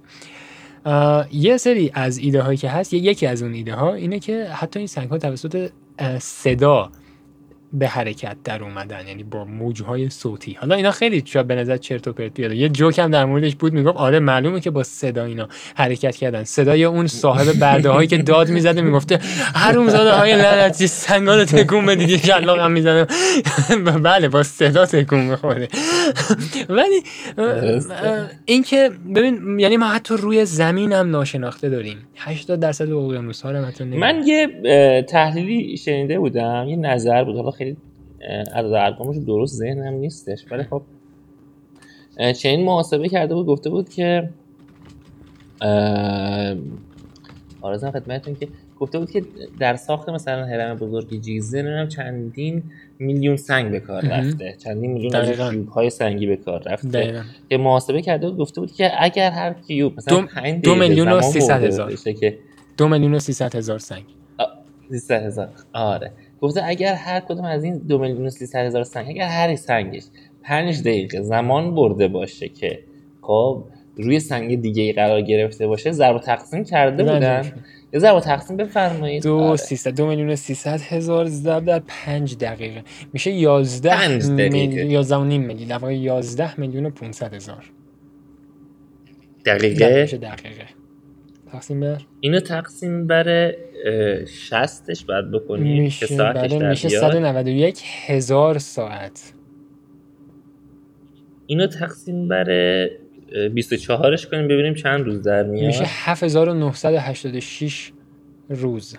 [1.32, 4.78] یه سری از ایده هایی که هست یکی از اون ایده ها اینه که حتی
[4.78, 5.70] این سنگ ها توسط
[6.18, 6.92] صدا
[7.72, 10.56] به حرکت در اومدن یعنی با موجهای صوتی.
[10.60, 12.52] حالا اینا خیلی شاید به نظر چرت و پرت بیاد.
[12.52, 16.44] یه جوک هم در موردش بود می‌گفت آره معلومه که با صدا اینا حرکت کردن.
[16.44, 19.18] صدای اون صاحب برده هایی که داد می‌زده می‌گفته
[19.54, 23.06] هر زاده های لعنتی سنگا رو تکون بدید یه هم می‌زنه.
[24.04, 25.68] بله با صدا تکون می‌خوره.
[26.68, 27.02] ولی
[28.44, 31.98] اینکه ببین یعنی ما حتی روی زمین هم ناشناخته داریم.
[32.16, 37.36] 80 درصد اقیانوس ها رو من یه تحلیلی شنیده بودم یه نظر بود.
[37.60, 37.76] خیلی
[38.54, 40.82] عدد ارقامش درست ذهنم نیستش ولی خب
[42.32, 44.30] چین محاسبه کرده بود گفته بود که
[47.60, 48.48] آرزم خدمتتون که
[48.80, 49.22] گفته بود که
[49.58, 52.62] در ساخت مثلا هرم بزرگ جیزه نمی‌دونم چندین
[52.98, 57.22] میلیون سنگ به کار رفته چندین میلیون از کیوب های سنگی به کار رفته.
[57.48, 60.26] که محاسبه کرده بود گفته بود که اگر هر کیوب مثلا دو,
[60.62, 61.92] دو میلیون و سیصد هزار.
[62.76, 64.04] دو میلیون و سیصد هزار سنگ.
[64.90, 65.48] سیصد هزار.
[65.72, 66.12] آره.
[66.40, 70.02] گفته اگر هر کدوم از این دو میلیون و هزار سنگ اگر هر سنگش
[70.42, 72.78] پنج دقیقه زمان برده باشه که
[73.22, 73.64] خب
[73.96, 77.52] روی سنگ دیگه ای قرار گرفته باشه ضرب تقسیم کرده بودن.
[77.92, 79.22] یه ضرب تقسیم بفرمایید.
[79.22, 79.56] دو آره.
[79.56, 82.82] سیصد دو میلیون سیصد هزار ضرب در پنج دقیقه.
[83.12, 87.70] میشه یازده میلیون یازده و نیم میلیون در یازده میلیون و پونصد هزار.
[89.46, 90.79] دقیقه میشه دقیقه.
[91.52, 93.54] تقسیم بر؟ اینو تقسیم بر
[94.26, 99.34] شستش باید بکنیم میشه که ساعتش بله میشه 191 هزار ساعت.
[101.46, 102.46] اینو تقسیم بر
[103.56, 105.66] 24ش کنیم ببینیم چند روز در میاد.
[105.66, 107.92] میشه 7986
[108.48, 108.96] روز.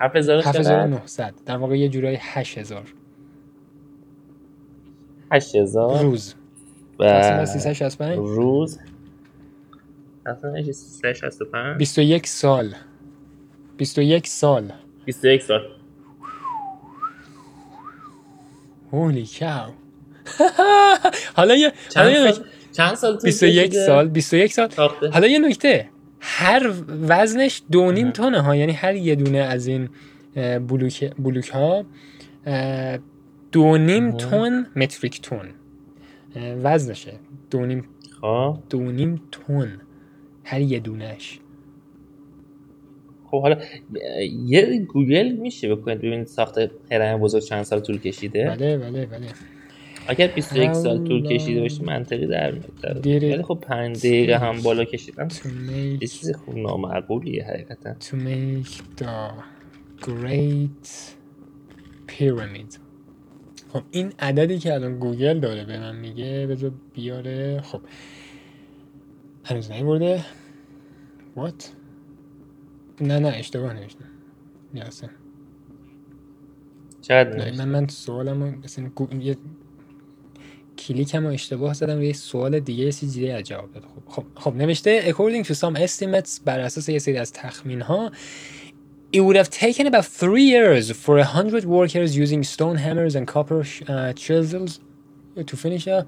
[0.00, 2.94] 7900 در واقع یه جورایی 8000
[5.32, 6.34] 8000 روز.
[7.00, 8.78] و 365 روز
[11.78, 12.74] 21 سال.
[13.78, 14.72] 21 سال.
[15.06, 15.62] 21 سال.
[18.92, 19.70] هولی کاو
[21.36, 21.72] حالا یه
[22.72, 24.68] چند سال 21 سال 21 سال
[25.12, 25.88] حالا یه نکته.
[26.20, 28.56] هر وزنش دو نیم تونه ها.
[28.56, 29.88] یعنی هر یه دونه از این
[30.68, 31.84] بلوک, بلوک ها
[33.52, 35.48] دو نیم تون متریک تون
[36.62, 37.12] وزنشه.
[37.50, 37.88] دو نیم
[38.20, 38.58] خب.
[38.70, 39.68] دو نیم تون
[40.44, 41.40] هر یه دونش
[43.30, 43.56] خب حالا
[44.46, 46.54] یه گوگل میشه بکنید ببینید ساخت
[46.90, 49.26] هرم بزرگ چند سال طول کشیده؟ بله بله بله.
[50.08, 53.06] اگر 21 سال طول کشیده باشه منطقی در میاد.
[53.06, 55.28] ولی خب 5 دقیقه هم بالا کشیدن
[56.00, 57.94] یه چیز خوب نامعقولیه حقیقتا.
[58.00, 59.32] to make the
[60.00, 60.88] great
[62.08, 62.78] pyramid
[63.72, 67.60] خب این عددی که الان گوگل داره به من میگه بذار بیاره.
[67.60, 67.80] خب
[69.44, 70.24] هنوز نهی برده
[71.36, 71.64] What?
[73.00, 74.06] نه نه اشتباه نمیشنه
[74.74, 75.10] یاسه
[77.02, 79.08] چقدر نه من من سوالم رو مثل گو...
[79.20, 79.36] یه
[80.78, 84.56] کلیک هم اشتباه زدم یه سوال دیگه یه دیگه از جواب داده خب خب, خب
[84.56, 88.10] نمیشته According to some estimates بر اساس یه سری از تخمین ها
[89.14, 93.26] It would have taken about three years for a hundred workers using stone hammers and
[93.28, 94.80] copper uh, chisels
[95.48, 96.06] to finish a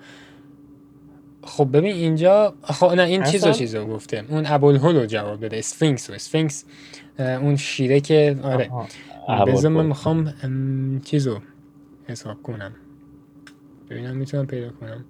[1.47, 5.41] خب ببین اینجا خب نه این چیز رو چیز رو گفته اون ابوالهول رو جواب
[5.41, 6.65] داده Sphinx و Sphinx
[7.19, 8.71] اون شیره که آره.
[9.47, 11.41] بذار من می‌خوام چیز رو
[12.05, 12.75] حساب کنم.
[13.91, 15.05] ببینم می‌تونم پیدا کنم.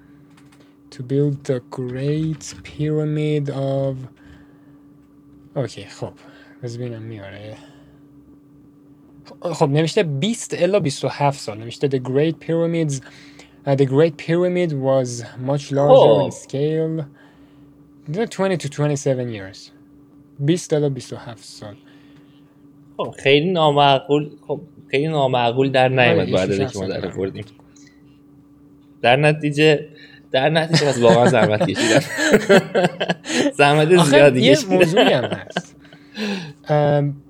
[0.91, 3.97] To build the great pyramid of
[5.57, 6.13] اوکی خب.
[6.63, 7.57] بذار ببینم میاره.
[9.41, 11.59] خب نوشته 20 الا 27 سال.
[11.59, 12.95] نوشته the great pyramids
[13.75, 16.27] the Great Pyramid was much larger oh.
[16.27, 17.07] in scale.
[18.31, 19.73] 20 to 27 years.
[20.39, 21.77] 20 تا 27 سال.
[22.97, 24.61] خب خیلی نامعقول خب
[24.91, 27.45] خیلی نامعقول در نیامد بعد که ما در آوردیم.
[29.03, 29.89] در نتیجه
[30.31, 32.01] در نتیجه از واقعا زحمت کشیدم.
[33.59, 35.77] زحمت زیادی یه موضوعی هم هست.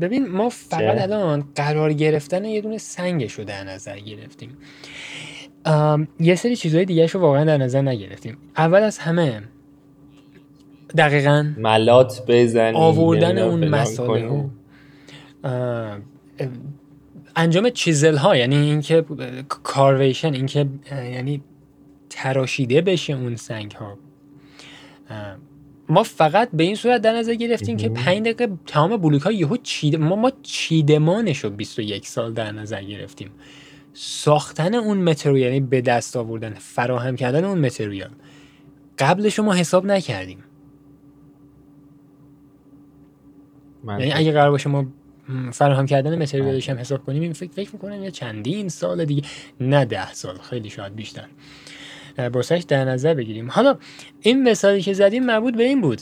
[0.00, 4.56] ببین ما فقط الان قرار گرفتن یه دونه سنگ رو در نظر گرفتیم
[6.20, 8.36] یه سری چیزهای دیگه رو واقعا در نظر نگرفتیم.
[8.56, 9.42] اول از همه
[10.98, 14.44] دقیقا ملات بزنیم آوردن اون مساله
[17.36, 19.04] انجام چیزل ها یعنی اینکه
[19.48, 21.42] کارویشن اینکه یعنی
[22.10, 23.98] تراشیده بشه اون سنگ ها
[25.88, 29.56] ما فقط به این صورت در نظر گرفتیم که 5 دقیقه تمام بلوک ها یهو
[29.56, 33.30] چیده ما ما چیدمانش رو 21 سال در نظر گرفتیم.
[33.92, 38.10] ساختن اون متریال یعنی به دست آوردن فراهم کردن اون متریال.
[38.98, 40.44] قبلش ما حساب نکردیم.
[43.88, 44.86] یعنی اگه قرار باشه ما
[45.52, 49.22] فراهم کردن متریالش هم حساب کنیم فکر فکر می‌کنم یه چندین سال دیگه
[49.60, 51.26] نه ده سال خیلی شاید بیشتر.
[52.32, 53.50] باسش در نظر بگیریم.
[53.50, 53.78] حالا
[54.20, 56.00] این مثالی که زدیم مربوط به این بود.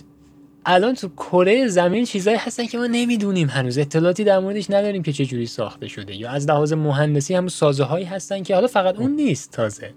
[0.70, 3.78] الان تو کره زمین چیزایی هستن که ما نمی‌دونیم هنوز.
[3.78, 6.16] اطلاعاتی در موردش نداریم که چه جوری ساخته شده.
[6.16, 9.90] یا از لحاظ مهندسی هم سازه هایی هستن که حالا فقط اون نیست تازه.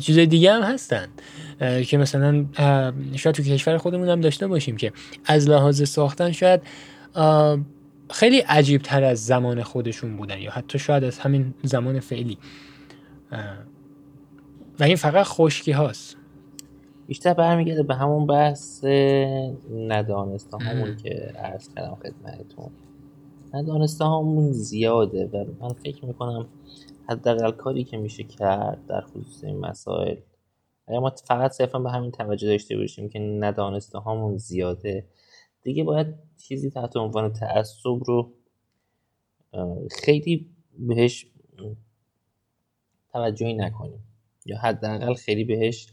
[0.00, 1.08] چیزای دیگه هم هستن.
[1.86, 2.44] که مثلا
[3.16, 4.92] شاید تو کشور خودمون هم داشته باشیم که
[5.24, 6.60] از لحاظ ساختن شاید
[8.10, 12.38] خیلی عجیب تر از زمان خودشون بودن یا حتی شاید از همین زمان فعلی.
[14.80, 16.17] و این فقط خشکی هاست.
[17.08, 18.84] بیشتر برمیگرده به همون بحث
[19.70, 22.70] ندانسته همون که عرض کردم خدمتتون.
[23.54, 26.48] ندانسته همون زیاده و من فکر می‌کنم
[27.08, 30.16] حداقل کاری که میشه کرد در خصوص این مسائل
[30.86, 35.06] اگر ما فقط صرفا به همین توجه داشته باشیم که ندانسته همون زیاده
[35.62, 36.06] دیگه باید
[36.36, 38.32] چیزی تحت عنوان تعصب رو
[39.90, 41.26] خیلی بهش
[43.12, 44.04] توجهی نکنیم.
[44.46, 45.86] یا حداقل خیلی بهش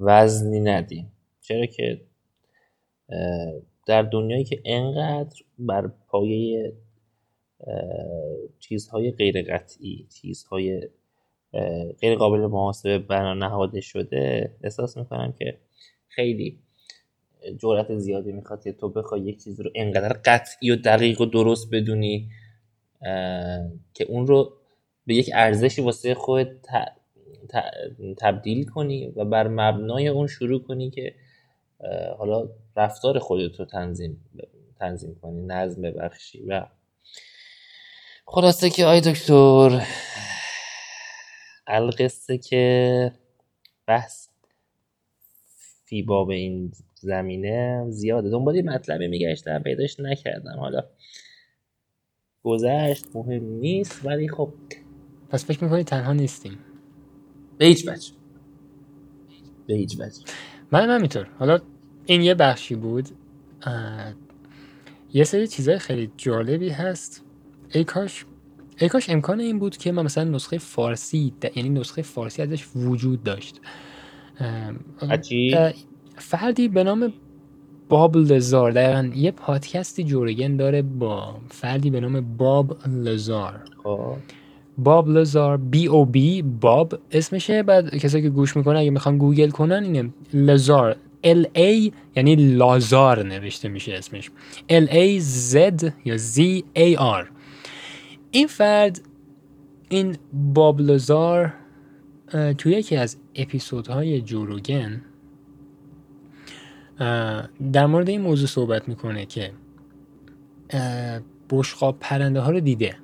[0.00, 1.12] وزنی ندیم.
[1.40, 2.00] چرا که
[3.86, 6.72] در دنیایی که انقدر بر پایه
[8.58, 10.88] چیزهای غیر قطعی چیزهای
[12.00, 15.58] غیر قابل محاسبه بنا نهاده شده احساس می‌کنم که
[16.08, 16.58] خیلی
[17.58, 21.68] جورت زیادی می‌خواد که تو بخوای یک چیز رو انقدر قطعی و دقیق و درست
[21.72, 22.30] بدونی
[23.94, 24.52] که اون رو
[25.06, 26.48] به یک ارزشی واسه خود
[28.18, 31.14] تبدیل کنی و بر مبنای اون شروع کنی که
[32.18, 34.24] حالا رفتار خودت رو تنظیم
[34.78, 36.66] تنظیم کنی نظم ببخشی و
[38.26, 39.86] خلاصه که آی دکتر
[41.66, 43.12] القصه که
[43.86, 44.28] بحث
[45.84, 48.30] فی باب این زمینه زیاده.
[48.30, 50.58] دنبال مطلبی میگشتم پیداش نکردم.
[50.58, 50.82] حالا
[52.42, 54.52] گذشت مهم نیست ولی خب
[55.30, 56.58] پس فکر می‌کنی تنها نیستیم.
[57.60, 58.12] به هیچ وجه.
[59.66, 60.22] به هیچ وجه.
[60.72, 61.26] من همینطور.
[61.38, 61.58] حالا
[62.06, 63.08] این یه بخشی بود.
[65.12, 67.24] یه سری چیزای خیلی جالبی هست.
[67.74, 68.24] ای کاش
[68.78, 73.22] ای کاش امکان این بود که من مثلا نسخه فارسی یعنی نسخه فارسی ازش وجود
[73.22, 73.60] داشت.
[76.16, 77.12] فردی به نام
[77.88, 78.72] باب لزار.
[78.72, 83.64] دقیقا یه پادکستی جورگن داره با فردی به نام باب لزار.
[83.82, 84.16] خب.
[84.84, 86.98] باب لزار بی او بی باب.
[87.10, 90.96] اسمشه بعد کسایی که گوش می‌کنن اگه می‌خوان گوگل کنن اینه لزار.
[91.24, 94.30] L A یعنی لازار نوشته میشه اسمش.
[94.70, 95.20] L A
[95.52, 97.26] Z یا Z A R.
[98.30, 99.00] این فرد
[99.88, 101.54] این باب لزار
[102.58, 105.02] توی یکی از اپیزودهای جوروگن
[107.72, 109.52] در مورد این موضوع صحبت می‌کنه که
[111.50, 112.96] بشقاب پرنده ها رو دیده.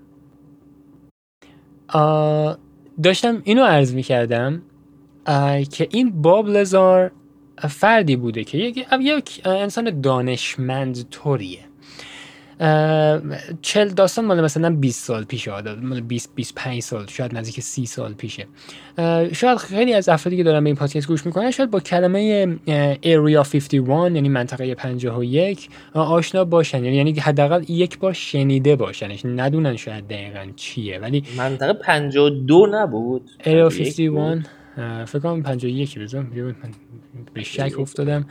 [3.03, 4.63] داشتم اینو عرض می‌کردم
[5.71, 7.13] که این باب لزار
[7.69, 11.66] فردی بوده که یک, یک انسان دانشمند طوریه
[13.63, 15.51] چل داستان مال مثلا 20 سال پیشه
[15.83, 18.47] مال 20 25 سال شاید نزدیک 30 سال پیشه.
[19.33, 22.47] شاید خیلی از افرادی که دارن به این پادکست گوش می‌کنن شاید با کلمه
[23.03, 26.85] area 51 یعنی منطقه 51 آشنا باشن.
[26.85, 29.25] یعنی, یعنی حداقل یک بار شنیده باشنش.
[29.25, 30.99] ندونن شاید دقیقا چیه.
[30.99, 33.31] ولی منطقه 52 نبود.
[33.41, 34.47] Area 51
[35.07, 36.27] فکر کنم 51 بزن.
[37.35, 38.27] به شک افتادم.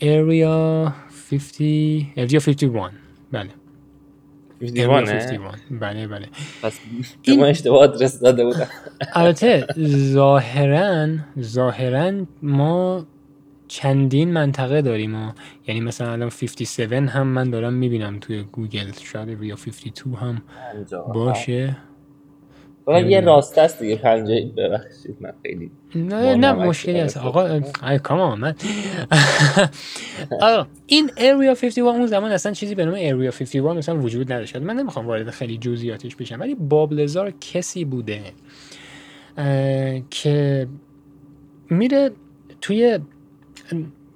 [0.00, 0.92] Area
[1.30, 3.01] 50 area 51
[3.32, 3.50] بله.
[4.60, 5.40] 51
[5.70, 6.26] بله بله.
[6.62, 6.80] پس
[7.22, 7.44] این...
[7.44, 8.66] اشتباه آدرس داده بودم.
[9.14, 9.66] البته
[10.12, 11.08] ظاهرا
[11.40, 13.06] ظاهرا ما
[13.68, 15.32] چندین منطقه داریم و
[15.66, 20.42] یعنی مثلا الان 57 هم من دارم می‌بینم توی گوگل شاید ریا 52 هم
[21.14, 21.76] باشه.
[22.86, 27.98] فقط یه راست است دیگه پنجه ببخشید من خیلی نه نه مشکلی هست آقا ای
[27.98, 28.54] کامان من
[30.40, 34.56] آقا این area 51 اون زمان اصلا چیزی به نام area 51 مثلا وجود نداشت.
[34.56, 38.20] من نمی‌خوام وارد خیلی جزئیاتش بشم ولی بابلزار کسی بوده
[40.10, 40.66] که
[41.70, 42.10] میره
[42.60, 42.98] توی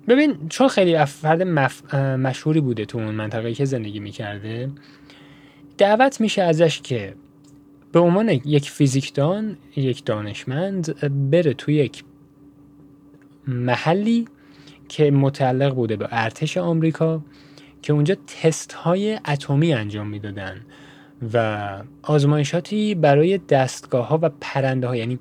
[0.09, 1.95] ببین چون خیلی فرد مف...
[1.95, 4.71] مشهوری بوده تو اون منطقه که زندگی می‌کرده
[5.79, 7.15] دعوت میشه ازش که
[7.97, 11.01] به عنوان یک فیزیکدان یک دانشمند
[11.31, 12.05] بره توی یک
[13.49, 14.25] محلی
[14.89, 17.23] که متعلق بوده به ارتش آمریکا
[17.83, 20.61] که اونجا تست های اتمی انجام می‌دادن
[21.35, 21.69] و
[22.03, 25.19] آزمایشاتی برای دستگاه ها و پرنده ها یعنی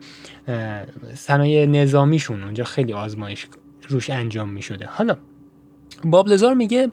[1.14, 3.48] صنایع نظامیشون اونجا خیلی آزمایش
[3.90, 5.18] روش انجام می شده حالا
[6.04, 6.92] بابلزار میگه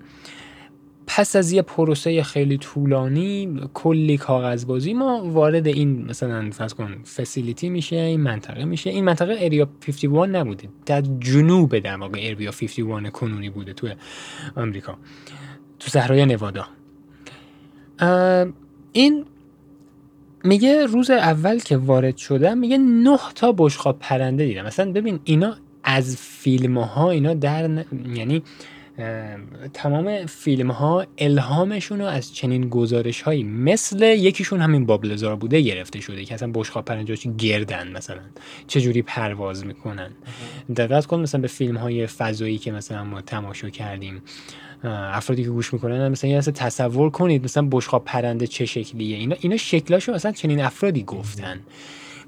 [1.06, 7.68] پس از یه پروسه خیلی طولانی کلی کاغذبازی ما وارد این مثلا فرض کن فسیلیتی
[7.68, 8.90] میشه این منطقه میشه.
[8.90, 10.68] این منطقه اریا 51 نبوده.
[10.86, 13.88] در جنوب در واقع اریا 51 کنونی بوده تو
[14.56, 14.98] آمریکا
[15.78, 16.66] تو صحرای نوادا.
[18.92, 19.24] این
[20.44, 24.64] میگه روز اول که وارد شدم میگه نه تا بشقاب پرنده دیدم.
[24.64, 27.84] مثلا ببین اینا از فیلم ها اینا در
[28.14, 28.42] یعنی
[29.74, 36.00] تمام فیلم ها الهامشون رو از چنین گزارش هایی مثل یکیشون همین بابلزار بوده گرفته
[36.00, 38.20] شده که اصلا بشخاب پرنجاش گردن مثلا.
[38.66, 40.10] چجوری پرواز می‌کنن؟
[40.76, 44.22] دقت کن مثلا به فیلم های فضایی که مثلا ما تماشا کردیم.
[44.84, 49.16] افرادی که گوش می‌کنن مثلا یه تصور کنید مثلا بشخاب پرنده چه شکلیه.
[49.16, 51.60] اینا اینا شکلاشو مثلا چنین افرادی گفتن.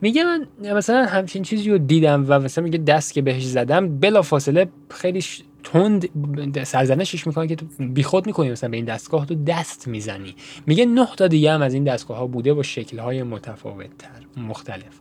[0.00, 0.46] میگه من
[0.76, 5.20] مثلا همچین چیزی رو دیدم و مثلا میگه دست که بهش زدم بلا فاصله خیلی
[5.64, 10.34] تند سرزنشش می‌کنه که بیخود می‌کنی مثلا به این دستگاه تو دست می‌زنی.
[10.66, 14.42] میگه نه تا دیگه هم از این دستگاه ها بوده با شکل های متفاوت تر
[14.42, 15.00] مختلف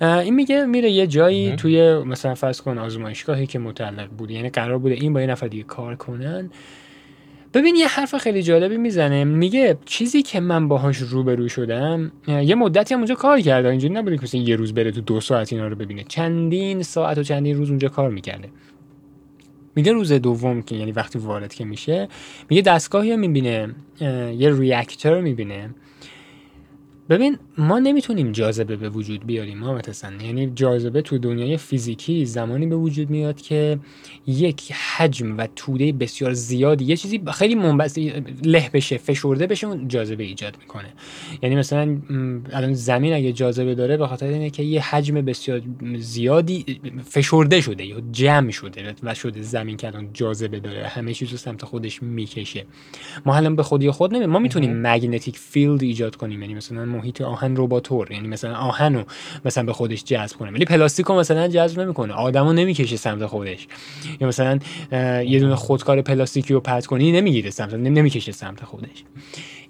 [0.00, 4.78] این میگه میره یه جایی توی مثلا فرض کن آزمایشگاهی که متعلق بوده یعنی قرار
[4.78, 6.50] بوده این با یه نفر دیگه کار کنن.
[7.54, 9.24] ببین یه حرف خیلی جالبی می‌زنه.
[9.24, 13.68] میگه چیزی که من باهاش روبرو شدم یه مدتی هم اونجا کار کرده.
[13.68, 16.04] اینجوری نبوده که یه روز بره تو دو ساعت اینا رو ببینه.
[16.08, 18.48] چندین ساعت و چندین روز اونجا کار می‌کرده.
[19.76, 22.08] میگه روز دوم که یعنی وقتی وارد که میشه
[22.50, 23.74] میگه دستگاهی رو می‌بینه
[24.36, 25.70] یه ریاکتور می‌بینه.
[27.08, 29.80] ببین ما نمی‌تونیم جاذبه به وجود بیاریم ما
[30.22, 33.78] یعنی جاذبه تو دنیای فیزیکی زمانی به وجود میاد که
[34.26, 39.88] یک حجم و توده بسیار زیادی یه چیزی خیلی منبسط له بشه فشرده بشه اون
[39.88, 40.92] جاذبه ایجاد می‌کنه.
[41.42, 41.98] یعنی مثلا
[42.52, 45.62] الان زمین اگه جاذبه داره به خاطر اینه که یه حجم بسیار
[45.98, 50.86] زیادی فشرده شده یا جمع شده و شده زمین که الان جاذبه داره.
[50.86, 52.66] همه چیز رو سمت خودش می‌کشه.
[53.26, 56.42] ما الان به خودی خود نمی ما می‌تونیم magnetic field ایجاد کنیم.
[56.42, 59.04] یعنی مثلا محیط آهن ربا طور یعنی مثلا آهن رو
[59.44, 60.50] مثلا به خودش جذب کنه.
[60.50, 63.66] ولی پلاستیک رو مثلا جذب نمی‌کنه آدمو نمی‌کشه سمت خودش.
[64.20, 64.58] یا مثلا
[65.22, 69.04] یه دونه خودکار پلاستیکی رو پرت کنی نمی‌گیره سمت نمی‌کشه سمت خودش.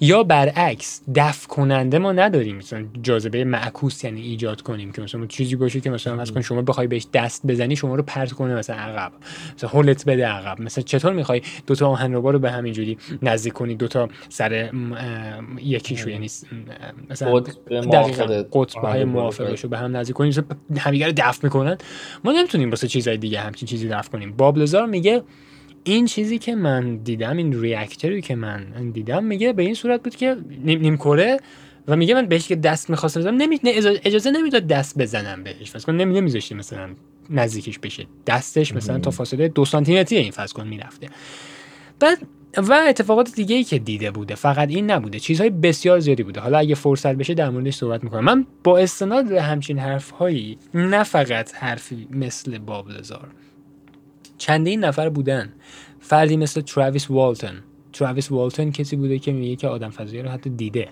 [0.00, 2.56] یا برعکس دفع کننده ما نداریم.
[2.56, 6.86] مثلا جاذبه معکوس یعنی ایجاد کنیم که مثلا چیزی باشه که مثلا مثلا شما بخوای
[6.86, 9.12] بهش دست بزنی شما رو پرت کنه مثلا عقب.
[9.56, 10.60] مثلا هولت بده عقب.
[10.60, 14.70] مثلا چطور می‌خوای دو تا آهنربا رو به همینجوری نزدیک کنی؟ دو تا سر
[15.62, 16.30] یکیشو یعنی
[17.10, 17.42] مثلا
[18.52, 20.34] قطب های موافقش رو به هم نزدیک کنی.
[20.78, 21.78] همدیگه رو دفع می‌کنن.
[22.24, 24.32] ما نمی‌تونیم واسه چیزای دیگه همچین چیزی دفع کنیم.
[24.32, 25.22] بابلزار میگه
[25.84, 30.16] این چیزی که من دیدم این ریاکتوری که من دیدم میگه به این صورت بود
[30.16, 31.40] که نیم, نیم کره
[31.88, 33.60] و میگه من بهش که دست می‌خواستم بزنم نمی...
[33.64, 35.70] اجازه نمی‌داد دست بزنم بهش.
[35.70, 36.88] فاز کن نمی نمیذاشتی مثلا
[37.30, 38.06] نزدیکش بشه.
[38.26, 41.08] دستش مثلا تا فاصله دو سانتی متری این فاز کن می‌رفته.
[42.00, 42.18] بعد
[42.56, 46.40] و اتفاقات دیگه ای که دیده بوده فقط این نبوده چیزهای بسیار زیادی بوده.
[46.40, 48.24] حالا اگه فرصت بشه در موردش صحبت می‌کنم.
[48.24, 53.28] من با استناد به همچین حرفهایی نه فقط حرفی مثل بابلزار
[54.38, 55.52] چندین نفر بودن.
[56.00, 57.62] فردی مثل تراویس والتن.
[57.92, 60.88] تراویس والتن کسی بوده که میگه که آدم فضایی رو حتی دیده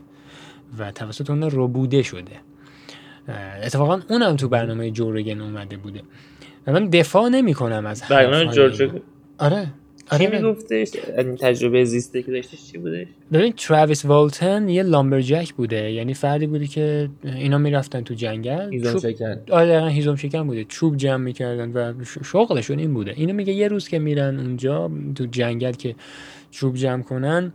[0.78, 2.40] و توسط اون رو بوده شده
[3.62, 6.02] اتفاقا اونم تو برنامه جورگن اومده بوده.
[6.66, 8.02] و من دفاع نمی کنم از
[8.55, 8.90] جورج
[9.39, 9.69] آره.
[10.12, 15.55] آره چی میگفتش؟ این تجربه زیسته که داشتش چی بودش؟ ببین تراویس والتن یه لامبرجک
[15.55, 15.93] بوده.
[15.93, 19.36] یعنی فردی بوده که اینا می‌رفتن تو جنگل هیزم شکن.
[19.51, 20.64] آره هیزم شکن بوده.
[20.64, 23.12] چوب جمع می‌کردن و شغلشون این بوده.
[23.16, 25.94] اینو میگه یه روز که میرن اونجا تو جنگل که
[26.51, 27.52] چوب جمع کنن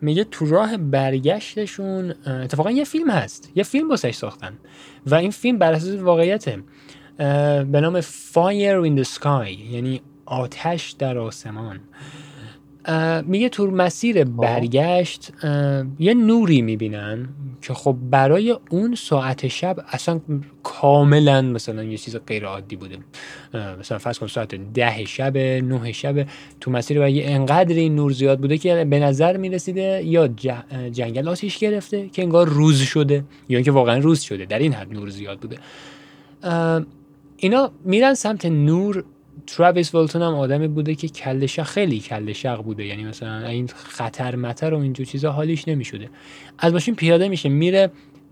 [0.00, 3.52] میگه تو راه برگشتشون اتفاقا یه فیلم هست.
[3.54, 4.52] یه فیلم باسش ساختن.
[5.06, 6.58] و این فیلم بر اساس واقعیته.
[7.18, 9.48] به نام Fire in the Sky.
[9.72, 10.00] یعنی
[10.30, 11.80] آتش در آسمان.
[13.26, 14.30] میگه تو مسیر خب.
[14.30, 15.32] برگشت
[15.98, 17.28] یه نوری می‌بینن
[17.62, 20.20] که خب برای اون ساعت شب اصلا
[20.62, 22.98] کاملا مثلا یه چیز غیر عادی بوده.
[23.80, 26.26] مثلا فرض کن ساعت ده شب نه شب
[26.60, 30.28] تو مسیر و یه انقدر این نور زیاد بوده که به نظر می‌رسیده یا
[30.92, 34.92] جنگل آتیش گرفته که انگار روز شده یا اینکه واقعا روز شده در این حد
[34.92, 35.56] نور زیاد بوده.
[37.36, 39.04] اینا میرن سمت نور
[39.46, 42.86] تراویس ولتون هم آدمی بوده که کل خیلی کل شق بوده.
[42.86, 46.08] یعنی مثلا این خطر متر و اینجور چیزا حالیش نمی‌شده.
[46.58, 47.90] از ماشین پیاده میشه میره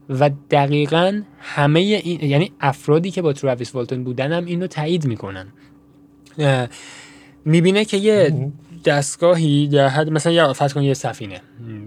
[0.09, 5.47] و دقیقا همه این یعنی افرادی که با تراویس والتون بودن هم اینو تایید می‌کنن.
[7.45, 8.51] می‌بینه که یه
[8.85, 11.41] دستگاهی در حد مثلا یا فرض کن یه سفینه.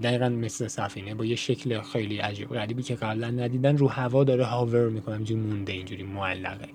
[0.03, 4.45] دقیقا مثل سفینه با یه شکل خیلی عجیب غریبی که قبلا ندیدن رو هوا داره
[4.45, 6.67] هاور می‌کنه اینجوری مونده اینجوری معلقه.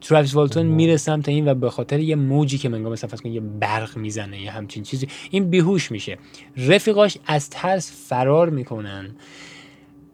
[0.00, 3.32] تراویس والتون میره سمت این و به خاطر یه موجی که منگاه مثلا فرض کن
[3.32, 6.18] یه برق می‌زنه یه همچین چیزی این بیهوش میشه.
[6.56, 9.16] رفیقاش از ترس فرار می‌کنن.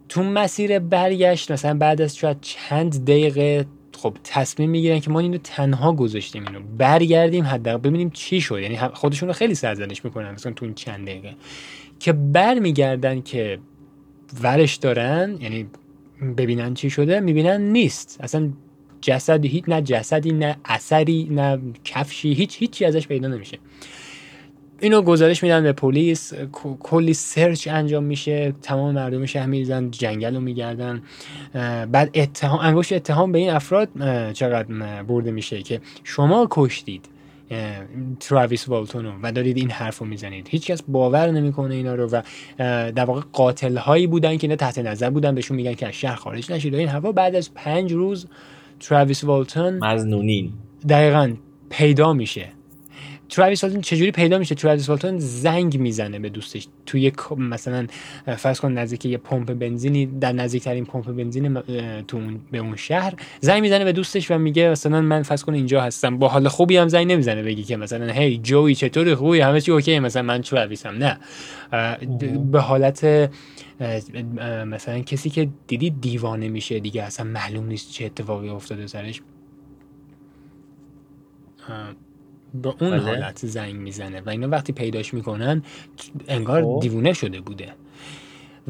[0.09, 3.67] تو مسیر برگشت مثلا بعد از شاید چند دقیقه
[4.03, 8.59] خب تصمیم می‌گیرن که ما اینو تنها گذاشتیم اینو برگردیم حداقل ببینیم چی شد.
[8.59, 11.35] یعنی خودشون رو خیلی سرزنش می‌کنن مثلا تو این چند دقیقه.
[12.01, 13.59] که برمیگردن که
[14.43, 15.67] ورش دارن یعنی
[16.37, 18.19] ببینن چی شده می‌بینن نیست.
[18.21, 18.51] اصلا
[19.01, 23.59] جسدی هیچ نه جسدی نه اثری نه کفشی هیچ هیچی ازش پیدا نمیشه.
[24.81, 26.35] اینو گزارش میدن به پلیس
[26.83, 31.03] کلی سرچ انجام میشه تمام مردم شهر میریزن جنگل رو میگردن.
[31.93, 33.89] بعد اتهام انگشت اتهام به این افراد
[34.33, 37.05] چقدر برده میشه که شما کشتید
[38.21, 40.49] تراویس والتونو و دارید این حرف رو می‌زنید.
[40.49, 42.23] هیچکس باور نمی‌کنه اینا رو و
[42.93, 46.15] در واقع قاتل هایی بودن که اینا تحت نظر بودن بهشون میگن که از شهر
[46.15, 48.27] خارج نشید و این هوا بعد از پنج روز
[48.81, 50.53] تراویس والتون مزنونین.
[50.89, 51.35] دقیقا
[51.71, 52.49] پیدا میشه.
[53.31, 56.69] تراویس والتون چجوری پیدا میشه؟ تراویس والتون زنگ می‌زنه به دوستش.
[56.87, 57.87] توی مثلا
[58.37, 61.61] فرض کن نزدیک یه پمپ بنزینی در نزدیکترین پمپ بنزین
[62.03, 65.55] تو اون به اون شهر زنگ می‌زنه به دوستش و میگه مثلا من فرض کن
[65.55, 66.19] اینجا هستم.
[66.19, 69.73] با حال خوبی هم زنگ نمی‌زنه بگی که مثلا هی جوی چطوری؟ خوبی؟ همه چی
[69.73, 70.89] اوکی؟ مثلا من تراویسم.
[70.89, 71.19] نه.
[72.51, 73.31] به حالت
[74.67, 79.21] مثلا کسی که دیدی دیوانه میشه دیگه اصلا معلوم نیست چه اتفاقی افتاده سرش.
[82.55, 83.01] به اون بله.
[83.01, 85.63] حالت زنگ می‌زنه و اینا وقتی پیداش می‌کنن
[86.29, 86.79] انگار خب.
[86.83, 87.69] دیوونه شده بوده.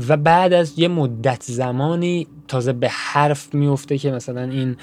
[0.09, 4.77] و بعد از یه مدت زمانی تازه به حرف میفته که مثلا این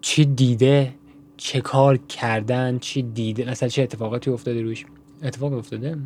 [0.00, 0.94] چی دیده
[1.36, 4.86] چه کار کردن چی دیده مثلا چه اتفاقاتی افتاده روش.
[5.22, 5.96] اتفاق افتاده؟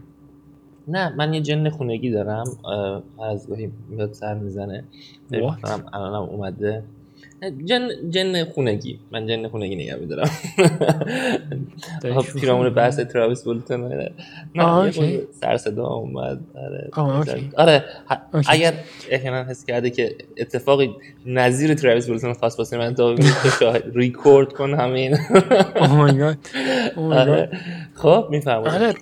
[0.89, 2.45] نه من یه جن خونگی دارم
[3.23, 4.85] از گاهی میاد سر می‌زنه.
[5.93, 6.85] الانم اومده.
[7.65, 8.99] جن جن خونگی.
[9.13, 10.31] من جن خونگی نگه میدارم.
[12.41, 13.93] پیرامون بحث تراویس بولتون
[14.55, 14.91] نه
[15.31, 16.41] سر صدا اومد.
[16.55, 16.91] آره,
[17.57, 17.85] آره.
[18.49, 18.73] اگر
[19.11, 20.91] احیانا حس کرده که اتفاقی
[21.27, 23.15] نظیر تراویس بولتون خاص واسه من تا
[23.95, 25.19] ریکورد کن همین.
[26.97, 27.49] آره.
[27.95, 28.95] خب می‌فهمم آره.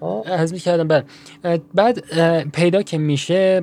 [0.00, 0.24] خب.
[0.26, 1.04] از می‌کردم بعد
[1.74, 2.00] بعد
[2.50, 3.62] پیدا که میشه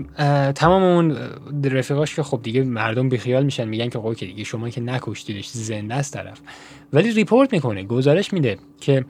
[0.55, 1.17] تمام اون
[1.63, 5.93] رفیقاش که خب دیگه مردم بیخیال میشن میگن که اوکی دیگه شما که نکشتیدش زنده
[5.93, 6.39] است طرف.
[6.93, 9.05] ولی report می‌کنه گزارش میده که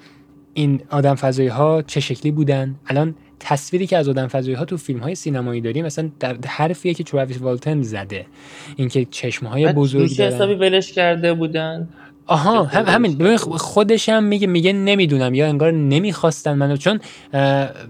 [0.54, 2.76] این آدم فضایی ها چه شکلی بودن.
[2.88, 6.94] الان تصویری که از آدم فضایی ها تو فیلم های سینمایی داریم مثلا در حرفیه
[6.94, 8.26] که تراویس والتن زده.
[8.76, 11.90] اینکه چشم های بزرگ دارن حسابی ولش کرده بودن.
[12.26, 13.18] آها هم همین.
[13.18, 15.34] ببین خودش هم میگه میگه نمی‌دونم.
[15.34, 17.00] یا انگار نمی‌خواستن منو چون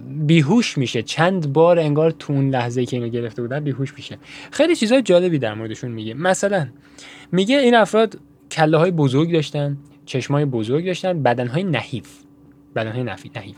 [0.10, 1.04] بیهوش میشه.
[1.04, 4.18] چند بار انگار تو اون لحظه که اینو گرفته بودن بیهوش میشه.
[4.52, 6.14] خیلی چیزای جالبی در موردشون میگه.
[6.14, 6.68] مثلا
[7.32, 8.18] میگه این افراد
[8.52, 12.23] کله های بزرگ داشتن چشمای بزرگ داشتن بدن های نحیف.
[12.76, 13.56] بدنهای نفی نحیف.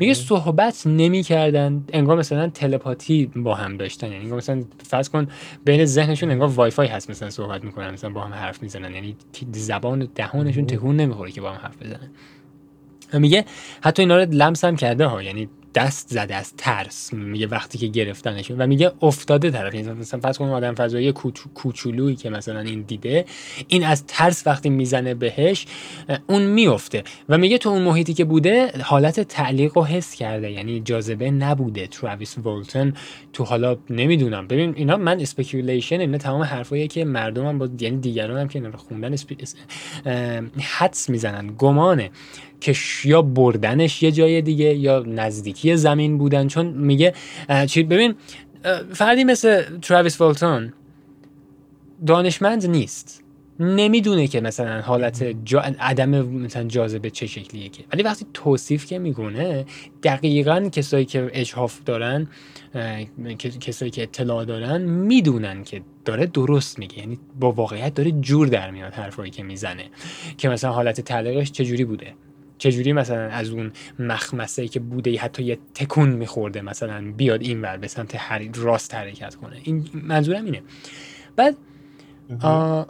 [0.00, 4.12] میگه صحبت نمی‌کردن انگار مثلا تلپاتی با هم داشتن.
[4.12, 5.26] یعنی مثلا فرض کن
[5.64, 8.94] بین ذهنشون انگار وای فای هست مثلا صحبت می‌کنن مثلا با هم حرف می‌زنن.
[8.94, 9.16] یعنی
[9.52, 12.10] زبان دهانشون تکون نمی‌خوره که با هم حرف بزنن.
[13.12, 13.44] میگه
[13.80, 15.22] حتی اینا رو لمس هم کرده ها.
[15.22, 19.74] یعنی دست زده از ترس میگه وقتی که گرفتنش و میگه افتاده طرف.
[19.74, 21.12] یعنی مثلا فرض کن آدم فضایی
[21.54, 23.24] کوچولویی که مثلا این دیده
[23.68, 25.66] این از ترس وقتی می‌زنه بهش
[26.26, 27.04] اون میفته.
[27.28, 30.50] و میگه تو اون محیطی که بوده حالت تعلیق رو حس کرده.
[30.50, 31.86] یعنی جاذبه نبوده.
[31.86, 32.94] تراویس ولتن
[33.32, 34.46] تو حالا نمی‌دونم.
[34.46, 38.58] ببین اینا من speculation اینا تمام حرفایی که مردم هم با یعنی دیگران هم که
[38.58, 39.14] اینا رو خوندن
[40.60, 41.54] حدس می‌زنن.
[41.58, 42.10] گمانه.
[42.60, 42.74] که
[43.04, 46.48] یا بردنش یه جای دیگه یا نزدیکی زمین بودن.
[46.48, 47.14] چون میگه
[47.66, 48.14] چی؟ ببین
[48.92, 50.72] فردی مثل تراویس والتون
[52.06, 53.24] دانشمند نیست.
[53.60, 55.60] نمی‌دونه که مثلا حالت جا...
[55.60, 57.84] عدم مثلا جاذبه چه شکلیه که.
[57.92, 59.64] ولی وقتی توصیف که می‌کنه
[60.02, 62.28] دقیقا کسایی که اجحاف دارن
[63.60, 66.98] کسایی که اطلاع دارن می‌دونن که داره درست میگه.
[66.98, 69.84] یعنی با واقعیت داره جور در میاد حرفایی که می‌زنه.
[70.36, 72.14] که مثلا حالت تعلیقش چجوری بوده.
[72.58, 77.76] چجوری مثلا از اون مخمسه که بوده حتی یه تکون میخورده مثلا بیاد این ور
[77.76, 78.16] به سمت
[78.54, 80.62] راست حرکت کنه؟ این منظورم اینه.
[81.36, 81.56] بعد
[82.42, 82.82] آ...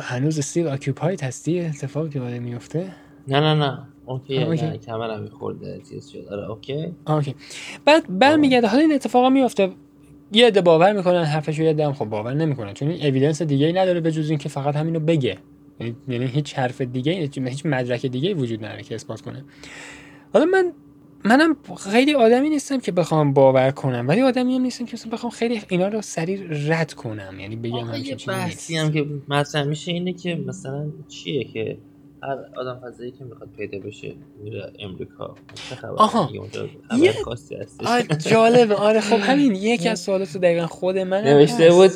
[0.00, 2.92] هنوز still occupied هستی؟ اتفاقی که باید میفته
[3.28, 3.78] نه نه نه.
[4.06, 6.94] okay نه کمرم میخورده چیز شد آره okay.
[7.06, 7.34] okay.
[7.84, 9.70] بعد برمیگرده حالا این اتفاقا میفته
[10.32, 12.74] یه عده باور می‌کنن حرفش یه عده هم خب باور نمی‌کنن.
[12.74, 15.38] چون این evidence دیگه ای نداره به جز اینکه فقط همینو بگه.
[15.80, 19.44] یعنی, هیچ حرف دیگه هیچ مدرک دیگه وجود نداره که اثبات کنه.
[20.32, 20.72] حالا من
[21.24, 25.60] منم خیلی آدمی نیستم که بخوام باور کنم ولی آدمی هم نیستم که بخوام خیلی
[25.68, 30.34] اینا رو سریع رد کنم یعنی بگم همچین چیزی هم که مطرح میشه اینه که
[30.46, 31.78] مثلا چیه که
[32.26, 35.34] هر آدم فضایی که می‌خواد پیدا بشه میره امریکا.
[35.96, 36.30] آها
[36.98, 37.10] یه
[38.18, 38.74] جالبه.
[38.74, 41.90] آره خب همین یکی از سوالات دقیقا خود من نوشته بود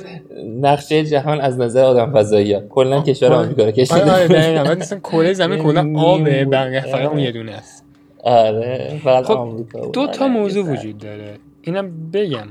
[0.61, 4.99] نقشه جهان از نظر آدم فضایی ها کلا کشور آمریکا رو کشیده آره دقیقا.
[4.99, 7.85] کره زمین کلا آبه بقیه فقط اون یه دونه است.
[8.25, 11.39] آره فقط خب آمریکا دو تا آره، موضوع وجود داره.
[11.63, 12.49] اینم بگم.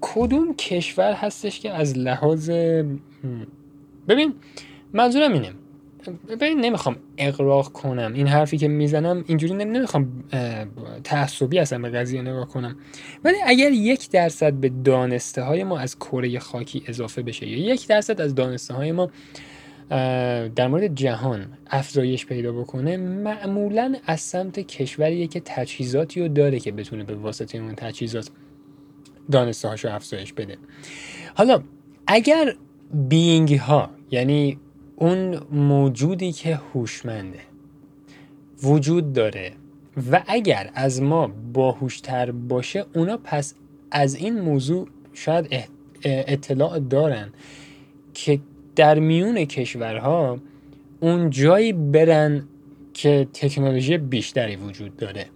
[0.00, 2.50] کدوم کشور هستش که از لحاظ
[4.08, 4.34] ببین
[4.92, 5.50] منظورم اینه.
[6.28, 8.12] ببین نمی‌خوام اقراق کنم.
[8.14, 10.24] این حرفی که می‌زنم اینجوری نمی‌خوام
[11.04, 12.76] تعصبی اصلا به قضیه نگاه کنم.
[13.24, 17.86] ولی اگر یک درصد به دانسته های ما از کره خاکی اضافه بشه یا یک
[17.86, 19.10] درصد از دانسته های ما
[20.56, 26.72] در مورد جهان افزایش پیدا بکنه معمولا از سمت کشوریه که تجهیزاتی رو داره که
[26.72, 28.30] بتونه به واسطه اون تجهیزات
[29.30, 30.56] دانسته هاشو افزایش بده.
[31.34, 31.62] حالا
[32.06, 32.54] اگر
[33.08, 34.58] بینگ ها یعنی
[34.98, 37.38] اون موجودی که هوشمنده.
[38.62, 39.52] وجود داره.
[40.12, 43.54] و اگر از ما باهوشتر باشه اونا پس
[43.90, 45.68] از این موضوع شاید
[46.04, 47.28] اطلاع دارن
[48.14, 48.40] که
[48.76, 50.38] در میون کشورها
[51.00, 52.44] اون جایی برن
[52.94, 55.26] که تکنولوژی بیشتری وجود داره.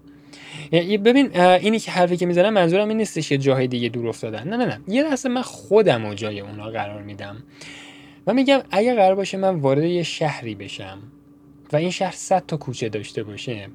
[0.72, 4.48] ببین اینی که حرفی که می‌زنم منظورم این نیستش که جاهای دیگه دور افتادن.
[4.48, 4.80] نه نه نه.
[4.88, 7.36] یه لحظه من خودم و جای اونا قرار میدم.
[8.26, 10.98] و میگم اگه قرار باشه من وارد یه شهری بشم
[11.72, 13.68] و این شهر 100 تا کوچه داشته باشه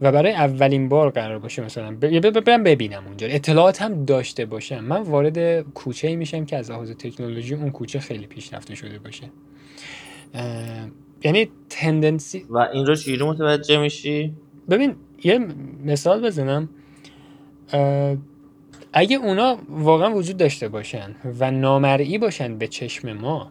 [0.00, 1.96] و برای اولین بار قرار باشه مثلا
[2.46, 3.26] برم ببینم اونجا.
[3.26, 4.84] اطلاعات هم داشته باشم.
[4.84, 9.30] من وارد کوچه ای میشم که از لحاظ تکنولوژی اون کوچه خیلی پیشرفته شده باشه.
[11.24, 14.32] یعنی تندنسی و این رو چجوری متوجه میشی؟
[14.70, 14.94] ببین
[15.24, 15.38] یه
[15.84, 16.68] مثال بزنم.
[18.92, 23.50] اگه اونا واقعا وجود داشته باشن و نامرئی باشن به چشم ما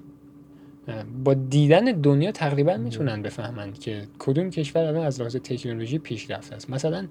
[1.24, 6.70] با دیدن دنیا تقریبا می‌تونن بفهمند که کدوم کشور الان از لحاظ تکنولوژی پیشرفته است.
[6.70, 7.08] مثلا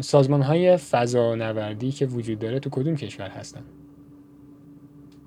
[0.00, 3.62] سازمان های فضا نوردی که وجود داره تو کدوم کشور هستن؟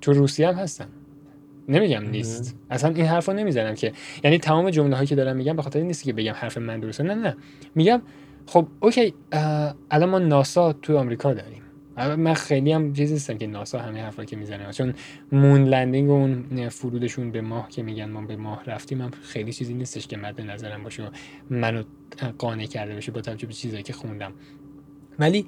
[0.00, 0.86] تو روسیه هم هستن.
[1.68, 2.56] نمیگم نیست.
[2.70, 3.92] اصلا این حرف رو نمی‌زنم که
[4.24, 7.02] یعنی تمام جمله هایی که دارم میگم به خاطر نیست که بگم حرف من درسته.
[7.02, 7.36] نه نه
[7.74, 8.02] میگم
[8.46, 9.14] خب اوکی
[9.90, 11.61] الان ما ناسا تو آمریکا داریم.
[11.96, 14.72] من خیلی هم چیزی نیستم که ناسا همه حرفا که می‌زنه.
[14.72, 14.94] چون
[15.32, 19.52] مون لندینگ و اون فرودشون به ماه که میگن ما به ماه رفتیم هم خیلی
[19.52, 21.08] چیزی نیستش که مد نظرم باشه و
[21.50, 21.82] منو
[22.38, 24.32] قانع کرده باشه با توجه به چیزایی که خوندم.
[25.18, 25.46] ولی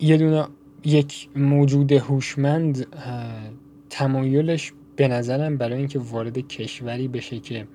[0.00, 0.46] یه دونه
[0.84, 2.86] یک موجود هوشمند
[3.90, 7.66] تمایلش به نظرم برای اینکه وارد کشوری بشه که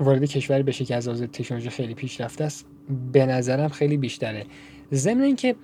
[0.00, 2.66] وارد کشوری بشه که از لحاظ تکنولوژی خیلی پیشرفته است
[3.12, 4.46] به نظرم خیلی بیشتره.
[4.92, 5.54] ضمن اینکه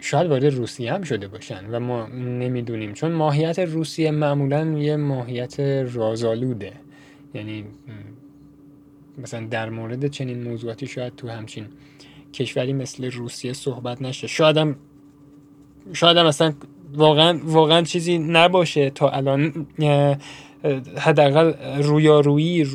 [0.00, 5.60] شاید وارد روسیه هم شده باشن و ما نمی‌دونیم چون ماهیت روسیه معمولا یه ماهیت
[5.92, 6.72] رازآلوده.
[7.34, 7.64] یعنی
[9.18, 11.66] مثلا در مورد چنین موضوعاتی شاید تو همچین
[12.32, 14.26] کشوری مثل روسیه صحبت نشه.
[14.26, 14.76] شاید هم
[15.92, 16.54] شاید هم مثلا
[16.94, 19.66] واقعا واقعا چیزی نباشه تا الان
[20.98, 22.66] حداقل رویارویی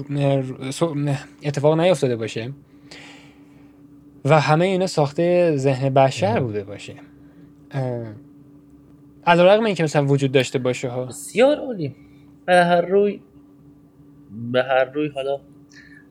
[1.44, 2.52] اتفاق نیفتاده باشه.
[4.26, 6.96] و همه اینا ساخته ذهن بشر بوده باشه.
[9.26, 11.06] علیرغم اینکه مثلا وجود داشته باشه ها.
[11.06, 11.96] بسیار عالی.
[12.46, 13.20] به هر روی
[14.52, 15.40] به هر روی حالا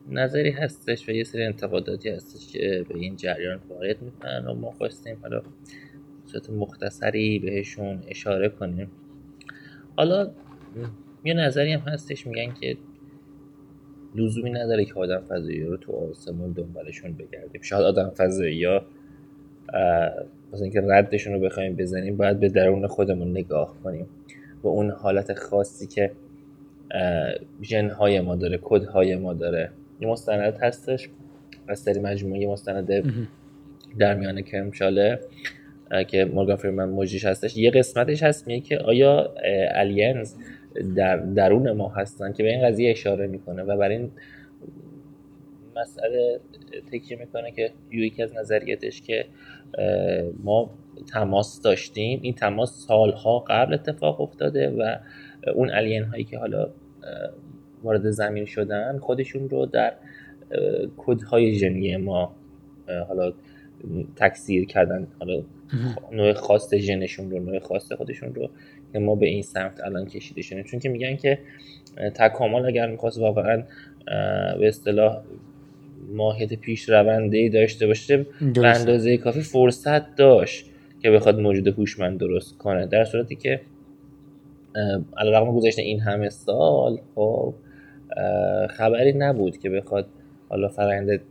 [0.09, 4.71] نظری هستش و یه سری انتقاداتی هستش که به این جریان وارد می‌کنن و ما
[4.71, 5.41] خواستیم حالا
[6.25, 8.91] صورت مختصری بهشون اشاره کنیم.
[9.97, 10.31] حالا
[11.25, 12.77] یه نظری هم هستش میگن که
[14.15, 17.61] لزومی نداره که آدم فضایی رو تو آسمون دنبالشون بگردیم.
[17.61, 18.81] شاید آدم فضایی ها
[20.53, 24.07] مثلا اینکه ردشون رو بخوایم بزنیم باید به درون خودمون نگاه کنیم.
[24.63, 26.11] و اون حالت خاصی که
[27.61, 29.69] ژنهای ما داره کدهای ما داره.
[29.99, 31.09] یه مستند هستش.
[31.67, 32.91] از سری مجموعه مستند
[33.99, 35.19] در میان کرمشاله
[36.07, 37.57] که مورگان فریمن موجیش هستش.
[37.57, 39.33] یه قسمتش هست میگه که آیا
[39.71, 40.35] الینز
[40.95, 44.11] در درون ما هستن که به این قضیه اشاره می‌کنه و برای این
[45.75, 46.39] مسئله
[46.91, 49.25] تکیه می‌کنه که یکی از نظریتش که
[50.43, 50.69] ما
[51.13, 54.95] تماس داشتیم این تماس سالها قبل اتفاق افتاده و
[55.55, 56.69] اون الین هایی که حالا
[57.83, 59.93] وارد زمین شدن خودشون رو در
[60.97, 62.35] کدهای ژنی ما
[63.07, 63.33] حالا
[64.15, 65.43] تکثیر کردن حالا
[66.11, 68.49] نوع خاص ژنشون رو نوع خاص خودشون رو
[68.95, 70.63] ما به این سمت الان کشیده شدیم.
[70.63, 71.39] چون که میگن که
[72.15, 73.63] تکامل اگر می‌خواست واقعا
[74.59, 75.21] به اصطلاح
[76.13, 80.65] ماهیت پیش رونده داشته باشه به اندازه کافی فرصت داشت
[81.01, 82.85] که بخواد موجود هوشمند درست کنه.
[82.85, 83.61] در صورتی که
[85.17, 87.53] علیرغم گذشته این همه سال خب
[88.69, 90.07] خبری نبود که بخواد
[90.49, 91.21] حالا فرآیند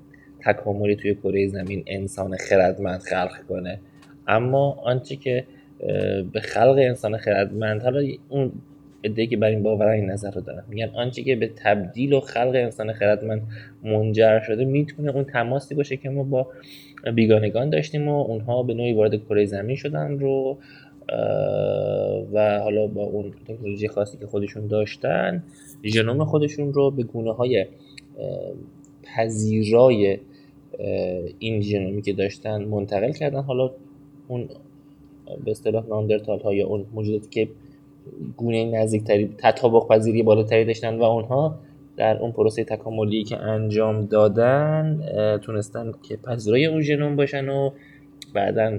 [0.45, 3.81] تکاملی توی کره زمین انسان خردمند خلق کنه.
[4.27, 5.45] اما آنچه که
[6.33, 7.83] به خلق انسان خردمند.
[7.83, 8.53] حالا اون
[9.03, 12.21] ادهی که بر این باورن این نظر رو دارن میگن آنچه که به تبدیل و
[12.21, 13.43] خلق انسان خردمند
[13.83, 16.47] منجر شده می‌تونه اون تماسی باشه که ما با
[17.15, 20.59] بیگانگان داشتیم و اونها به نوعی وارد کره زمین شدن رو
[22.33, 25.43] و حالا با اون تکنولوژی خاصی که خودشون داشتن
[25.85, 27.67] ژنوم خودشون رو به گونه های
[29.03, 30.19] پذیرای
[31.39, 33.41] این ژنومی که داشتن منتقل کردن.
[33.43, 33.71] حالا
[34.29, 34.49] اون
[35.45, 37.49] به اصطلاح ناندرتال ها یا اون موجوداتی که
[38.37, 41.59] گونه نزدیکتری تطابق پذیری بالاتری داشتن و اونها
[41.97, 45.01] در اون پروسه تکاملی که انجام دادن
[45.43, 47.71] تونستن که پذیرای اون ژنوم باشن و
[48.35, 48.79] بعدا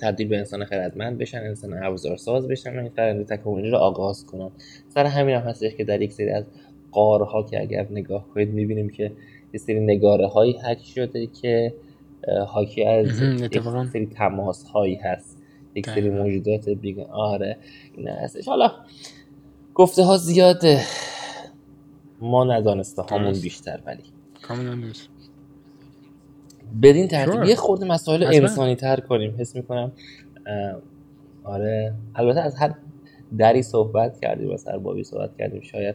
[0.00, 4.26] تبدیل به انسان خردمند بشن انسان ابزار ساز بشن و این فرآیند تکاملی رو آغاز
[4.26, 4.50] کنن.
[4.88, 6.44] سر همین هم هستش که در یک سری از
[6.92, 9.12] قارها که اگر نگاه کنید می‌بینیم که
[9.52, 11.74] یه سری نگاره هایی حک شده که
[12.46, 13.62] حاکی از یک
[13.92, 15.31] سری تماس هایی هست.
[15.74, 17.56] یک سری موجودات بیگان آره
[17.96, 18.48] این هستش.
[18.48, 18.70] حالا
[19.74, 20.80] گفته ها زیاده.
[22.20, 24.02] ما ندانسته همون بیشتر ولی.
[24.42, 24.92] کاملا
[26.82, 29.34] بدین ترتیب یه خورده مسائل انسانی تر کنیم.
[29.38, 29.92] حس می‌کنم
[31.44, 31.94] آره.
[32.14, 32.74] البته از هر
[33.38, 35.94] دری صحبت کردیم و هر بابی صحبت کردیم شاید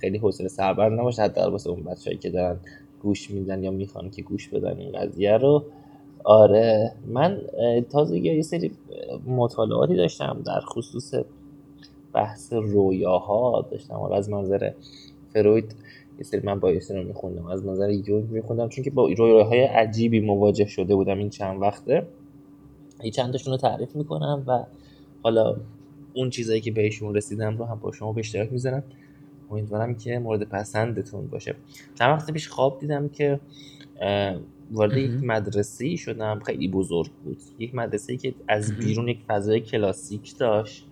[0.00, 2.56] خیلی حوصله سربر نباشه حتی واسه اون بچه‌ای که دارن
[3.02, 5.64] گوش میدن یا می‌خوان که گوش بدن این قضیه رو.
[6.28, 6.92] آره.
[7.06, 7.40] من
[7.90, 8.70] تازه یه سری
[9.26, 11.14] مطالعاتی داشتم در خصوص
[12.12, 14.00] بحث رویاها داشتم.
[14.00, 14.70] از منظر
[15.32, 15.74] فروید
[16.18, 18.68] یه سری من با رو میخوندم از نظر یونگ میخوندم.
[18.68, 22.06] چون که با رویاهای عجیبی مواجه شده بودم این چند وقته.
[23.00, 24.64] این چند رو تعریف می‌کنم و
[25.22, 25.56] حالا
[26.14, 28.82] اون چیزایی که بهشون رسیدم رو هم با شما به اشتراک می‌ذارم.
[29.50, 31.54] امیدوارم که مورد پسندتون باشه.
[31.98, 33.40] چند وقت پیش خواب دیدم که
[34.70, 36.40] وارد یک مدرسه شدم.
[36.46, 37.38] خیلی بزرگ بود.
[37.58, 40.86] یک مدرسه که از بیرون یک فضای کلاسیک داشت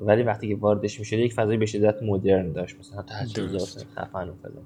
[0.00, 2.78] ولی وقتی که واردش می‌شد یک فضای به شدت مدرن داشت.
[2.78, 4.64] مثلا تجهیزات خفن و فلان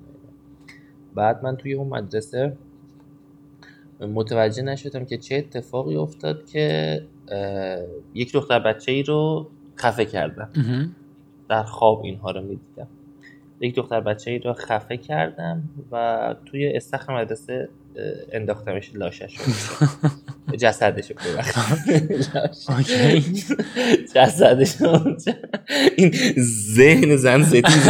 [1.15, 2.57] بعد من توی اون مدرسه
[4.01, 7.03] متوجه نشدم که چه اتفاقی افتاد که
[8.15, 10.49] یک دختر بچه ای رو خفه کردم.
[11.49, 12.87] در خواب اینها رو می‌دیدم.
[13.61, 15.63] یک دختر بچه ای رو خفه کردم
[15.93, 17.69] و توی استخر مدرسه
[18.33, 19.37] انداختمش لاشش
[20.59, 21.17] جسدش رو
[24.15, 24.75] جسدش
[25.97, 26.15] این
[26.75, 27.89] ذهن زن ستیز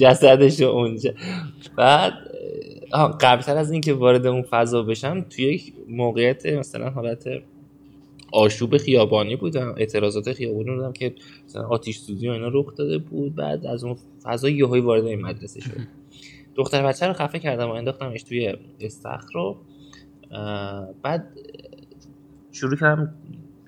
[0.00, 1.10] جسدش رو اونجا.
[1.76, 2.12] بعد
[3.20, 7.24] قبلتر از اینکه وارد اون فضا بشم توی یک موقعیت مثلا حالت
[8.34, 13.34] آشوب خیابانی بودم اعتراضات خیابانی بودم که مثلا آتیش سوزی و اینا رخ داده بود
[13.34, 15.70] بعد از اون فضا یهویی وارد این مدرسه شد.
[16.54, 19.56] دختر بچه رو خفه کردم و انداختمش توی استخر رو.
[21.02, 21.38] بعد
[22.52, 23.14] شروع کردم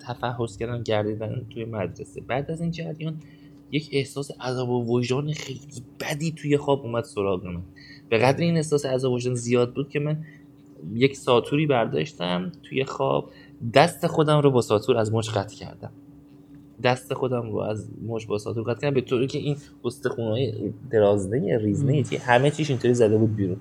[0.06, 2.20] تفحص کردن گردیدن توی مدرسه.
[2.20, 3.20] بعد از این جریان
[3.70, 5.60] یک احساس عذاب و وجدان خیلی
[6.00, 7.62] بدی توی خواب اومد سراغ من.
[8.08, 10.24] به قدر این احساس عذاب وجدان زیاد بود که من
[10.94, 13.30] یک ساتوری برداشتم توی خواب.
[13.74, 15.92] دست خودم رو با ساتور از مچ قطع کردم.
[16.82, 21.58] دست خودم رو از مچ با ساتور قطع کردم به طوری که این استخونای درازده
[21.58, 23.56] ریزنه که همه چیش اینطوری زده بود بیرون.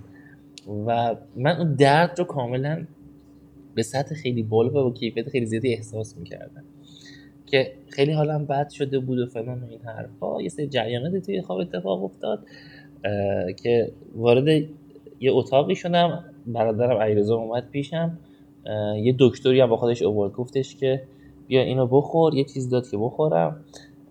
[0.87, 2.85] و من اون درد رو کاملا
[3.75, 6.63] به سطح خیلی بالا و با کیفیت خیلی زیادی احساس می‌کردم.
[7.45, 11.41] که خیلی حالم بد شده بود و فلان و این حرفا یه سری جریاناتی توی
[11.41, 12.45] خواب اتفاق افتاد
[13.63, 14.47] که وارد
[15.19, 16.23] یه اتاقی شدم.
[16.47, 18.17] برادرم علیرضا اومد پیشم.
[19.03, 20.33] یه دکتری هم با خودش اوورد.
[20.33, 21.01] گفتش که
[21.47, 23.59] بیا اینو بخور یه چیز داد که بخورم.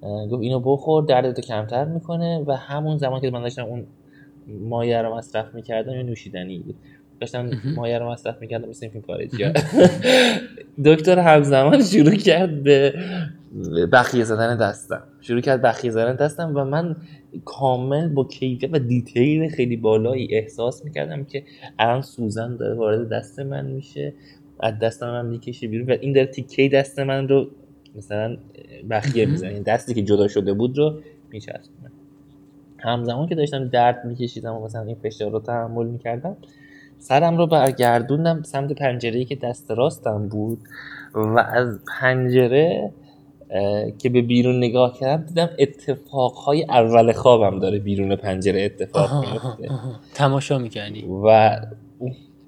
[0.03, 2.45] گفت اینو بخور دردتو کمتر می‌کنه.
[2.47, 3.87] و همون زمان که من داشتم اون
[4.69, 6.75] مایه رو مصرف می‌کردم یه نوشیدنی بود.
[7.21, 9.45] داشتم مایه رو مصرف می‌کردم مثل فیلم خارجی
[10.85, 12.95] دکتر همزمان شروع کرد به
[13.93, 15.03] بخیه زدن دستم.
[15.21, 16.97] شروع کرد بخیه زدن دستم و من
[17.45, 21.43] کامل با کیفیت و دیتیل خیلی بالایی احساس می‌کردم که
[21.79, 24.13] الان سوزن داره وارد دست من میشه.
[24.65, 27.47] از دست من می‌کشه بیرون و این داره تیکه دست من رو
[27.97, 28.37] مثلا
[28.91, 29.61] بخیه می‌زنه.
[29.61, 31.01] دستی که جدا شده بود رو
[31.31, 31.91] میچسبونه.
[32.79, 36.37] همزمان که داشتم درد میکشیدم و مثلا این فشار رو تحمل می‌کردم
[36.99, 40.59] سرم رو برگردوندم سمت پنجره که دست راستم بود
[41.15, 42.93] و از پنجره
[43.99, 49.69] که به بیرون نگاه کردم دیدم اتفاقهای اول خوابم داره بیرون پنجره اتفاق میفته
[50.15, 51.05] تماشا می‌کردی.
[51.25, 51.57] و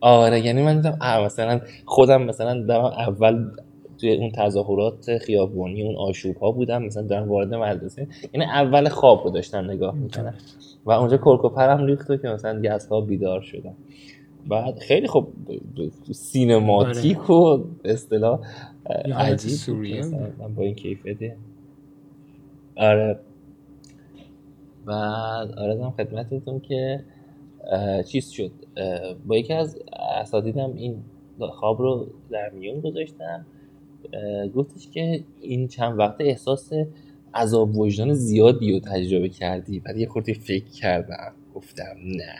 [0.06, 3.50] آره یعنی من دیدم مثلا خودم مثلا دارم اول
[3.98, 9.24] توی اون تظاهرات خیابانی اون آشوب ها بودم مثلا دارم وارد مدرسه یعنی اول خواب
[9.24, 10.34] رو داشتم نگاه می‌کنم.
[10.84, 13.74] و اونجا کرکوپرم ریخت که مثلا خواب بیدار شدم.
[14.48, 15.26] بعد خیلی خب
[16.12, 18.40] سینماتیک و اصطلاح
[19.16, 19.76] عجیب
[20.38, 21.36] من با این کیفیته
[22.76, 23.18] آره.
[24.86, 27.04] بعد آره دم خدمتتون که
[28.08, 28.50] چیز شد.
[29.26, 29.78] با یکی از
[30.20, 30.96] اساتیدم این
[31.50, 33.46] خواب رو در میون گذاشتم.
[34.54, 36.72] گفتش که این چند وقته احساس
[37.34, 39.80] عذاب وجدان زیادی رو تجربه کردی.
[39.80, 41.32] بعد یه خورده فکر کردم.
[41.54, 42.34] گفتم نه.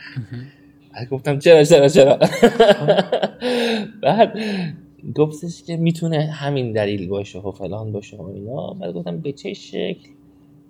[0.93, 2.19] بعد گفتم چرا چرا چرا؟
[4.03, 4.39] بعد
[5.15, 8.73] گفتش که می‌تونه همین دلیل باشه و فلان باشه و اینا.
[8.73, 10.09] بعد گفتم به چه شکل؟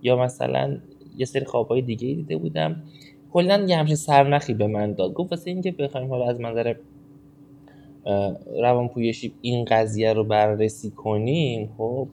[0.02, 0.78] یا مثلا
[1.18, 2.84] یه سری خوابهای دیگه دیده بودم.
[3.34, 5.14] کلا یه همچین سرنخی به من داد.
[5.14, 6.74] گفت واسه اینکه بخوایم حالا از منظر
[8.62, 12.08] روانپویشی این قضیه رو بررسی کنیم خب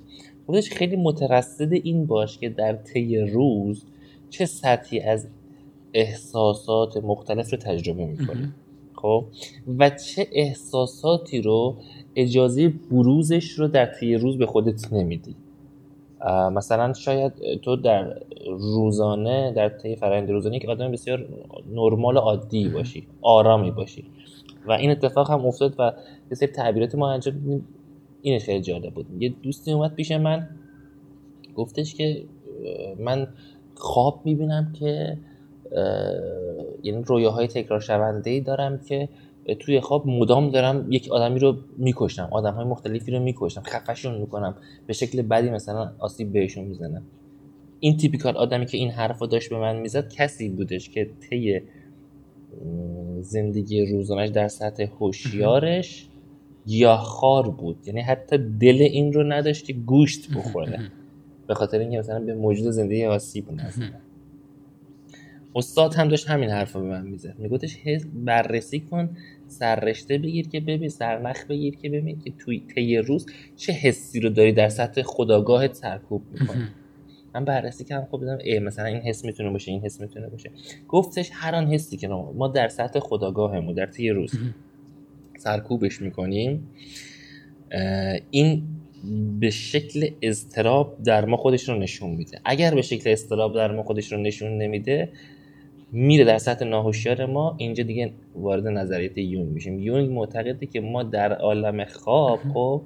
[0.46, 3.84] خودش خیلی مترصد این باش که در طی روز
[4.30, 5.28] چه سطحی از
[5.94, 8.52] احساسات مختلف رو تجربه می‌کنی
[8.94, 9.24] خب
[9.78, 11.76] و چه احساساتی رو
[12.16, 15.36] اجازه بروزش رو در طی روز به خودت نمیدی.
[16.30, 17.32] مثلا شاید
[17.62, 21.28] تو در روزانه در طی فرآیند روزانه که آدم بسیار
[21.72, 24.04] نرمال عادی باشی آرامی باشی.
[24.66, 25.92] و این اتفاق هم افتاد و
[26.30, 27.68] یه سری تعبیرات ما انجام دیدیم
[28.22, 29.06] این خیلی جالب بود.
[29.22, 30.48] یه دوستی اومد پیش من
[31.54, 32.24] گفتش که
[32.98, 33.28] من
[33.74, 35.18] خواب می‌بینم که
[36.82, 39.08] یعنی رویاهای تکرار شونده ای دارم که
[39.58, 44.54] توی خواب مدام دارم یک آدمی رو می‌کشم آدم های مختلفی رو می‌کشم خفشون می‌کنم
[44.86, 47.02] به شکل بدی مثلا آسیب بهشون می‌زنم.
[47.80, 51.60] این تیپیکال آدمی که این حرف رو داشت به من می‌زد کسی بودش که طی
[53.20, 56.08] زندگی روزانش در سطح هوشیارش
[56.98, 57.76] خار بود.
[57.86, 60.78] یعنی حتی دل این رو نداشتی گوشت بخوره.
[61.46, 64.00] به خاطر اینکه مثلا به موجود زندگی آسیب نزنه
[65.56, 67.34] استاد هم داشت همین حرف رو به من می‌زد.
[67.38, 67.78] میگفتش
[68.14, 69.16] بررسی کن
[69.48, 73.26] سررشته بگیر که ببین سرنخ بگیر که ببین که توی طی روز
[73.56, 76.64] چه حسی رو داری در سطح خداگاهت سرکوب می‌کنی.
[77.34, 80.50] من بررسی کردم خب دیدم ای مثلا این حس می‌تونه باشه این حس می‌تونه باشه.
[80.88, 84.38] گفتش هر آن حسی که ما در سطح خداگاهمون در طی روز
[85.38, 86.68] سرکوبش می‌کنیم
[88.30, 88.62] این
[89.40, 92.40] به شکل اضطراب در ما خودش رو نشون میده.
[92.44, 95.08] اگر به شکل اضطراب در ما خودش رو نشون نمیده
[95.96, 99.78] میره در سطح ناهوشیار ما اینجا دیگه وارد نظریت یونگ میشیم.
[99.78, 102.82] یونگ معتقده که ما در عالم خواب خب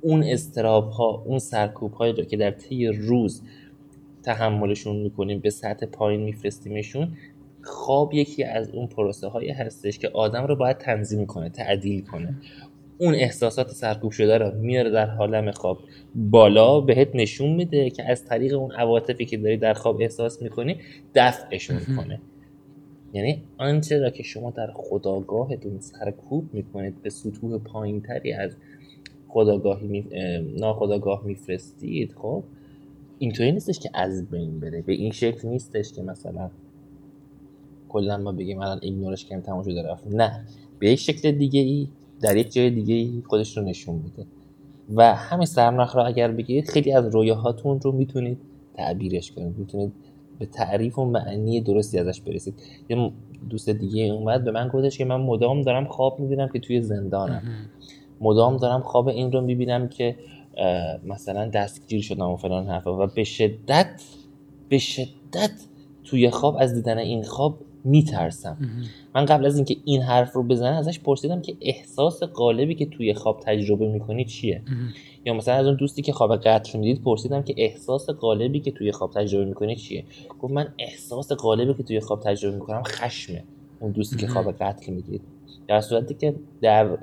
[0.00, 3.42] اون استراب ها اون سرکوب هایی رو که در طی روز
[4.22, 7.16] تحملشون می‌کنیم به سطح پایین میفرستیمشون
[7.62, 12.34] خواب یکی از اون پروسه هایی هستش که آدم رو باید تنظیم کنه تعدیل کنه.
[12.98, 15.78] اون احساسات سرکوب شده رو میاره در حالم خواب
[16.14, 20.76] بالا بهت نشون میده که از طریق اون عواطفی که داری در خواب احساس می‌کنی
[21.14, 22.20] دفعشون کنه.
[23.12, 28.56] یعنی آنچه را که شما در خداگاهتون سرکوب می‌کنید به سطوح پایینتری از
[29.28, 30.06] خداگاهی می...
[30.56, 32.44] ناخداگاه میفرستید خب
[33.18, 34.82] اینطوری نیستش که از بین بره.
[34.82, 36.50] به این شکل نیستش که مثلا
[37.88, 40.06] کلا ما بگیم الان ایگنورش کنیم تمام شده رفت.
[40.06, 40.44] نه.
[40.78, 41.88] به یک شکل دیگه ای
[42.24, 44.26] در یک جای دیگه خودش رو نشون میده.
[44.94, 48.38] و همین سرنخ را اگر بگیرید خیلی از رویاهاتون رو می‌تونید
[48.74, 49.58] تعبیرش کنید.
[49.58, 49.92] می‌تونید
[50.38, 52.54] به تعریف و معنی درستی ازش برسید.
[52.88, 53.10] یه
[53.50, 57.42] دوست دیگه اومد به من گفتش که من مدام دارم خواب می‌بینم که توی زندانم.
[58.20, 60.16] مدام دارم خواب این رو می‌بینم که
[61.04, 63.04] مثلا دستگیر شدم و فلان حرفا.
[63.04, 64.02] و به شدت
[64.68, 65.52] به شدت
[66.04, 68.56] توی خواب از دیدن این خواب میترسم.
[69.14, 73.14] من قبل از اینکه این حرف رو بزنه ازش پرسیدم که احساس قالبی که توی
[73.14, 74.62] خواب تجربه می‌کنی چیه؟
[75.24, 78.92] یا مثلا از اون دوستی که خواب قتل می‌دید پرسیدم که احساس قالبی که توی
[78.92, 80.04] خواب تجربه می‌کنی چیه؟
[80.40, 83.44] گفت من احساس قالبی که توی خواب تجربه می‌کنم خشمه.
[83.80, 85.20] اون دوستی که خواب قتل می‌دید
[85.68, 86.98] در صورتی که در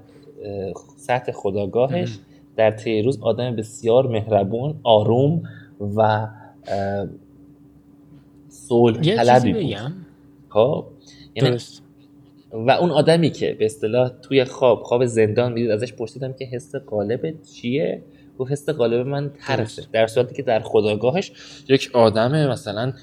[0.98, 2.20] سطح خداگاهش
[2.56, 5.44] در طی روز آدم بسیار مهربون آروم
[5.96, 6.28] و
[8.50, 9.92] صلح طلبی بود.
[10.54, 10.86] خب
[11.36, 11.58] یعنی
[12.52, 16.76] و اون آدمی که به اصطلاح توی خواب خواب زندان می‌دید ازش پرسیدم که حس
[16.76, 18.04] قالب چیه؟
[18.38, 19.84] گفت حس قالب من ترسه.
[19.92, 21.32] در صورتی که در خداگاهش
[21.70, 22.94] یک آدم مثلا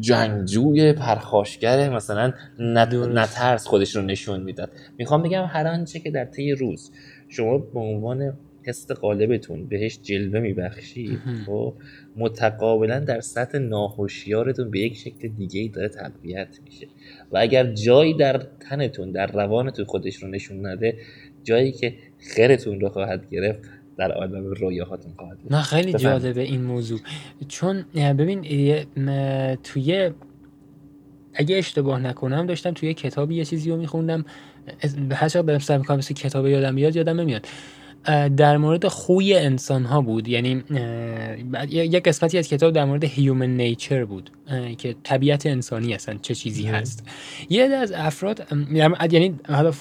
[0.00, 2.94] جنگجوی پرخاشگر مثلا نت-.
[2.94, 4.70] نترس خودش رو نشون می‌داد.
[4.98, 6.90] می‌خوام بگم هر آنچه که در طی روز
[7.28, 11.18] شما به عنوان حس قالبتون بهش جلوه میبخشید.
[11.46, 11.74] خب؟
[12.16, 16.86] متقابلا در سطح ناهوشیارتون به یک شکل دیگه ای داره تقویت میشه.
[17.32, 20.96] و اگر جایی در تنتون در روانتون خودش رو نشون نده
[21.44, 23.60] جایی که خیرتون رو خواهد گرفت
[23.96, 26.22] در عالم رویاهاتون خواهد نه خیلی بفرمایید.
[26.22, 27.00] جالبه این موضوع.
[27.48, 28.42] چون ببین
[29.62, 30.10] توی
[31.34, 34.24] اگه اشتباه نکنم داشتم توی کتابی یه چیزی رو میخوندم.
[35.12, 37.46] هر چقدر دارم سعی می‌کنم مثل کتاب یادم بیاد یادم نمیاد.
[38.36, 40.28] در مورد خوی انسان ها بود.
[40.28, 40.64] یعنی
[41.70, 44.30] یه قسمتی از کتاب در مورد هیومن نیچر بود
[44.78, 46.66] که طبیعت انسانی اصلا چه چیزی.
[46.66, 47.06] هست.
[47.48, 49.72] یه از افراد یعنی- حالا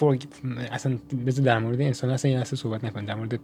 [0.72, 3.06] اصلا بذار در مورد انسان اصلا یه لحظه صحبت نکنیم.
[3.06, 3.40] در مورد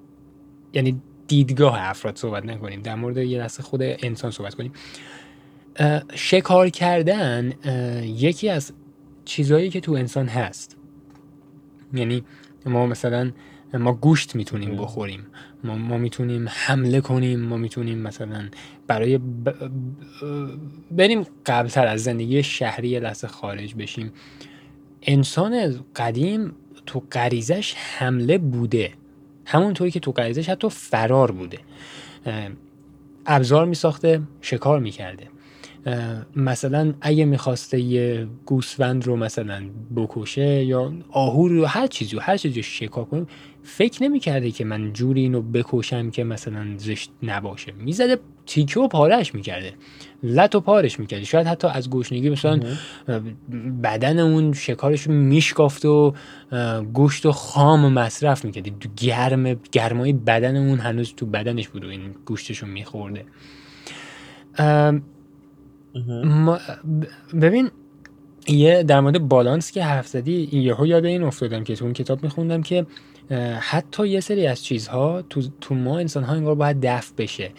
[0.74, 2.82] یعنی دیدگاه افراد صحبت نکنیم.
[2.82, 4.72] در مورد یه لحظه خود انسان صحبت کنیم.
[6.16, 7.54] شکار کردن
[8.04, 8.72] یکی از
[9.26, 10.78] چیزهایی که تو انسان هست.
[11.94, 12.24] یعنی
[12.66, 13.32] ما مثلا
[13.74, 14.76] ما گوشت می‌تونیم.
[14.78, 15.26] بخوریم.
[15.64, 18.50] ما, ما می‌تونیم حمله کنیم ما می‌تونیم مثلا
[18.88, 19.50] برای ب...
[19.50, 19.72] ب-
[20.92, 24.12] بریم قبلتر از زندگی شهری لحظه خارج بشیم.
[25.02, 26.56] انسان قدیم
[26.86, 28.92] تو غریزش حمله بوده.
[29.46, 31.60] همونطوری که تو غریزش حتی فرار بوده.
[33.26, 35.28] ابزار میساخته شکار می‌کرده.
[36.36, 39.64] مثلا اگه می‌خواسته یه گوسفند رو مثلا
[39.96, 43.26] بکشه یا آهو رو هر چیزی هر چیزی رو شکار کنه
[43.64, 49.36] فکر نمی‌کرده که من جوری اینو بکشم که مثلا زشت نباشه می‌زده تیکه و پارش
[49.36, 49.74] می‌کرده
[50.24, 52.60] لط و پارش می‌کرده شاید حتی از گشنگی مثلا.
[53.84, 56.14] بدن اون شکارش میشکافت و
[56.94, 61.88] گوشت و خام مصرف می‌کرد تو گرم گرمای بدن اون هنوز تو بدنش بود و
[61.88, 63.26] این گوشتش رو میخورده.
[66.26, 66.60] ما
[67.42, 67.72] ببین
[68.48, 72.24] یه در مورد بالانس که حرف زدی یهو یاد این افتادم که تو اون کتاب
[72.24, 72.86] میخوندم که
[73.60, 77.52] حتی یه سری از چیزها تو, تو ما انسان ها انگار باید دفع بشه.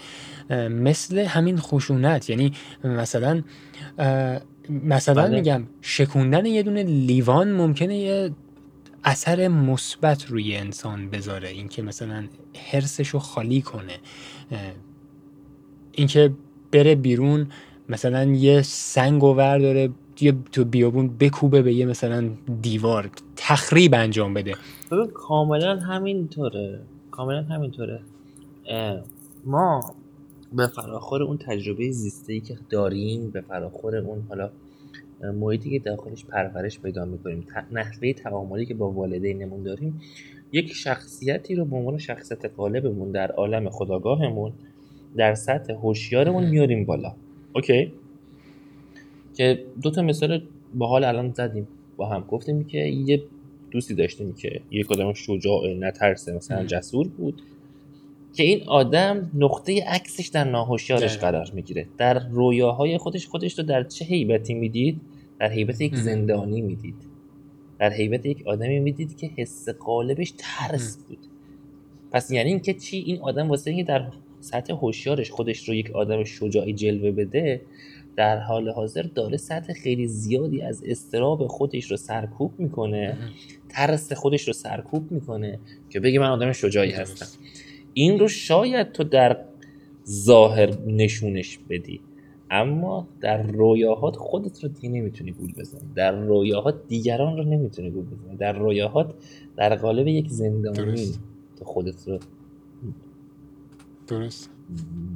[0.71, 2.31] مثل همین خشونت.
[2.31, 2.53] یعنی
[2.85, 3.43] مثلا
[4.69, 5.37] مثلا بله.
[5.37, 8.31] میگم شکوندن یه دونه لیوان ممکنه یه
[9.05, 11.49] اثر مثبت روی انسان بذاره.
[11.49, 12.25] اینکه مثلا
[12.73, 13.97] حرسش رو خالی کنه.
[15.93, 16.33] اینکه
[16.73, 17.47] بره بیرون
[17.89, 19.91] مثلا یه سنگ و داره
[20.21, 22.31] یه تو بیابون بکوبه به یه مثلا
[22.63, 24.55] دیوار تخریب انجام بده.
[24.93, 26.81] ببین کاملا همینطوره.
[27.11, 28.01] کاملا همینطوره.
[29.45, 29.95] ما
[30.53, 34.51] به فراخور اون تجربه زیسته که داریم به فراخور اون حالا
[35.23, 40.01] محیطی که داخلش پرورش پیدا می‌کنیم نحوه تعاملی که با والدینمون داریم
[40.53, 44.53] یک شخصیتی رو به عنوان شخصیت غالبمون در عالم خداگاهمون
[45.17, 47.15] در سطح هوشیارمون میاریم بالا.
[47.55, 47.93] اوکی.
[49.35, 50.43] که دو تا مثال
[50.75, 52.25] با حال الان زدیم با هم.
[52.29, 53.23] گفتیم که یه
[53.71, 56.65] دوستی داشتیم که یک آدم شجاع نترسه مثلا.
[56.65, 57.43] جسور بود
[58.35, 61.19] که این آدم نقطه عکسش در ناهوشیارش.
[61.19, 61.87] قرار می‌گیره.
[61.99, 65.01] در رویاهای خودش خودش رو در چه هیبتی می‌دید؟
[65.39, 65.97] در هیبت یک.
[65.97, 66.95] زندانی می‌دید.
[67.79, 71.19] در هیبت یک آدمی می‌دید که حس قالبش ترس بود.
[72.13, 74.07] پس یعنی اینکه چی؟ این آدم واسه اینکه در
[74.45, 77.61] سطح هوشیارش خودش رو یک آدم شجاعی جلوه بده
[78.17, 83.19] در حال حاضر داره سطح خیلی زیادی از استراب خودش رو سرکوب می‌کنه
[83.69, 85.59] ترس خودش رو سرکوب می‌کنه
[85.91, 86.91] که بگه من آدم شجاعی.
[86.91, 87.27] هستم
[87.95, 89.45] این رو شاید تو در
[90.09, 92.01] ظاهر نشونش بدی
[92.51, 98.05] اما در رویاهات خودت رو دیگه نمی‌تونی گول بزنی در رویاهات دیگران رو نمی‌تونی گول
[98.05, 99.15] بزنی در رویاهات
[99.57, 101.13] در قالب یک زندانی.
[101.59, 102.19] تو خودت رو
[104.07, 104.51] درست.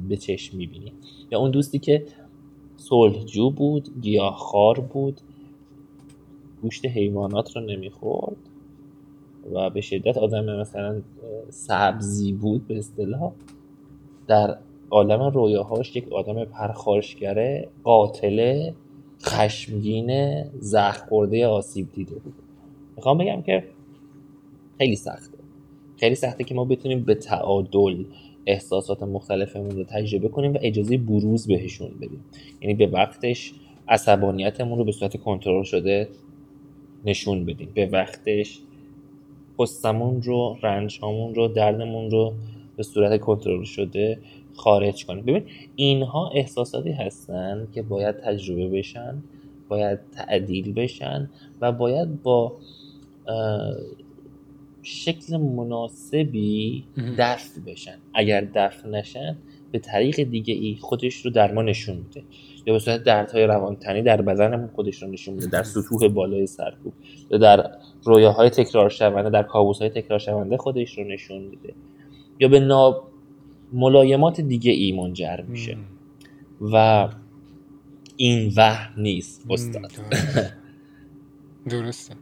[0.09, 0.93] به چشم می‌بینی.
[1.31, 2.05] یا اون دوستی که
[2.77, 5.21] صلحجو بود گیاهخوار بود
[6.61, 8.37] گوشت حیوانات رو نمی‌خورد
[9.53, 11.01] و به شدت آدم مثلا
[11.49, 13.31] سبزی بود به اصطلاح
[14.27, 14.57] در
[14.89, 18.75] عالم رویاهاش یک آدم پرخاشگره قاتله
[19.23, 22.33] خشمگینه زخم خورده آسیب دیده بود.
[22.95, 23.63] می‌خوام بگم که
[24.77, 25.37] خیلی سخته.
[25.97, 28.03] خیلی سخته که ما بتونیم به تعادل
[28.49, 32.25] احساسات مختلفمون رو تجربه کنیم و اجازه بروز بهشون بدیم.
[32.61, 33.53] یعنی به وقتش
[33.87, 36.09] عصبانیتمون رو به صورت کنترل شده
[37.05, 37.69] نشون بدیم.
[37.73, 38.59] به وقتش
[39.59, 42.33] قصمون رو رنجهامون رو دردمون رو
[42.77, 44.19] به صورت کنترل شده
[44.53, 45.25] خارج کنیم.
[45.25, 45.43] ببین
[45.75, 49.23] اینها احساساتی هستن که باید تجربه بشن
[49.69, 51.29] باید تعدیل بشن
[51.61, 52.53] و باید با
[54.83, 56.83] شکل مناسبی.
[57.17, 57.97] دفع بشن.
[58.13, 59.37] اگر دفع نشن
[59.71, 62.23] به طریق دیگه ای خودش رو در ما نشون میده.
[62.65, 65.47] یا به صورت دردهای روانتنی در بدنمون خودش رو نشون میده.
[65.47, 66.93] در سطوح بالای سرکوب.
[67.31, 67.71] یا در
[68.03, 71.73] رویاهای تکرار شونده در کابوسهای تکرار شونده خودش رو نشون میده.
[72.39, 73.03] یا به نا
[73.73, 75.77] ملایمات دیگه ای منجر میشه.
[76.61, 77.07] و
[78.17, 79.91] این وهم نیست استاد.
[81.69, 82.15] درسته.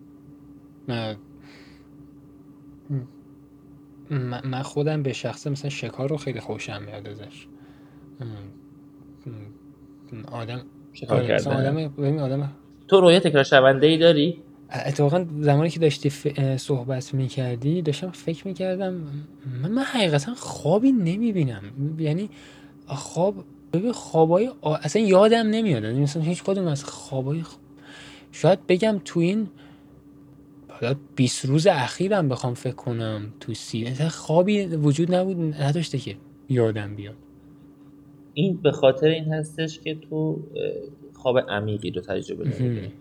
[4.45, 7.47] من خودم به شخص مثلا شکار رو خیلی خوشم میاد ازش.
[10.31, 11.69] آدم شکار مثلا کردن.
[11.69, 12.51] آدم ببین آدم
[12.87, 14.43] تو رویا تکرار شونده ای داری؟
[14.73, 18.93] اتفاقا زمانی که داشتی ف- صحبت می‌کردی داشتم فکر می‌کردم
[19.63, 21.63] من, من حقیقتا خوابی نمی‌بینم.
[21.99, 22.29] یعنی
[22.87, 25.83] خواب ببین خوابای آ- اصلا یادم نمیاد.
[25.83, 27.57] یعنی مثلا هیچ کدوم از خوابای خ-
[28.31, 29.47] شاید بگم تو این
[30.81, 36.15] حالا 20 روز اخیرم بخوام فکر کنم تو سی خوابی وجود نبود نداشته که
[36.49, 37.15] یادم بیاد.
[38.33, 40.43] این به خاطر این هستش که تو
[41.13, 42.93] خواب عمیقی رو تجربه نمی‌کنی.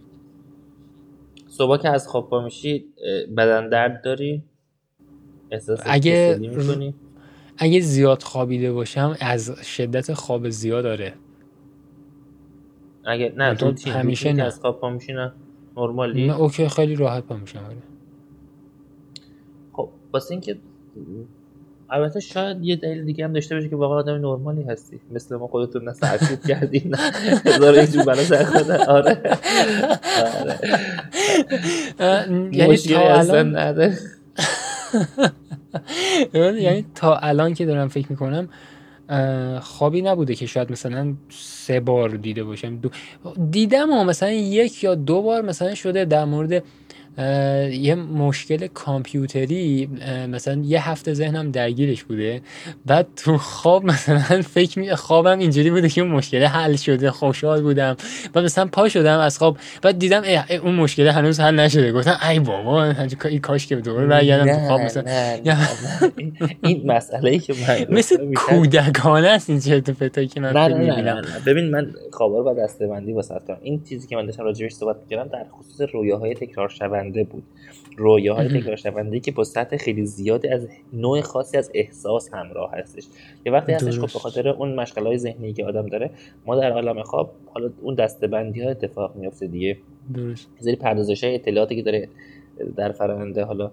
[1.48, 2.84] صبح که از خواب پا میشی
[3.36, 4.42] بدن درد داری؟
[5.50, 6.94] احساس اگه می‌کنی؟
[7.58, 11.14] اگه زیاد خوابیده باشم از شدت خواب زیاد داره
[13.04, 14.42] اگه نه تو همیشه نه.
[14.42, 15.32] از خواب پا میشی نه.
[15.76, 17.76] نرمالی؟ نه اوکی خیلی راحت پا میشم آره.
[19.72, 20.56] خب واسه اینکه
[21.90, 25.00] البته شاید یه دلیل دیگه هم داشته باشه که واقعا آدم نرمالی هستی.
[25.10, 26.98] مثل ما خودتون نه سرکوب کردی نه
[27.44, 28.88] هزار اینجور بلا سر خودت.
[28.88, 29.18] آره.
[30.40, 30.58] آره.
[32.52, 33.56] یعنی تا الان
[36.62, 38.48] یعنی تا الان که دارم فکر می‌کنم
[39.62, 42.76] خوابی نبوده که شاید مثلا سه بار دیده باشم.
[42.76, 42.90] دو...
[43.50, 46.62] دیدم و مثلا یک یا دو بار مثلا شده در مورد
[47.72, 49.88] یه مشکل کامپیوتری
[50.28, 52.40] مثلا یه هفته ذهنم درگیرش بوده.
[52.86, 57.62] بعد تو خواب مثلا فکر می خوابم اینجوری بوده که اون مشکل حل شده خوشحال
[57.62, 57.96] بودم
[58.34, 59.56] بعد مثلا پا شدم از خواب.
[59.82, 61.92] بعد دیدم اه، اه، اون مشکل هنوز حل نشده.
[61.92, 62.94] گفتم ای بابا
[63.24, 65.02] این کاش که دوباره برگردم تو خواب نه مثلا.
[65.02, 66.12] نه یا- نه
[66.62, 70.74] این- مسئله ای که من مثل کودکانه است این چرت و که من نه نه
[70.74, 71.02] نه, می‌بینم.
[71.16, 71.26] نه, نه.
[71.46, 74.72] ببین من خوابا رو باید دسته بندی واسط کنم این چیزی که من داشتم راجبش
[74.72, 76.68] صحبت می‌کردم در خصوص رویاهای تکرار
[77.06, 77.42] شونده بود.
[77.96, 78.60] رویاهای.
[78.60, 83.04] تکرار شونده که با سطح خیلی زیادی از نوع خاصی از احساس همراه هستش.
[83.46, 84.12] یه وقتی هستش خب.
[84.12, 86.10] به خاطر اون مشغله های ذهنی که آدم داره
[86.46, 89.76] ما در عالم خواب حالا اون دسته بندی ها اتفاق میفته دیگه.
[90.14, 90.48] درست.
[90.60, 92.08] سری پردازش های اطلاعاتی که داره
[92.76, 93.70] در فرآیند حالا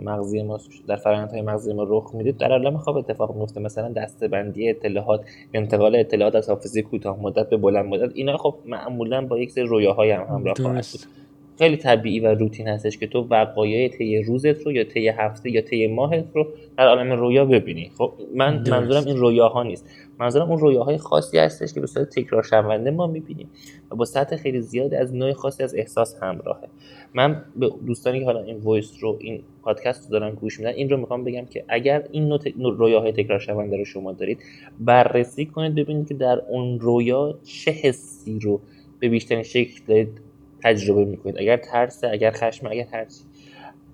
[0.00, 3.88] مغزی ما در فرآیند های مغزی ما رخ میده در عالم خواب اتفاق میفته مثلا
[3.88, 5.20] دسته بندی اطلاعات
[5.54, 9.64] انتقال اطلاعات از حافظه کوتاه مدت به بلند مدت اینا خب معمولا با یک سری
[9.64, 11.23] رویاهای هم همراه خواهد بود.
[11.58, 15.60] خیلی طبیعی و روتین هستش که تو وقایع طی روزت رو یا طی هفته یا
[15.60, 17.90] طی ماهت رو در عالم رویا ببینی.
[17.98, 18.70] خب من درست.
[18.70, 19.90] منظورم این رویاها نیست.
[20.18, 23.50] منظورم اون رویاهای خاصی هستش که به صورت تکرار شونده ما می‌بینیم
[23.90, 26.68] و با سطح خیلی زیادی از نوع خاصی از احساس همراهه.
[27.14, 30.90] من به دوستانی که حالا این voice رو این پادکست رو دارن گوش میدن این
[30.90, 34.38] رو می‌خوام بگم که اگر این نوع, ت- نوع رویاهای تکرار شونده رو شما دارید
[34.80, 38.60] بررسی کنید ببینید که در اون رویا چه حسی رو
[39.00, 40.20] به بیشترین شکل دارید
[40.64, 41.38] تجربه می‌کنید.
[41.38, 43.20] اگر ترس اگر خشم اگر هر چی.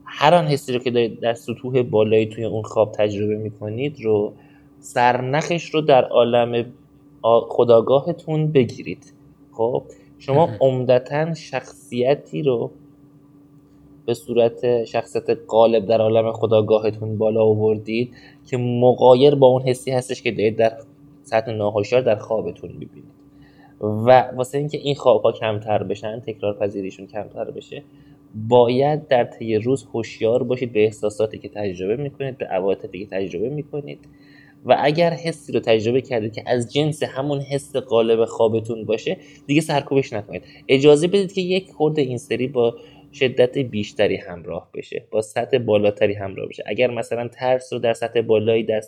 [0.05, 4.33] هر آن حسی رو که دارید در سطوح بالایی توی اون خواب تجربه می‌کنید رو
[4.81, 6.73] سرنخش رو در عالم
[7.49, 9.13] خداگاهتون بگیرید.
[9.53, 9.83] خب؟
[10.19, 10.49] شما.
[10.61, 12.71] عمدتا شخصیتی رو
[14.07, 18.13] به صورت شخصیت غالب در عالم خداگاهتون بالا آوردید
[18.47, 20.73] که مقایر با اون حسی هستش که دارید در
[21.23, 23.20] سطح ناهوشیار در خوابتون می‌بینید.
[23.81, 27.83] و واسه اینکه این خواب ها کمتر بشن تکرار پذیریشون کمتر بشه
[28.35, 33.49] باید در طی روز هوشیار باشید به احساساتی که تجربه می‌کنید به عواطفی که تجربه
[33.49, 33.99] می‌کنید
[34.65, 39.17] و اگر حسی رو تجربه کردید که از جنس همون حس غالب خوابتون باشه
[39.47, 40.43] دیگه سرکوبش نکنید.
[40.69, 42.77] اجازه بدید که یک خورده این سری با
[43.13, 46.63] شدت بیشتری همراه بشه با سطح بالاتری همراه بشه.
[46.67, 48.81] اگر مثلا ترس رو در سطح بالایی در,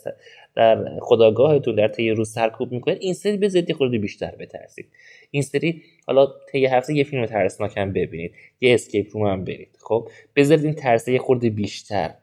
[0.54, 2.98] در خداگاهتون در طی روز سرکوب می‌کنید.
[3.00, 4.88] این سری بذارید یه خورده بیشتر بترسید.
[5.30, 8.34] این سری حالا طی هفته یه فیلم ترسناک هم ببینید.
[8.60, 9.78] یه اسکیپ روم هم برید.
[9.80, 12.14] خب؟ بذارید این ترسه یه خورده بیشتر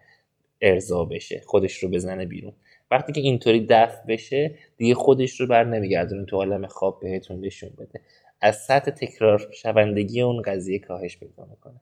[0.62, 1.42] ارضا بشه.
[1.46, 2.54] خودش رو بزنه بیرون.
[2.92, 6.26] وقتی که اینطوری دفع بشه دیگه خودش رو بر نمیگردونه.
[6.26, 8.02] تو عالم خواب بهتون نشون بده.
[8.42, 11.82] از سطح تکرار شوندگی اون قضیه کاهش پیدا می‌کنه.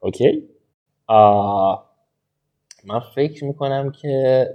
[0.00, 0.48] okay؟
[1.06, 1.94] آه
[2.84, 4.46] من فکر می‌کنم که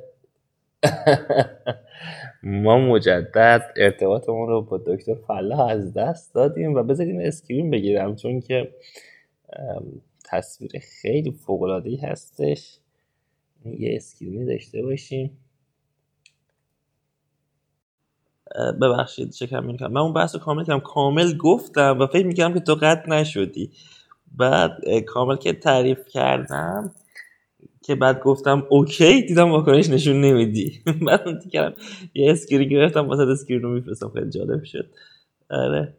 [2.43, 8.39] ما مجدد ارتباطمون رو با دکتر فلاح از دست دادیم و بذاریم screen بگیرم چون
[8.41, 8.76] که
[10.26, 12.80] تصویر خیلی فوق‌العاده‌ای هستش.
[13.65, 15.38] یه screen ی داشته باشیم.
[18.81, 20.80] ببخشید چکم می‌کنم من اون بحث کامل کردم.
[20.80, 23.72] کامل گفتم و فکر می‌کردم که تو قطع نشدی.
[24.38, 24.72] بعد
[25.07, 26.91] کامل که تعریف کردم.
[27.81, 30.81] که بعد گفتم okay دیدم واکنش نشون نمیدی.
[31.07, 31.76] بعد اون کردم
[32.14, 34.89] یه screen گرفتم واسه screen رو میفرستم خیلی جالب شد.
[35.49, 35.93] آره.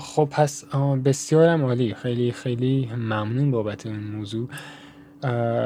[0.00, 0.64] خب پس
[1.04, 1.94] بسیارم عالی.
[1.94, 4.48] خیلی خیلی ممنون بابت این موضوع.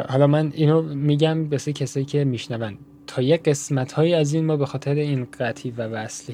[0.08, 2.78] حالا من اینو میگم بسه کسایی که میشنون.
[3.06, 6.32] تا یک قسمت های از این ما به خاطر این قطعی و وصل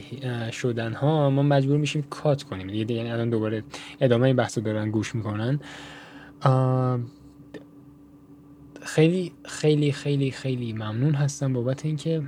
[0.51, 2.69] شدن ها ما مجبور میشیم کات کنیم.
[2.69, 3.65] یعنی الان دوباره
[4.01, 5.61] ادامه بحث دارن گوش می‌کنن.
[8.85, 12.23] خیلی خیلی خیلی خیلی ممنون هستم بابت اینکه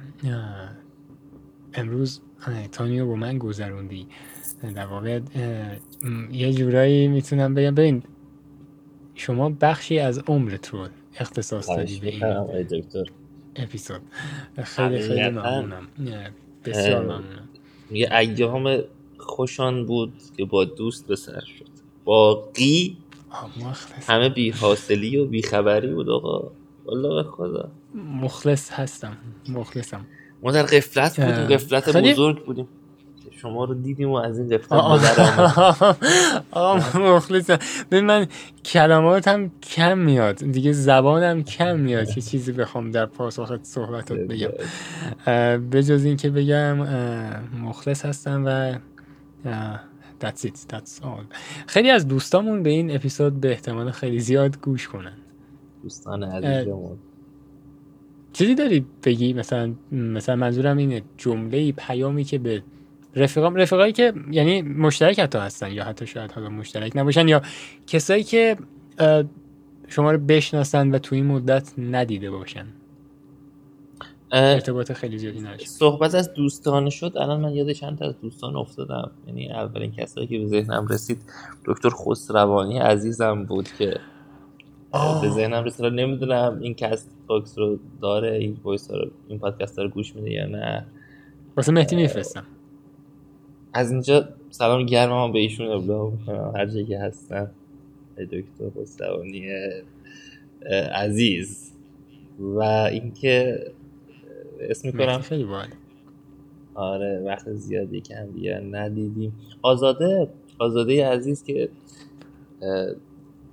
[1.75, 2.21] امروز
[2.73, 4.07] تانیو با من گذروندی.
[4.75, 5.21] در واقع
[6.33, 8.03] یه جورایی می‌تونم بگم ببین
[9.15, 12.25] شما بخشی از عمرت رو اختصاص دادی به این
[13.57, 14.01] اپیزود.
[14.65, 15.87] خیلی خیلی ممنونم.
[16.65, 17.49] بسیار ممنونم.
[17.91, 18.79] یه ایام
[19.19, 21.67] خوشان بود که با دوست به سر شد.
[22.05, 22.97] باقی
[24.07, 26.51] همه بی حاصلی و بی خبری بود آقا.
[26.85, 27.69] والله به خدا.
[27.95, 29.17] مخلص هستم.
[29.49, 30.07] مخلصم.
[30.43, 32.69] ما در قفلت بودیم قفلت بزرگ بودیم.
[33.31, 34.73] شما رو دیدیم و از این قفلت
[36.51, 36.77] آقا
[37.17, 37.59] مخلصم.
[37.91, 38.27] ببین من
[38.65, 40.37] کلمات هم کم میاد.
[40.37, 44.51] دیگه زبانم کم میاد که چیزی بخوام در پاسخ صحبتات بگم.
[45.71, 46.77] به جز این که بگم
[47.63, 48.79] مخلص هستم و
[50.21, 50.73] that's it.
[50.73, 51.37] That's all.
[51.67, 55.17] خیلی از دوستامون به این اپیزود به احتمال خیلی زیاد گوش کنن.
[55.83, 56.99] دوستان عزیزمون
[58.33, 62.63] چیزی داری بگی؟ مثلا مثلا منظورم اینه جمله پیامی که به
[63.17, 67.43] رفیقام رفیقایی که یعنی مشترک حتی هستن یا حتی شاید حالا مشترک نباشن یا
[67.87, 68.57] کسایی که
[69.89, 72.67] شما رو بشناسن و توی این مدت ندیده باشن.
[74.33, 78.57] ارتباط خیلی زیادی نشه صحبت از دوستانه شد الان من یاد چند تا از دوستان
[78.57, 79.11] افتادم.
[79.27, 81.19] یعنی اولین کسایی که به ذهنم رسید
[81.65, 84.01] دکتر خسروانی عزیزم بود که
[84.93, 85.23] آه.
[85.23, 85.87] به ذهنم رسید.
[85.87, 90.87] نمی‌دونم این Castbox رو داره این voice رو این پادکست رو گوش میده یا نه.
[91.57, 92.45] واسه مهدی میفرستم.
[93.73, 96.53] از اینجا سلام گرم به ایشون ابلاغ می‌کنم.
[96.57, 97.51] هر جایی که هستن
[98.17, 99.47] دکتر خسروانی
[100.95, 101.73] عزیز.
[102.39, 103.67] و اینکه
[104.61, 105.19] اسم می‌کنم.
[105.19, 105.87] خیلی باید
[106.75, 109.33] آره وقت زیادی که هم دیگه ندیدیم.
[109.63, 110.29] آزاده
[110.59, 111.69] آزاده عزیز که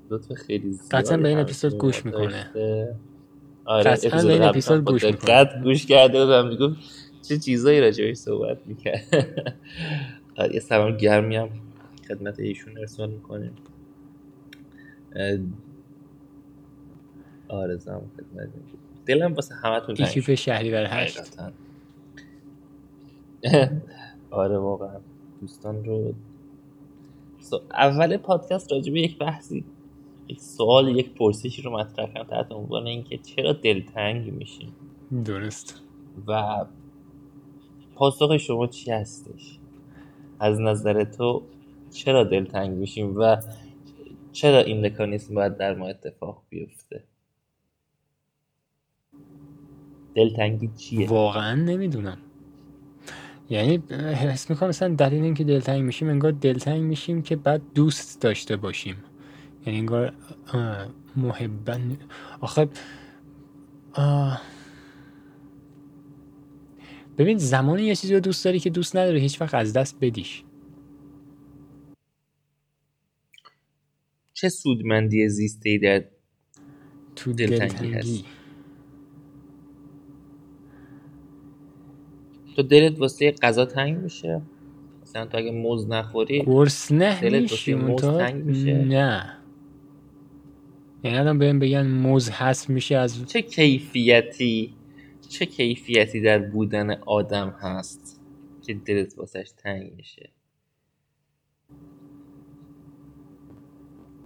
[0.09, 2.49] لطف خیلی زیاد قطعا به این اپیزود گوش می‌کنه.
[3.65, 5.61] آره قطعا به این اپیزود گوش می‌کنه.
[5.63, 6.75] گوش کرده و می‌گفت
[7.21, 9.03] چه چیزایی راجعش صحبت می‌کرد.
[10.53, 11.49] یه سلام گرمی هم
[12.07, 13.51] خدمت ایشون ارسال می‌کنیم.
[17.47, 18.49] آرزم خدمت
[19.05, 21.21] دلم واسه همتون تنگ به شهری بر هشت.
[24.31, 24.99] آره واقعا.
[25.41, 26.13] دوستان رو
[27.71, 29.65] اول پادکست راجبه یک بحثی
[30.27, 34.73] یک سوال یک پرسشی رو مطرح کردم تحت عنوان اینکه چرا دلتنگ میشیم
[35.25, 35.81] درست.
[36.27, 36.65] و
[37.95, 39.59] پاسخ شما چی هستش؟
[40.39, 41.43] از نظر تو
[41.91, 43.37] چرا دلتنگ میشیم و
[44.31, 47.03] چرا این مکانیسم باید در ما اتفاق بیفته؟
[50.15, 52.17] دلتنگی چیه؟ واقعا نمی‌دونم.
[53.49, 58.55] یعنی حس می‌کنم مثلا دلیل اینکه دلتنگ میشیم انگار دلتنگ میشیم که بعد دوست داشته
[58.55, 58.95] باشیم.
[59.65, 60.13] یعنی انگار
[61.15, 61.97] محبن
[62.41, 62.69] آخه
[67.17, 70.43] ببین زمانی یه چیزی رو دوست داری که دوست نداری هیچ وقت از دست بدیش.
[74.33, 76.05] چه سودمندی زیسته ای در
[77.15, 77.93] تو دلتنگی.
[77.93, 78.23] هست؟
[82.55, 84.41] تو دلت واسه غذا تنگ میشه؟
[85.01, 89.37] مثلا تو اگه موز نخوری گرسنه میشی موز تنگ میشه؟ نه.
[91.03, 94.73] یعنی الان بهم بگن موز هست میشه از چه کیفیتی؟
[95.29, 98.21] چه کیفیتی در بودن آدم هست
[98.61, 100.29] که دلت واسش تنگ میشه؟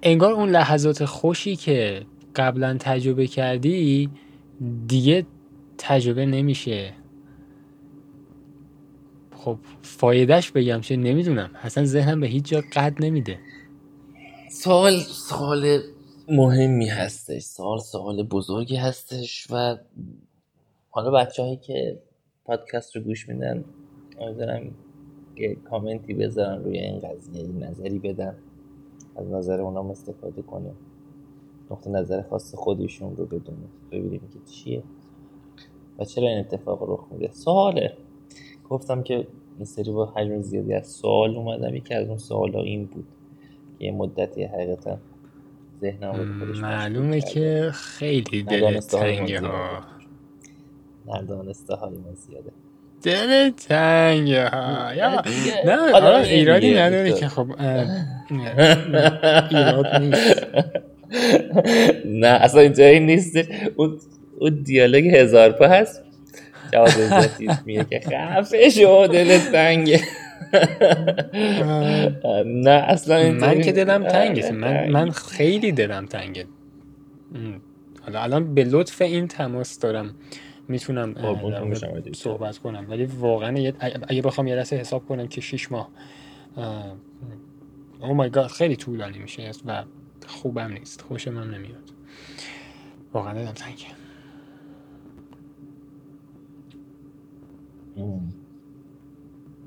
[0.03, 2.05] انگار اون لحظات خوشی که
[2.35, 4.09] قبلا تجربه کردی
[4.87, 5.25] دیگه
[5.77, 6.93] تجربه نمیشه.
[9.47, 11.49] خب فایدهش بگم چه نمی‌دونم.
[11.63, 13.39] اصلا ذهنم به هیچ جا قد نمیده.
[14.51, 15.79] سوال سوال
[16.29, 17.43] مهمی هستش.
[17.43, 19.77] سوال سوال بزرگی هستش و
[20.89, 21.99] حالا بچه هایی که
[22.45, 23.63] پادکست رو گوش میدن
[24.19, 24.71] امیدوارم
[25.35, 28.35] یه کامنتی بذارن روی این قضیه نظری بدن
[29.15, 30.75] از نظر اونام استفاده کنیم.
[31.71, 33.69] نقطه نظر خاص خودشون رو بدونیم.
[33.91, 34.83] ببینیم که چیه
[35.99, 37.31] و چرا این اتفاق رخ میده.
[37.33, 37.97] سواله.
[38.69, 39.27] گفتم که
[39.57, 43.05] این سری با حجم زیادی از سوال اومدم یکی از اون سوال ها این بود
[43.79, 44.97] یه مدتی حقیقتا
[45.81, 47.21] ذهنم خودش معلومه.
[47.21, 49.47] که خیلی دلت تنگه زیاده.
[49.47, 49.79] ها
[51.07, 52.51] ندانسته های ما زیاده
[53.03, 55.21] دلت تنگه ها یا
[55.65, 56.73] نه آدم آره ایرادی.
[56.73, 57.51] نداره که خب
[59.51, 60.47] ایراد نیست
[62.05, 63.45] نه اصلا اینجایی نیستش
[63.75, 63.99] اون
[64.39, 66.06] اون دیالوگ هزار پا هست
[66.73, 70.01] جواد عزتی میگه که خفه شو دلت تنگه.
[72.45, 74.07] نه اصلا من که دلم.
[74.07, 74.51] تنگه.
[74.51, 74.91] من تنگ.
[74.91, 76.45] من خیلی دلم تنگه.
[78.01, 80.15] حالا الان به لطف این تماس دارم.
[80.67, 81.15] می‌تونم.
[82.15, 82.85] صحبت کنم.
[82.89, 83.71] ولی واقعا
[84.07, 85.89] اگه بخوام یه لحظه حساب کنم که 6 ماه
[88.01, 89.83] او مای گاد خیلی طولانی میشه و
[90.27, 91.01] خوبم نیست.
[91.01, 91.91] خوشم هم نمیاد.
[93.13, 93.85] واقعا دلم تنگه.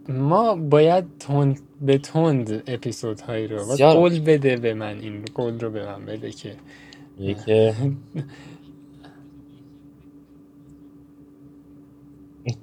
[0.09, 3.78] ما باید تند به تند اپیزودهایی رو باید.
[3.94, 6.57] قول بده به من این قول رو به من بده که
[7.35, 7.74] که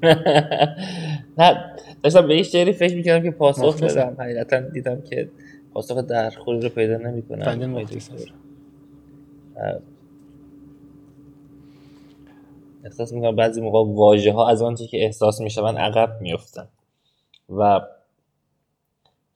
[1.37, 3.79] نه داشتم به این شعری فکر می‌کردم که پاسخ.
[3.83, 5.29] بدم حقیقتا دیدم که
[5.73, 7.59] پاسخ درخوری رو پیدا نمی‌کنم.
[12.83, 16.67] احساس می‌کنم بعضی موقع واژه ها از آنچه که احساس میشون عقب میفتن
[17.49, 17.81] و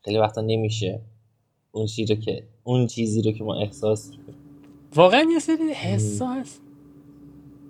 [0.02, 1.00] خیلی وقتا نمیشه
[1.72, 4.12] اون چیزی رو که اون چیزی رو که ما احساس
[4.96, 6.62] واقعا یه سری حسا هست.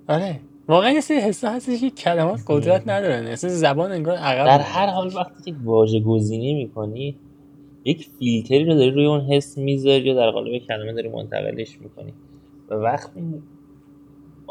[0.09, 0.39] آره.
[0.67, 3.27] واقعا یه سری حسا هستش که کلمات قدرت ندارن.
[3.27, 4.59] اصلا زبان انگار عقب در.
[4.59, 7.19] هر حال وقتی که واژه گزینی می‌کنی
[7.85, 12.13] یک فیلتری رو داری روی اون حس می‌ذاری یا در قالب کلمه داری منتقلش می‌کنی.
[12.69, 13.43] و وقتی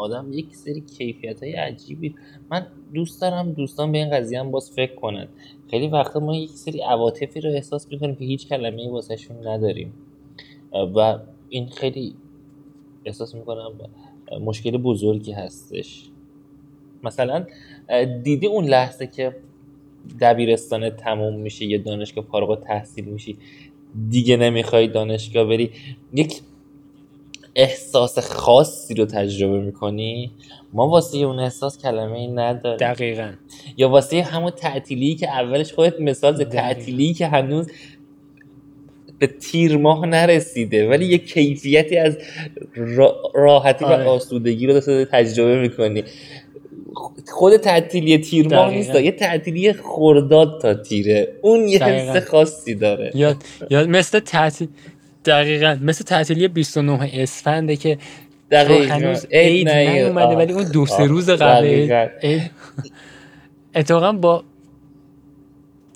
[0.01, 2.15] آدم یک سری کیفیت های عجیبی.
[2.51, 5.29] من دوست دارم دوستان به این قضیه هم باز فکر کنن.
[5.71, 9.93] خیلی وقتا ما یک سری عواطفی رو احساس می‌کنیم که هیچ کلمه ای واسهشون نداریم.
[10.97, 11.19] و
[11.49, 12.15] این خیلی
[13.05, 13.73] احساس می‌کنم
[14.41, 16.11] مشکل بزرگی هستش.
[17.03, 17.47] مثلا
[18.23, 19.37] دیدی اون لحظه که
[20.21, 23.37] دبیرستان تموم میشه یه دانشگاه فارغ التحصیل میشی
[24.11, 25.71] دیگه نمی‌خوای دانشگاه بری؟
[26.13, 26.41] یک
[27.55, 30.31] احساس خاصی رو تجربه می‌کنی
[30.73, 33.33] ما واسه اون احساس کلمه ای نداریم دقیقا
[33.77, 36.45] یا واسه همون تعطیلی که اولش خودت مثال.
[36.45, 37.67] تعطیلی که هنوز
[39.19, 42.19] به تیر ماه نرسیده ولی یه کیفیتی از
[42.75, 44.05] را- راحتی و آره.
[44.05, 46.05] آسودگی رو دست تجربه می‌کنی
[47.27, 48.71] خود تعطیلی تیر ماه.
[48.71, 51.85] نیست یه تعطیلی خرداد تا تیره اون یه.
[51.85, 53.37] حس خاصی داره یا
[53.71, 54.69] یا مثل تعطیل
[55.25, 57.99] دقیقا مثل تعطیلی 29 اسفنده که
[58.51, 58.95] دقیقاً.
[58.95, 60.37] هنوز عید نیومده.
[60.37, 61.07] ولی اون دو سه.
[61.07, 61.67] روز قبل
[63.75, 64.45] اتفاقا با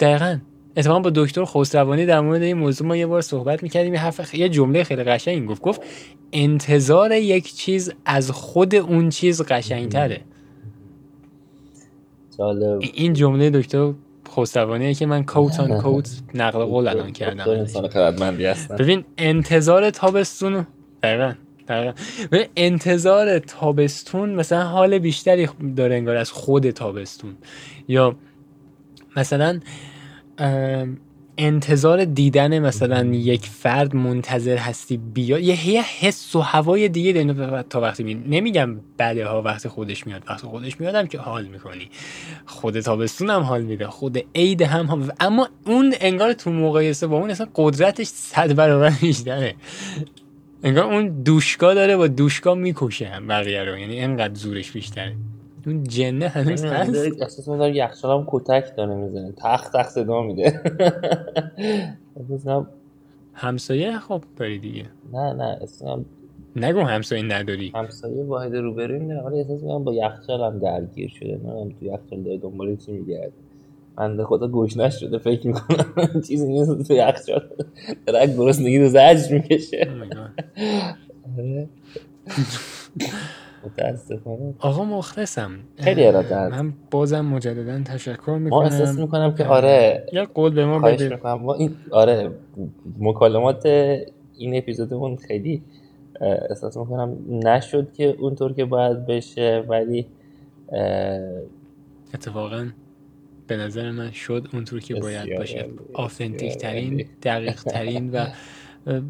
[0.01, 0.39] دقیقا
[0.77, 4.35] اتفاقا با دکتر خسروانی در مورد این موضوع ما یه بار صحبت می‌کردیم یه خ-
[4.35, 5.81] یه جمله خیلی قشنگ گفت گفت
[6.33, 10.21] انتظار یک چیز از خود اون چیز قشنگتره
[12.39, 13.93] جالب این جمله دکتر
[14.37, 17.67] خسروانیه که من کوت آن کوت نقل قول الان کردم.
[18.79, 20.67] ببین انتظار تابستون
[21.03, 21.33] دقیقا
[21.69, 21.93] دقیقا.
[22.33, 27.35] ببین انتظار تابستون مثلا حال بیشتری داره انگار از خود تابستون.
[27.89, 28.17] یا
[29.17, 29.61] مثلا
[31.39, 37.63] انتظار دیدن مثلا یک فرد منتظر هستی بیاد یه حس و هوای دیگه داری.
[37.71, 41.91] تا وقتی می نمیگم بده ها وقتی خودش میاد وقتی خودش میادم که حال می‌کنی.
[42.47, 47.17] خود تابستون هم حال میده خود عید هم, هم اما اون انگار تو مقایسه با
[47.17, 49.55] اون اصلا قدرتش صد برابر بیشتره
[50.63, 53.79] انگار اون دوشگاه داره با دوشگاه می‌کشه هم بقیه رو.
[53.79, 55.17] یعنی انقدر زورش بیشتره.
[55.67, 57.21] اون جنه هنوز هست.
[57.21, 59.33] احساس من داره یخچال هم کتک داره می‌زنه.
[59.37, 60.61] تخ تخ صدا میده.
[63.35, 64.85] همسایه خب داری دیگه.
[65.13, 66.05] نه نه کنم
[66.57, 67.73] نگو همسایه نداری.
[67.75, 69.23] همسایه واحد روبروی داره.
[69.23, 71.41] ولی احساس می‌کنم با یخچال هم درگیر شده.
[71.45, 73.33] نه تو یخچال داره دنبال چی میگرد
[73.97, 77.49] بنده خدا گوشنش شده فکر می‌کنم چیزی نیست تو یخچال.
[78.07, 79.89] داره گرسنگی رو زجر می‌کشه.
[83.67, 84.55] متاسفانه.
[84.59, 85.51] آقا مخلصم.
[85.77, 86.55] خیلی اراده هست.
[86.55, 91.09] من بازم مجددا تشکر ما احساس می‌کنم می‌کنم که آره یا قول به ما بده
[91.09, 91.35] می‌کنم.
[91.35, 92.31] ما این آره
[92.99, 93.67] مکالمات
[94.37, 95.63] این اپیزودمون خیلی
[96.51, 100.07] احساس می‌کنم نشد که اونطور که باید بشه ولی
[102.15, 102.67] اتفاقا
[103.47, 105.67] به نظر من شد اونطور که باید باشه.
[105.95, 107.05] authentic ترین.
[107.23, 108.27] دقیق ترین و
[108.87, 109.01] و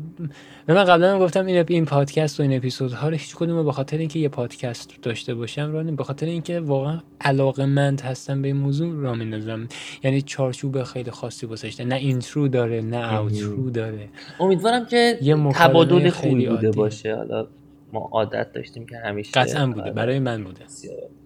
[0.68, 3.98] من قبلا هم گفتم این این پادکست و این اپیزودها رو هیچ کدوم به خاطر
[3.98, 8.56] اینکه یه پادکست داشته باشم را به خاطر اینکه واقعا علاقه مند هستم به این
[8.56, 9.68] موضوع را میندازم.
[10.04, 14.08] یعنی چارچوب خیلی خاصی واسش نه intro داره نه outro داره.
[14.40, 16.70] امیدوارم که یه تبادل خوبی بوده.
[16.70, 17.16] باشه.
[17.16, 17.46] حالا
[17.92, 19.82] ما عادت داشتیم که همیشه قطعا بوده.
[19.82, 20.60] آره، برای من بوده.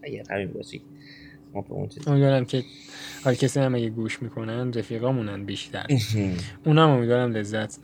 [0.02, 0.82] اگر همین باشی
[2.06, 2.62] امیدوارم که
[3.24, 5.86] حال کسی هم اگه گوش می‌کنن رفیقامونن بیشتر.
[6.64, 7.78] اونم امیدوارم لذت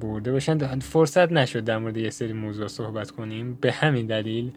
[0.00, 0.78] برده باشن.
[0.78, 3.58] فرصت نشد در مورد یه سری موضوع صحبت کنیم.
[3.60, 4.52] به همین دلیل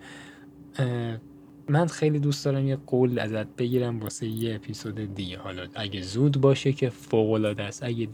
[1.70, 5.38] من خیلی دوست دارم یه قول ازت بگیرم واسه یه اپیزود دیگه.
[5.38, 7.84] حالا اگه زود باشه که فوق العاده است.
[7.84, 8.08] اگه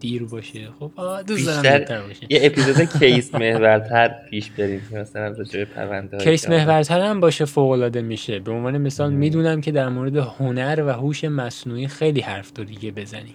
[0.00, 0.68] دیر باشه.
[0.78, 0.90] خب
[1.26, 2.26] دوست دارم بیشتر باشه.
[2.30, 4.80] یه اپیزود کیس محورتر پیش بریم.
[4.92, 8.38] مثلا راجع پرونده کیس محورتر هم باشه فوق العاده میشه.
[8.38, 9.12] به عنوان مثال.
[9.12, 13.34] می‌دونم که در مورد هنر و هوش مصنوعی خیلی حرف داری که بزنی.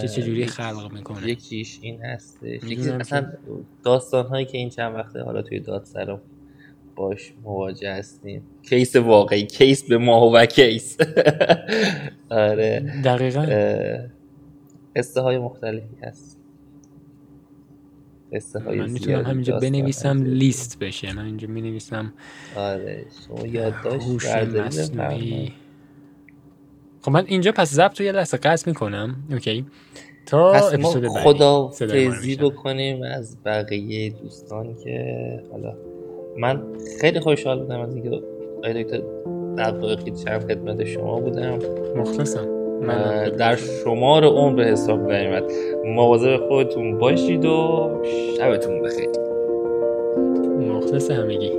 [0.00, 1.28] که چجوری خلق می‌کنه.
[1.28, 2.64] یکیش این هستش.
[2.64, 3.32] یکی اصلا
[3.84, 6.20] داستان هایی که این چند وقته حالا توی دادسرا
[6.96, 8.42] باش مواجه هستیم.
[8.68, 9.46] case واقعی.
[9.46, 10.96] case به ماه و case
[12.30, 13.00] آره.
[13.04, 13.46] دقیقا.
[14.96, 16.38] قصه های مختلفی هست.
[18.32, 20.22] قصه های من می‌تونم همینجا بنویسم.
[20.22, 21.12] لیست بشه.
[21.12, 22.12] من اینجا می‌نویسم
[22.56, 24.92] آره شما یادداشت.
[27.02, 29.16] خب من اینجا پس ضبط رو یه لحظه قطع می‌کنم.
[29.30, 29.66] اوکی.
[30.26, 32.36] تا پس اپیزود ما بعدی خدا فیزی.
[32.36, 35.18] بکنیم از بقیه دوستان که
[35.52, 35.76] حالا
[36.38, 36.62] من
[37.00, 38.22] خیلی خوشحال بودم از اینکه
[38.58, 39.02] آقای دکتر
[39.58, 41.58] دقایقی چند خدمت شما بودم.
[41.96, 42.59] مخلصم.
[43.38, 45.44] در شمار عمر حساب نیمد
[45.84, 47.90] مواظب خودتون باشید و
[48.36, 49.08] شبتون بخیر.
[50.60, 51.52] مخلص همگی.